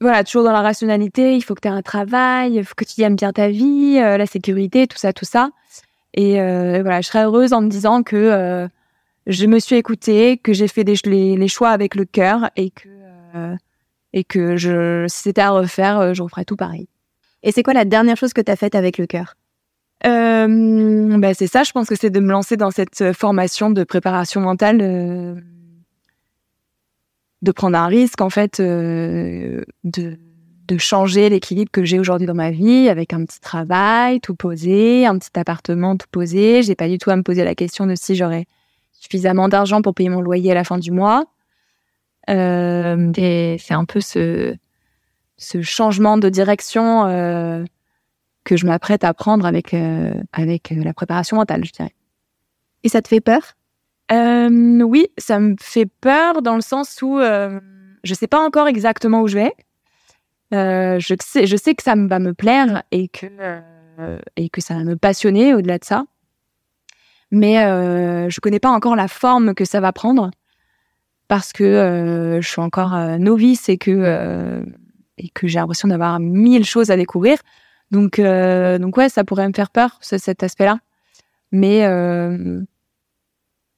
voilà, 0.00 0.24
toujours 0.24 0.44
dans 0.44 0.52
la 0.52 0.62
rationalité, 0.62 1.36
il 1.36 1.42
faut 1.42 1.54
que 1.54 1.60
tu 1.60 1.68
aies 1.68 1.70
un 1.70 1.82
travail, 1.82 2.56
il 2.56 2.64
faut 2.64 2.74
que 2.76 2.84
tu 2.84 3.00
aimes 3.00 3.16
bien 3.16 3.32
ta 3.32 3.48
vie, 3.48 3.98
euh, 3.98 4.18
la 4.18 4.26
sécurité, 4.26 4.86
tout 4.86 4.98
ça, 4.98 5.12
tout 5.12 5.24
ça. 5.24 5.50
Et 6.12 6.40
euh, 6.40 6.80
voilà, 6.82 7.00
je 7.00 7.06
serais 7.06 7.24
heureuse 7.24 7.52
en 7.52 7.62
me 7.62 7.68
disant 7.68 8.02
que 8.02 8.16
euh, 8.16 8.68
je 9.26 9.46
me 9.46 9.58
suis 9.58 9.76
écoutée, 9.76 10.36
que 10.36 10.52
j'ai 10.52 10.68
fait 10.68 10.84
des, 10.84 10.96
les, 11.04 11.48
choix 11.48 11.70
avec 11.70 11.94
le 11.94 12.04
cœur 12.04 12.50
et 12.56 12.70
que, 12.70 12.88
et 14.12 14.24
que 14.24 14.56
je, 14.56 15.06
si 15.08 15.22
c'était 15.22 15.42
à 15.42 15.50
refaire, 15.50 16.14
je 16.14 16.22
referais 16.22 16.44
tout 16.44 16.56
pareil. 16.56 16.88
Et 17.42 17.52
c'est 17.52 17.62
quoi 17.62 17.74
la 17.74 17.84
dernière 17.84 18.16
chose 18.16 18.32
que 18.32 18.40
tu 18.40 18.50
as 18.50 18.56
faite 18.56 18.74
avec 18.74 18.98
le 18.98 19.06
cœur? 19.06 19.34
Ben 20.02 21.34
C'est 21.34 21.46
ça, 21.46 21.64
je 21.64 21.72
pense 21.72 21.88
que 21.88 21.96
c'est 21.96 22.10
de 22.10 22.20
me 22.20 22.30
lancer 22.30 22.56
dans 22.56 22.70
cette 22.70 23.12
formation 23.12 23.70
de 23.70 23.82
préparation 23.82 24.40
mentale 24.40 25.42
de 27.46 27.52
prendre 27.52 27.78
un 27.78 27.86
risque 27.86 28.20
en 28.20 28.28
fait 28.28 28.60
euh, 28.60 29.62
de 29.84 30.18
de 30.66 30.78
changer 30.78 31.28
l'équilibre 31.28 31.70
que 31.70 31.84
j'ai 31.84 32.00
aujourd'hui 32.00 32.26
dans 32.26 32.34
ma 32.34 32.50
vie 32.50 32.88
avec 32.88 33.12
un 33.12 33.24
petit 33.24 33.38
travail 33.38 34.20
tout 34.20 34.34
posé, 34.34 35.06
un 35.06 35.16
petit 35.16 35.38
appartement 35.38 35.96
tout 35.96 36.08
posé. 36.10 36.64
J'ai 36.64 36.74
pas 36.74 36.88
du 36.88 36.98
tout 36.98 37.08
à 37.10 37.14
me 37.14 37.22
poser 37.22 37.44
la 37.44 37.54
question 37.54 37.86
de 37.86 37.94
si 37.94 38.16
j'aurais 38.16 38.46
suffisamment 38.90 39.48
d'argent 39.48 39.80
pour 39.80 39.94
payer 39.94 40.08
mon 40.08 40.20
loyer 40.20 40.50
à 40.50 40.54
la 40.54 40.64
fin 40.64 40.78
du 40.78 40.90
mois. 40.90 41.26
Euh, 42.28 43.12
c'est 43.14 43.74
un 43.74 43.84
peu 43.84 44.00
ce 44.00 44.56
ce 45.36 45.62
changement 45.62 46.18
de 46.18 46.28
direction 46.28 47.06
euh, 47.06 47.62
que 48.42 48.56
je 48.56 48.66
m'apprête 48.66 49.04
à 49.04 49.14
prendre 49.14 49.46
avec 49.46 49.72
avec 50.32 50.70
la 50.70 50.92
préparation 50.94 51.36
mentale, 51.36 51.64
je 51.64 51.70
dirais. 51.70 51.94
Et 52.82 52.88
ça 52.88 53.02
te 53.02 53.06
fait 53.08 53.20
peur? 53.20 53.54
Euh, 54.12 54.80
Oui, 54.82 55.08
ça 55.18 55.38
me 55.40 55.56
fait 55.60 55.86
peur 55.86 56.42
dans 56.42 56.54
le 56.54 56.60
sens 56.60 57.00
où 57.02 57.18
euh, 57.18 57.60
je 58.04 58.14
sais 58.14 58.26
pas 58.26 58.40
encore 58.40 58.68
exactement 58.68 59.22
où 59.22 59.28
je 59.28 59.36
vais. 59.36 59.52
Euh, 60.54 60.98
je 61.00 61.14
sais, 61.56 61.74
que 61.74 61.82
ça 61.82 61.94
va 61.96 62.18
me 62.18 62.32
plaire 62.32 62.82
et 62.92 63.08
que 63.08 63.26
ça 64.58 64.74
va 64.74 64.84
me 64.84 64.96
passionner 64.96 65.54
au-delà 65.54 65.78
de 65.78 65.84
ça. 65.84 66.04
Mais 67.32 67.56
je 67.56 68.40
connais 68.40 68.60
pas 68.60 68.70
encore 68.70 68.96
la 68.96 69.08
forme 69.08 69.54
que 69.54 69.64
ça 69.64 69.80
va 69.80 69.92
prendre 69.92 70.30
parce 71.28 71.52
que 71.52 72.38
je 72.40 72.48
suis 72.48 72.60
encore 72.60 72.96
novice 73.18 73.68
et 73.68 73.78
que 73.78 74.64
et 75.18 75.30
que 75.30 75.48
j'ai 75.48 75.58
l'impression 75.58 75.88
d'avoir 75.88 76.20
mille 76.20 76.64
choses 76.64 76.90
à 76.90 76.96
découvrir. 76.96 77.38
Donc 77.90 78.20
donc 78.20 78.96
ouais, 78.96 79.08
ça 79.08 79.24
pourrait 79.24 79.48
me 79.48 79.52
faire 79.52 79.70
peur 79.70 79.98
cet 80.00 80.44
aspect-là. 80.44 80.78
Mais 81.50 81.84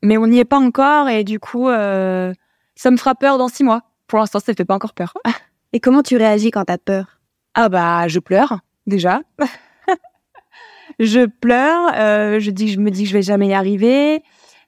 mais 0.03 0.17
on 0.19 0.27
n'y 0.27 0.39
est 0.39 0.45
pas 0.45 0.59
encore 0.59 1.09
et 1.09 1.25
du 1.25 1.41
coup, 1.41 1.69
euh, 1.69 2.33
ça 2.75 2.91
me 2.91 2.97
fera 2.97 3.15
peur 3.15 3.39
dans 3.39 3.49
six 3.49 3.65
mois. 3.65 3.83
Pour 4.07 4.19
l'instant, 4.19 4.41
ça 4.41 4.53
ne 4.53 4.57
fait 4.57 4.65
pas 4.65 4.75
encore 4.75 4.95
peur. 4.95 5.15
Et 5.73 5.81
comment 5.81 6.03
tu 6.03 6.17
réagis 6.17 6.51
quand 6.51 6.65
t'as 6.65 6.79
peur? 6.79 7.21
Ah 7.55 7.69
bah, 7.69 8.09
je 8.09 8.21
pleure 8.21 8.61
déjà. 8.87 9.21
je 10.99 11.27
pleure. 11.27 11.93
Euh, 11.95 12.41
je 12.41 12.51
dis, 12.51 12.69
je 12.69 12.81
me 12.81 12.91
dis 12.91 13.03
que 13.03 13.09
je 13.11 13.15
vais 13.15 13.23
jamais 13.23 13.49
y 13.49 13.55
arriver, 13.55 14.23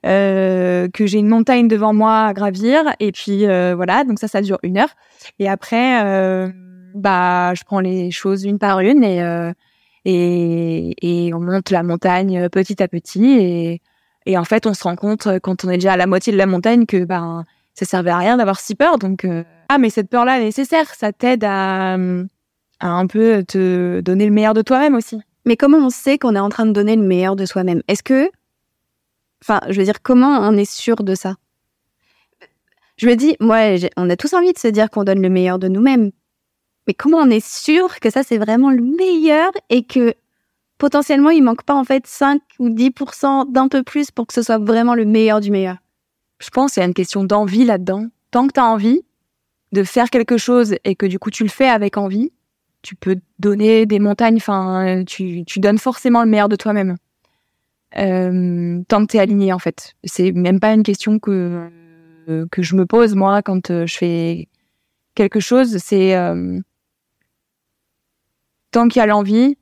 euh, 0.05 0.89
que 0.93 1.07
j'ai 1.07 1.19
une 1.19 1.29
montagne 1.29 1.69
devant 1.69 1.95
moi 1.95 2.27
à 2.27 2.33
gravir. 2.35 2.83
Et 3.01 3.13
puis 3.13 3.47
euh, 3.47 3.75
voilà, 3.75 4.05
donc 4.05 4.19
ça, 4.19 4.29
ça 4.29 4.43
dure 4.43 4.59
une 4.63 4.77
heure. 4.77 4.91
Et 5.39 5.49
après, 5.49 6.05
euh, 6.05 6.51
bah, 6.95 7.55
je 7.55 7.65
prends 7.65 7.81
les 7.81 8.11
choses 8.11 8.45
une 8.45 8.59
par 8.59 8.81
une 8.81 9.03
et 9.03 9.23
euh, 9.23 9.53
et, 10.05 10.95
et 11.03 11.35
on 11.35 11.41
monte 11.41 11.71
la 11.71 11.83
montagne 11.83 12.49
petit 12.49 12.83
à 12.83 12.89
petit 12.89 13.37
et 13.39 13.83
et 14.27 14.37
en 14.37 14.45
fait, 14.45 14.67
on 14.67 14.75
se 14.75 14.85
rend 14.85 14.97
compte 14.97 15.27
euh, 15.27 15.39
quand 15.41 15.65
on 15.65 15.71
est 15.71 15.77
déjà 15.77 15.95
à 15.95 15.97
la 15.97 16.07
moitié 16.07 16.33
de 16.33 16.39
la 16.39 16.47
montagne 16.47 16.87
que 16.87 17.05
ben 17.05 17.45
ça 17.75 17.87
servait 17.87 18.11
à 18.11 18.19
rien 18.19 18.37
d'avoir 18.37 18.61
si 18.61 18.75
peur. 18.75 18.99
Donc 18.99 19.25
euh, 19.25 19.45
ah, 19.69 19.79
mais 19.79 19.91
cette 19.91 20.11
peur-là 20.11 20.41
est 20.41 20.45
nécessaire. 20.45 20.93
Ça 20.95 21.13
t'aide 21.13 21.45
à, 21.45 21.95
à 21.95 22.89
un 22.89 23.07
peu 23.07 23.45
te 23.45 24.01
donner 24.01 24.27
le 24.27 24.33
meilleur 24.33 24.55
de 24.55 24.63
toi-même 24.63 24.95
aussi. 24.95 25.21
Mais 25.47 25.57
comment 25.57 25.79
on 25.79 25.91
sait 25.91 26.19
qu'on 26.19 26.37
est 26.37 26.41
en 26.41 26.51
train 26.51 26.67
de 26.67 26.73
donner 26.73 26.97
le 26.97 27.03
meilleur 27.03 27.37
de 27.37 27.47
soi-même? 27.47 27.83
Est-ce 27.89 28.03
que, 28.03 28.31
enfin, 29.43 29.61
je 29.69 29.79
veux 29.79 29.85
dire, 29.85 30.03
comment 30.03 30.39
on 30.41 30.57
est 30.57 30.71
sûr 30.71 30.97
de 30.97 31.15
ça? 31.15 31.37
Je 32.99 33.07
me 33.07 33.17
dis, 33.17 33.37
moi, 33.41 33.77
on 33.97 34.11
a 34.11 34.17
tous 34.17 34.35
envie 34.35 34.53
de 34.53 34.59
se 34.59 34.69
dire 34.69 34.91
qu'on 34.91 35.05
donne 35.05 35.23
le 35.23 35.31
meilleur 35.31 35.59
de 35.59 35.69
nous-mêmes. 35.69 36.11
Mais 36.87 36.93
comment 36.93 37.19
on 37.19 37.31
est 37.31 37.45
sûr 37.45 38.01
que 38.01 38.11
ça 38.11 38.23
c'est 38.23 38.37
vraiment 38.37 38.71
le 38.71 38.83
meilleur 38.83 39.51
et 39.71 39.85
que 39.85 40.15
potentiellement, 40.81 41.31
il 41.31 41.45
manque 41.45 41.63
pas 41.63 41.75
en 41.75 41.85
fait 41.85 42.07
5 42.07 42.41
ou 42.59 42.71
10% 42.71 43.53
d'un 43.53 43.69
peu 43.69 43.85
plus 43.85 44.11
pour 44.11 44.27
que 44.27 44.35
ce 44.35 44.43
soit 44.43 44.59
vraiment 44.59 44.95
le 44.95 45.05
meilleur 45.05 45.41
du 45.41 45.53
meilleur. 45.53 45.77
Je 46.41 46.49
pense 46.49 46.73
qu'il 46.73 46.81
y 46.81 46.85
a 46.85 46.87
une 46.87 46.95
question 46.95 47.23
d'envie 47.23 47.65
là-dedans. 47.65 48.07
Tant 48.33 48.49
que 48.49 48.55
tu 48.55 48.61
as 48.61 48.65
envie 48.65 49.03
de 49.73 49.85
faire 49.85 50.11
quelque 50.11 50.39
chose 50.39 50.75
et 50.85 50.97
que 50.97 51.07
du 51.07 51.19
coup 51.19 51.31
tu 51.31 51.45
le 51.45 51.51
fais 51.51 51.69
avec 51.69 51.99
envie, 51.99 52.33
tu 52.83 52.97
peux 52.97 53.17
donner 53.39 53.85
des 53.85 53.99
montagnes, 53.99 54.37
enfin, 54.37 55.05
tu, 55.07 55.45
tu 55.45 55.61
donnes 55.61 55.79
forcément 55.79 56.25
le 56.25 56.31
meilleur 56.31 56.49
de 56.49 56.57
toi-même. 56.57 56.97
Euh, 57.99 58.81
tant 58.89 59.05
que 59.05 59.13
tu 59.13 59.17
es 59.19 59.21
aligné 59.21 59.53
en 59.53 59.59
fait. 59.59 59.95
C'est 60.05 60.33
même 60.33 60.61
pas 60.61 60.73
une 60.73 60.83
question 60.83 61.19
que, 61.19 61.69
que 62.51 62.63
je 62.63 62.75
me 62.75 62.87
pose 62.87 63.15
moi 63.15 63.43
quand 63.43 63.71
euh, 63.71 63.87
je 63.87 63.97
fais 63.99 64.49
quelque 65.15 65.41
chose. 65.41 65.77
C'est 65.77 66.17
euh, 66.17 66.59
tant 68.71 68.89
qu'il 68.89 69.01
y 69.01 69.03
a 69.03 69.07
l'envie, 69.07 69.59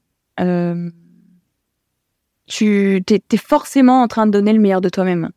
tu 2.48 3.02
t'es, 3.06 3.36
forcément 3.36 4.02
en 4.02 4.08
train 4.08 4.26
de 4.26 4.32
donner 4.32 4.52
le 4.52 4.58
meilleur 4.60 4.80
de 4.80 4.88
toi-même. 4.88 5.30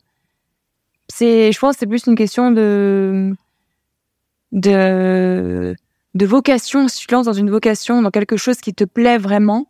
C'est, 1.08 1.52
je 1.52 1.58
pense, 1.58 1.76
c'est 1.78 1.86
plus 1.86 2.06
une 2.06 2.16
question 2.16 2.50
de 2.50 3.34
de 4.52 5.74
de 6.14 6.26
vocation. 6.26 6.88
Si 6.88 7.00
tu 7.00 7.06
te 7.06 7.14
lances 7.14 7.26
dans 7.26 7.32
une 7.32 7.50
vocation, 7.50 8.02
dans 8.02 8.10
quelque 8.10 8.36
chose 8.36 8.58
qui 8.60 8.74
te 8.74 8.84
plaît 8.84 9.18
vraiment, 9.18 9.68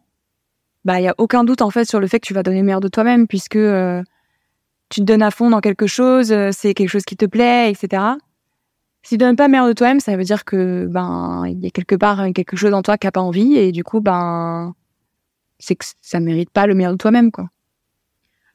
bah 0.85 1.01
il 1.01 1.05
y 1.05 1.09
a 1.09 1.15
aucun 1.19 1.45
doute 1.45 1.63
en 1.63 1.71
fait 1.71 1.85
sur 1.85 2.01
le 2.01 2.07
fait 2.07 2.21
que 2.21 2.27
tu 2.27 2.35
vas 2.35 2.43
donner 2.43 2.59
le 2.61 2.65
meilleur 2.65 2.81
de 2.81 2.89
toi-même 2.89 3.27
puisque 3.27 3.57
euh, 3.57 4.03
tu 4.89 5.01
te 5.01 5.05
donnes 5.05 5.23
à 5.23 5.31
fond 5.31 5.51
dans 5.51 5.61
quelque 5.61 5.87
chose, 5.87 6.33
euh, 6.33 6.51
c'est 6.53 6.75
quelque 6.75 6.89
chose 6.91 7.05
qui 7.05 7.17
te 7.17 7.27
plaît, 7.27 7.71
etc. 7.71 8.03
Si 9.03 9.15
tu 9.15 9.19
donnes 9.19 9.37
pas 9.37 9.47
le 9.47 9.53
meilleur 9.53 9.67
de 9.67 9.73
toi-même, 9.73 10.01
ça 10.01 10.17
veut 10.17 10.25
dire 10.25 10.45
que 10.45 10.87
ben 10.87 11.45
il 11.49 11.61
y 11.61 11.67
a 11.67 11.71
quelque 11.71 11.97
part 11.97 12.25
quelque 12.35 12.57
chose 12.57 12.75
en 12.75 12.83
toi 12.83 12.99
qui 12.99 13.07
a 13.09 13.13
pas 13.13 13.21
envie 13.21 13.57
et 13.57 13.73
du 13.73 13.83
coup 13.85 14.01
ben 14.01 14.75
c'est 15.63 15.77
que 15.77 15.85
ça 16.01 16.21
mérite 16.21 16.51
pas 16.51 16.67
le 16.67 16.75
meilleur 16.75 16.93
de 16.93 16.99
toi-même, 16.99 17.31
quoi. 17.31 17.49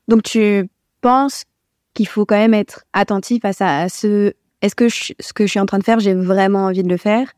Donc 0.07 0.23
tu 0.23 0.69
penses 1.01 1.45
qu'il 1.93 2.07
faut 2.07 2.25
quand 2.25 2.37
même 2.37 2.53
être 2.53 2.83
attentif 2.93 3.43
à 3.45 3.53
ça, 3.53 3.79
à 3.79 3.89
ce 3.89 4.33
est-ce 4.61 4.75
que 4.75 4.89
ce 4.89 5.33
que 5.33 5.45
je 5.45 5.51
suis 5.51 5.59
en 5.59 5.65
train 5.65 5.79
de 5.79 5.83
faire, 5.83 5.99
j'ai 5.99 6.13
vraiment 6.13 6.65
envie 6.65 6.83
de 6.83 6.89
le 6.89 6.97
faire? 6.97 7.31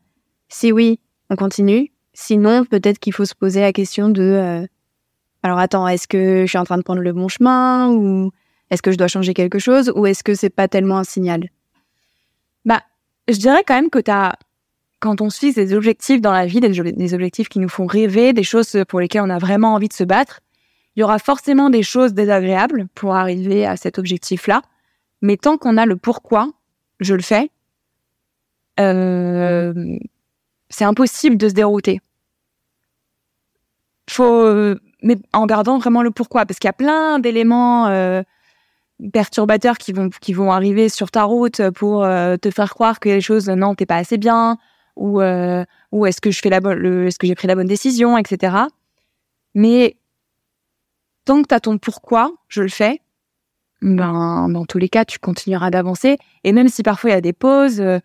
Si 0.48 0.72
oui, 0.72 0.98
on 1.28 1.36
continue. 1.36 1.92
Sinon, 2.14 2.64
peut-être 2.64 2.98
qu'il 2.98 3.12
faut 3.12 3.24
se 3.24 3.34
poser 3.34 3.60
la 3.60 3.72
question 3.72 4.08
de 4.08 4.22
euh, 4.22 4.66
alors 5.42 5.58
attends, 5.58 5.86
est-ce 5.86 6.08
que 6.08 6.42
je 6.42 6.46
suis 6.46 6.58
en 6.58 6.64
train 6.64 6.78
de 6.78 6.82
prendre 6.82 7.00
le 7.02 7.12
bon 7.12 7.28
chemin 7.28 7.90
ou 7.90 8.32
est-ce 8.70 8.82
que 8.82 8.90
je 8.90 8.96
dois 8.96 9.08
changer 9.08 9.34
quelque 9.34 9.58
chose 9.58 9.92
ou 9.94 10.06
est-ce 10.06 10.24
que 10.24 10.34
c'est 10.34 10.50
pas 10.50 10.68
tellement 10.68 10.98
un 10.98 11.04
signal? 11.04 11.48
Bah, 12.64 12.82
je 13.28 13.36
dirais 13.36 13.62
quand 13.66 13.74
même 13.74 13.90
que 13.90 14.00
tu 14.00 14.10
as 14.10 14.34
quand 15.00 15.20
on 15.20 15.30
se 15.30 15.38
fixe 15.38 15.56
des 15.56 15.74
objectifs 15.74 16.20
dans 16.20 16.32
la 16.32 16.46
vie, 16.46 16.60
des, 16.60 17.14
objectifs 17.14 17.48
qui 17.48 17.58
nous 17.58 17.68
font 17.68 17.86
rêver, 17.86 18.32
des 18.32 18.42
choses 18.42 18.76
pour 18.88 19.00
lesquelles 19.00 19.22
on 19.22 19.30
a 19.30 19.38
vraiment 19.38 19.74
envie 19.74 19.88
de 19.88 19.94
se 19.94 20.04
battre, 20.04 20.40
il 20.94 21.00
y 21.00 21.02
aura 21.02 21.18
forcément 21.18 21.70
des 21.70 21.82
choses 21.82 22.12
désagréables 22.12 22.86
pour 22.94 23.16
arriver 23.16 23.66
à 23.66 23.76
cet 23.76 23.98
objectif-là. 23.98 24.62
Mais 25.22 25.36
tant 25.36 25.56
qu'on 25.56 25.76
a 25.76 25.86
le 25.86 25.96
pourquoi, 25.96 26.50
je 27.00 27.14
le 27.14 27.22
fais, 27.22 27.50
euh, 28.78 29.98
c'est 30.68 30.84
impossible 30.84 31.36
de 31.36 31.48
se 31.48 31.54
dérouter. 31.54 32.00
Faut, 34.08 34.74
mais 35.02 35.16
en 35.32 35.46
gardant 35.46 35.78
vraiment 35.78 36.02
le 36.02 36.10
pourquoi, 36.10 36.44
parce 36.44 36.58
qu'il 36.58 36.68
y 36.68 36.70
a 36.70 36.74
plein 36.74 37.18
d'éléments 37.20 37.86
euh, 37.86 38.22
perturbateurs 39.12 39.78
qui 39.78 39.92
vont 39.92 40.10
qui 40.20 40.32
vont 40.32 40.52
arriver 40.52 40.88
sur 40.88 41.10
ta 41.10 41.24
route 41.24 41.70
pour 41.70 42.04
euh, 42.04 42.36
te 42.36 42.50
faire 42.50 42.74
croire 42.74 43.00
que 43.00 43.08
les 43.08 43.20
choses 43.20 43.48
non 43.48 43.74
t'es 43.74 43.86
pas 43.86 43.96
assez 43.96 44.18
bien 44.18 44.58
ou 45.00 45.20
euh, 45.20 45.64
ou 45.92 46.06
est-ce 46.06 46.20
que 46.20 46.30
je 46.30 46.40
fais 46.40 46.50
la 46.50 46.58
est-ce 46.58 47.18
que 47.18 47.26
j'ai 47.26 47.34
pris 47.34 47.48
la 47.48 47.54
bonne 47.54 47.66
décision 47.66 48.16
etc 48.16 48.56
mais 49.54 49.96
tant 51.24 51.42
que 51.42 51.48
tu 51.48 51.54
as 51.54 51.60
ton 51.60 51.78
pourquoi 51.78 52.32
je 52.48 52.62
le 52.62 52.68
fais 52.68 53.00
ben 53.82 54.48
dans 54.48 54.64
tous 54.64 54.78
les 54.78 54.88
cas 54.88 55.04
tu 55.04 55.18
continueras 55.18 55.70
d'avancer 55.70 56.18
et 56.44 56.52
même 56.52 56.68
si 56.68 56.82
parfois 56.82 57.10
il 57.10 57.12
y 57.14 57.16
a 57.16 57.20
des 57.20 57.32
pauses 57.32 57.80
euh, 57.80 57.98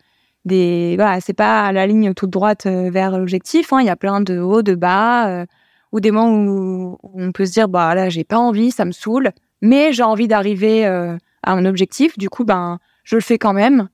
des 0.46 0.96
voilà 0.96 1.22
c'est 1.22 1.34
pas 1.34 1.72
la 1.72 1.86
ligne 1.86 2.14
toute 2.14 2.32
droite 2.32 2.66
vers 2.66 3.18
l'objectif 3.18 3.74
hein, 3.74 3.82
il 3.82 3.88
y 3.88 3.90
a 3.90 3.96
plein 3.96 4.22
de 4.22 4.40
hauts 4.40 4.62
de 4.62 4.76
bas 4.76 5.46
ou 5.92 6.00
des 6.00 6.12
moments 6.12 6.32
où, 6.32 6.98
on 7.02 7.32
peut 7.32 7.46
se 7.46 7.52
dire 7.52 7.68
bah 7.68 7.96
là 7.96 8.10
j'ai 8.10 8.24
pas 8.24 8.38
envie 8.38 8.72
ça 8.72 8.86
me 8.86 8.92
saoule 8.92 9.32
mais 9.62 9.94
j'ai 9.94 10.04
envie 10.04 10.28
d'arriver 10.28 10.86
euh, 10.86 11.18
à 11.44 11.54
un 11.54 11.66
objectif. 11.66 12.18
Du 12.18 12.30
coup, 12.30 12.46
ben, 12.46 12.80
je 13.04 13.16
le 13.16 13.22
fais 13.22 13.38
quand 13.38 13.54
même. 13.54 13.90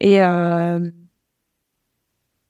Et 0.00 0.20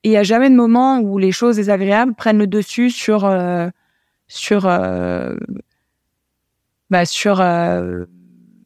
euh, 0.05 0.09
il 0.09 0.11
n'y 0.11 0.17
a 0.17 0.23
jamais 0.23 0.51
de 0.51 0.55
moment 0.55 0.99
où 1.01 1.19
les 1.19 1.33
choses 1.33 1.57
désagréables 1.57 2.15
prennent 2.15 2.39
le 2.39 2.47
dessus 2.47 2.91
sur 2.91 3.25
euh, 3.25 3.69
sur 4.29 4.63
bah, 6.91 7.07
sur 7.07 7.37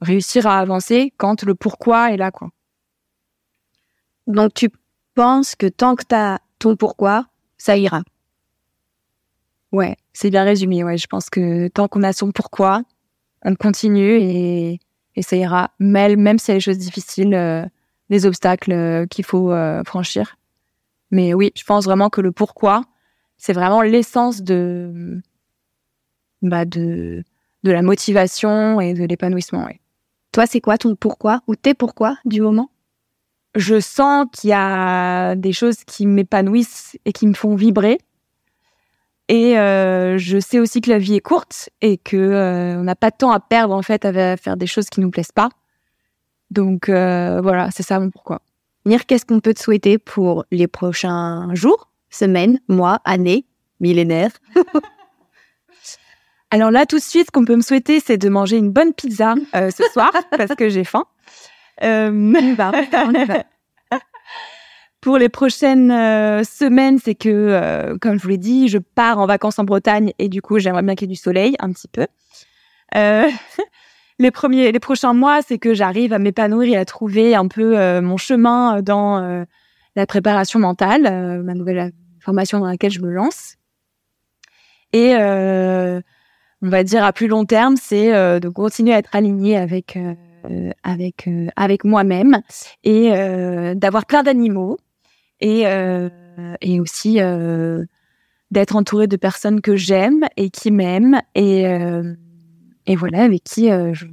réussir 0.01 0.47
à 0.47 0.59
avancer 0.59 1.13
quand 1.17 1.43
le 1.43 1.55
pourquoi 1.55 2.13
est 2.13 2.17
là, 2.17 2.31
quoi. 2.31 2.51
Donc 4.27 4.55
tu 4.55 4.71
penses 5.15 5.55
que 5.55 5.67
tant 5.67 5.95
que 5.95 6.05
tu 6.09 6.15
as 6.15 6.41
ton 6.59 6.77
pourquoi, 6.77 7.27
ça 7.59 7.77
ira? 7.77 8.03
Ouais, 9.73 9.97
c'est 10.13 10.31
bien 10.31 10.45
résumé. 10.45 10.85
Ouais, 10.85 10.97
je 10.97 11.07
pense 11.07 11.31
que 11.31 11.69
tant 11.69 11.89
qu'on 11.89 12.03
a 12.03 12.13
son 12.13 12.33
pourquoi, 12.33 12.83
on 13.45 13.55
continue 13.55 14.19
et, 14.21 14.81
et 15.17 15.23
ça 15.23 15.37
ira. 15.37 15.71
Même, 15.79 16.21
même 16.21 16.39
s'il 16.39 16.53
y 16.53 16.53
a 16.53 16.57
des 16.57 16.61
choses 16.61 16.79
difficiles, 16.79 17.35
euh, 17.35 17.65
des 18.11 18.27
obstacles 18.27 18.73
euh, 18.73 19.07
qu'il 19.07 19.25
faut 19.25 19.53
euh, 19.53 19.83
franchir. 19.85 20.37
Mais 21.11 21.35
oui, 21.35 21.53
je 21.57 21.65
pense 21.65 21.85
vraiment 21.85 22.11
que 22.11 22.21
le 22.21 22.33
pourquoi, 22.33 22.83
c'est 23.37 23.53
vraiment 23.53 23.83
l'essence 23.83 24.43
de, 24.43 25.21
bah 26.43 26.65
de, 26.65 27.23
de 27.63 27.73
la 27.73 27.83
motivation 27.83 28.81
et 28.81 28.95
de 28.95 29.05
l'épanouissement. 29.05 29.69
Toi, 30.33 30.47
c'est 30.47 30.61
quoi 30.61 30.79
ton 30.79 30.97
pourquoi 30.97 31.41
ou 31.47 31.57
tes 31.57 31.75
pourquoi 31.75 32.17
du 32.25 32.41
moment? 32.41 32.71
Je 33.55 33.81
sens 33.81 34.27
qu'il 34.33 34.51
y 34.51 34.53
a 34.53 35.35
des 35.35 35.53
choses 35.53 35.85
qui 35.85 36.07
m'épanouissent 36.07 36.99
et 37.05 37.13
qui 37.13 37.27
me 37.27 37.33
font 37.33 37.55
vibrer. 37.55 37.99
Et 39.29 39.59
euh, 39.59 40.19
je 40.19 40.39
sais 40.39 40.59
aussi 40.61 40.81
que 40.81 40.91
la 40.91 40.99
vie 40.99 41.15
est 41.15 41.21
courte 41.21 41.71
et 41.81 41.99
que 41.99 42.17
euh, 42.17 42.79
on 42.79 42.85
n'a 42.85 42.95
pas 42.95 43.11
de 43.11 43.17
temps 43.17 43.33
à 43.33 43.41
perdre 43.41 43.75
en 43.75 43.83
fait 43.83 44.05
à 44.05 44.37
faire 44.37 44.57
des 44.57 44.67
choses 44.67 44.89
qui 44.89 45.01
nous 45.01 45.11
plaisent 45.11 45.33
pas. 45.33 45.49
Donc 46.51 46.89
euh, 46.89 47.41
voilà, 47.41 47.71
c'est 47.73 47.83
ça 47.83 47.99
mon 47.99 48.11
pourquoi. 48.11 48.41
Nir, 48.87 49.05
qu'est-ce 49.05 49.27
qu'on 49.27 49.41
peut 49.41 49.53
te 49.53 49.61
souhaiter 49.61 49.99
pour 49.99 50.47
les 50.51 50.67
prochains 50.67 51.55
jours, 51.55 51.91
semaines, 52.09 52.61
mois, 52.69 53.01
années, 53.05 53.45
millénaires? 53.81 54.33
Alors 56.51 56.71
là, 56.71 56.87
tout 56.87 56.97
de 56.97 57.03
suite, 57.03 57.27
ce 57.27 57.31
qu'on 57.33 57.45
peut 57.45 57.57
me 57.57 57.63
souhaiter, 57.63 58.01
c'est 58.01 58.17
de 58.17 58.29
manger 58.29 58.57
une 58.57 58.71
bonne 58.71 58.95
pizza 58.95 59.35
ce 59.53 59.83
soir 59.93 60.13
parce 60.31 60.55
que 60.55 60.71
j'ai 60.71 60.85
faim. 60.85 61.05
on 61.83 62.35
y 62.35 62.55
va, 62.55 62.73
on 63.05 63.13
y 63.13 63.25
va 63.25 63.45
pour 65.07 65.19
les 65.19 65.29
prochaines 65.29 65.93
euh, 65.93 66.43
semaines, 66.43 66.99
c'est 66.99 67.15
que, 67.15 67.29
euh, 67.29 67.97
comme 68.01 68.19
je 68.19 68.23
vous 68.25 68.29
l'ai 68.29 68.39
dit, 68.39 68.67
je 68.67 68.79
pars 68.79 69.21
en 69.21 69.27
vacances 69.27 69.57
en 69.61 69.63
Bretagne 69.63 70.13
et 70.19 70.29
du 70.29 70.43
coup, 70.43 70.59
j'aimerais 70.59 70.83
bien 70.83 70.97
qu'il 70.97 71.09
y 71.09 71.13
ait 71.13 71.15
du 71.15 71.21
soleil 71.21 71.55
un 71.61 71.71
petit 71.71 71.87
peu. 71.87 72.09
Euh, 74.21 74.23
les 74.23 74.31
premiers, 74.31 74.73
les 74.73 74.81
prochains 74.81 75.13
mois, 75.13 75.43
c'est 75.43 75.59
que 75.59 75.75
j'arrive 75.75 76.13
à 76.13 76.19
m'épanouir 76.19 76.75
et 76.75 76.77
à 76.77 76.85
trouver 76.85 77.35
un 77.35 77.49
peu 77.49 78.01
mon 78.01 78.17
chemin 78.17 78.83
dans 78.83 79.45
la 79.95 80.07
préparation 80.07 80.59
mentale, 80.59 81.43
ma 81.43 81.55
nouvelle 81.55 81.93
formation 82.21 82.59
dans 82.61 82.67
laquelle 82.67 82.91
je 82.91 83.01
me 83.01 83.11
lance. 83.11 83.57
Et 84.93 85.15
on 85.15 86.69
va 86.69 86.83
dire 86.83 87.05
à 87.05 87.13
plus 87.13 87.29
long 87.29 87.45
terme, 87.45 87.77
c'est 87.77 88.11
de 88.41 88.49
continuer 88.49 88.95
à 88.95 88.99
être 88.99 89.15
aligné 89.15 89.57
avec 89.57 89.99
avec 90.83 91.29
avec 91.57 91.85
moi-même 91.85 92.41
et 92.85 93.11
d'avoir 93.75 94.07
plein 94.07 94.23
d'animaux 94.23 94.79
et, 95.41 95.67
euh, 95.67 96.09
et 96.61 96.81
aussi 96.81 97.21
euh, 97.21 97.85
d'être 98.51 98.77
entourée 98.77 99.07
de 99.07 99.17
personnes 99.17 99.61
que 99.61 99.77
j'aime 99.77 100.27
et 100.37 100.51
qui 100.51 100.71
m'aiment 100.71 101.21
et, 101.35 101.67
euh, 101.67 102.15
et 102.87 102.97
voilà, 102.97 103.25
avec 103.25 103.45
qui 103.45 103.69
je, 103.69 104.07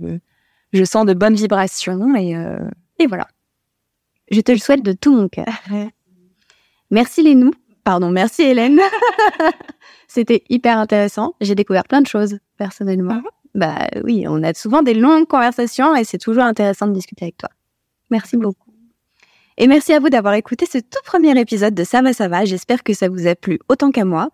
je 0.72 0.84
sens 0.84 1.06
de 1.06 1.14
bonnes 1.14 1.36
vibrations 1.36 2.16
et, 2.16 2.36
et 3.00 3.08
voilà. 3.08 3.28
Je 4.32 4.42
te 4.42 4.52
le 4.52 4.58
souhaite 4.58 4.84
de 4.84 4.94
tout 4.94 5.16
mon 5.16 5.28
cœur. 5.28 5.46
Merci 6.92 7.24
Lénou. 7.24 7.52
Pardon, 7.84 8.12
merci 8.12 8.44
Hélène. 8.44 8.80
C'était 10.08 10.44
hyper 10.48 10.78
intéressant. 10.78 11.36
J'ai 11.42 11.56
découvert 11.56 11.84
plein 11.84 12.02
de 12.02 12.08
choses 12.08 12.38
personnellement. 12.58 13.22
Ah 13.26 13.30
bah 13.56 13.88
oui, 14.04 14.26
on 14.28 14.42
a 14.44 14.54
souvent 14.54 14.82
des 14.82 14.94
longues 14.94 15.28
conversations 15.28 15.96
et 15.96 16.06
c'est 16.06 16.18
toujours 16.18 16.44
intéressant 16.44 16.88
de 16.88 16.94
discuter 16.94 17.26
avec 17.26 17.38
toi. 17.38 17.50
Merci 18.10 18.38
beaucoup. 18.38 18.72
Et 19.58 19.68
merci 19.68 19.94
à 19.94 20.00
vous 20.00 20.10
d'avoir 20.10 20.34
écouté 20.36 20.66
ce 20.66 20.78
tout 20.78 21.02
premier 21.04 21.38
épisode 21.40 21.76
de 21.76 21.84
Ça 21.84 22.02
va, 22.02 22.14
ça 22.14 22.28
va. 22.28 22.46
J'espère 22.46 22.84
que 22.84 22.94
ça 22.94 23.10
vous 23.10 23.28
a 23.28 23.36
plu 23.36 23.60
autant 23.70 23.92
qu'à 23.92 24.06
moi. 24.06 24.30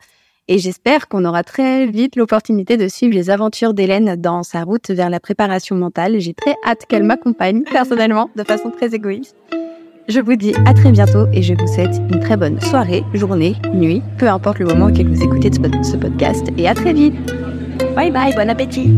Et 0.52 0.58
j'espère 0.58 1.08
qu'on 1.08 1.26
aura 1.26 1.44
très 1.44 1.86
vite 1.86 2.16
l'opportunité 2.16 2.76
de 2.76 2.88
suivre 2.88 3.14
les 3.14 3.30
aventures 3.30 3.76
d'Hélène 3.76 4.16
dans 4.16 4.42
sa 4.42 4.64
route 4.64 4.90
vers 4.90 5.12
la 5.12 5.20
préparation 5.20 5.76
mentale. 5.76 6.20
J'ai 6.20 6.34
très 6.34 6.56
hâte 6.66 6.88
qu'elle 6.88 7.04
m'accompagne 7.04 7.62
personnellement, 7.72 8.32
de 8.36 8.44
façon 8.44 8.72
très 8.72 8.96
égoïste. 8.96 9.36
Je 10.08 10.20
vous 10.20 10.36
dis 10.36 10.56
à 10.66 10.74
très 10.74 10.92
bientôt 10.92 11.28
et 11.34 11.44
je 11.44 11.54
vous 11.54 11.68
souhaite 11.68 12.02
une 12.12 12.20
très 12.20 12.36
bonne 12.36 12.60
soirée, 12.62 13.04
journée, 13.14 13.58
nuit, 13.76 14.02
peu 14.18 14.28
importe 14.28 14.58
le 14.58 14.66
moment 14.66 14.88
auquel 14.88 15.08
vous 15.08 15.22
écoutez 15.22 15.52
ce 15.54 15.96
podcast. 15.98 16.48
Et 16.58 16.68
à 16.68 16.74
très 16.74 16.94
vite. 16.94 17.14
Bye 17.96 18.12
bye, 18.12 18.34
bon 18.34 18.50
appétit. 18.50 18.90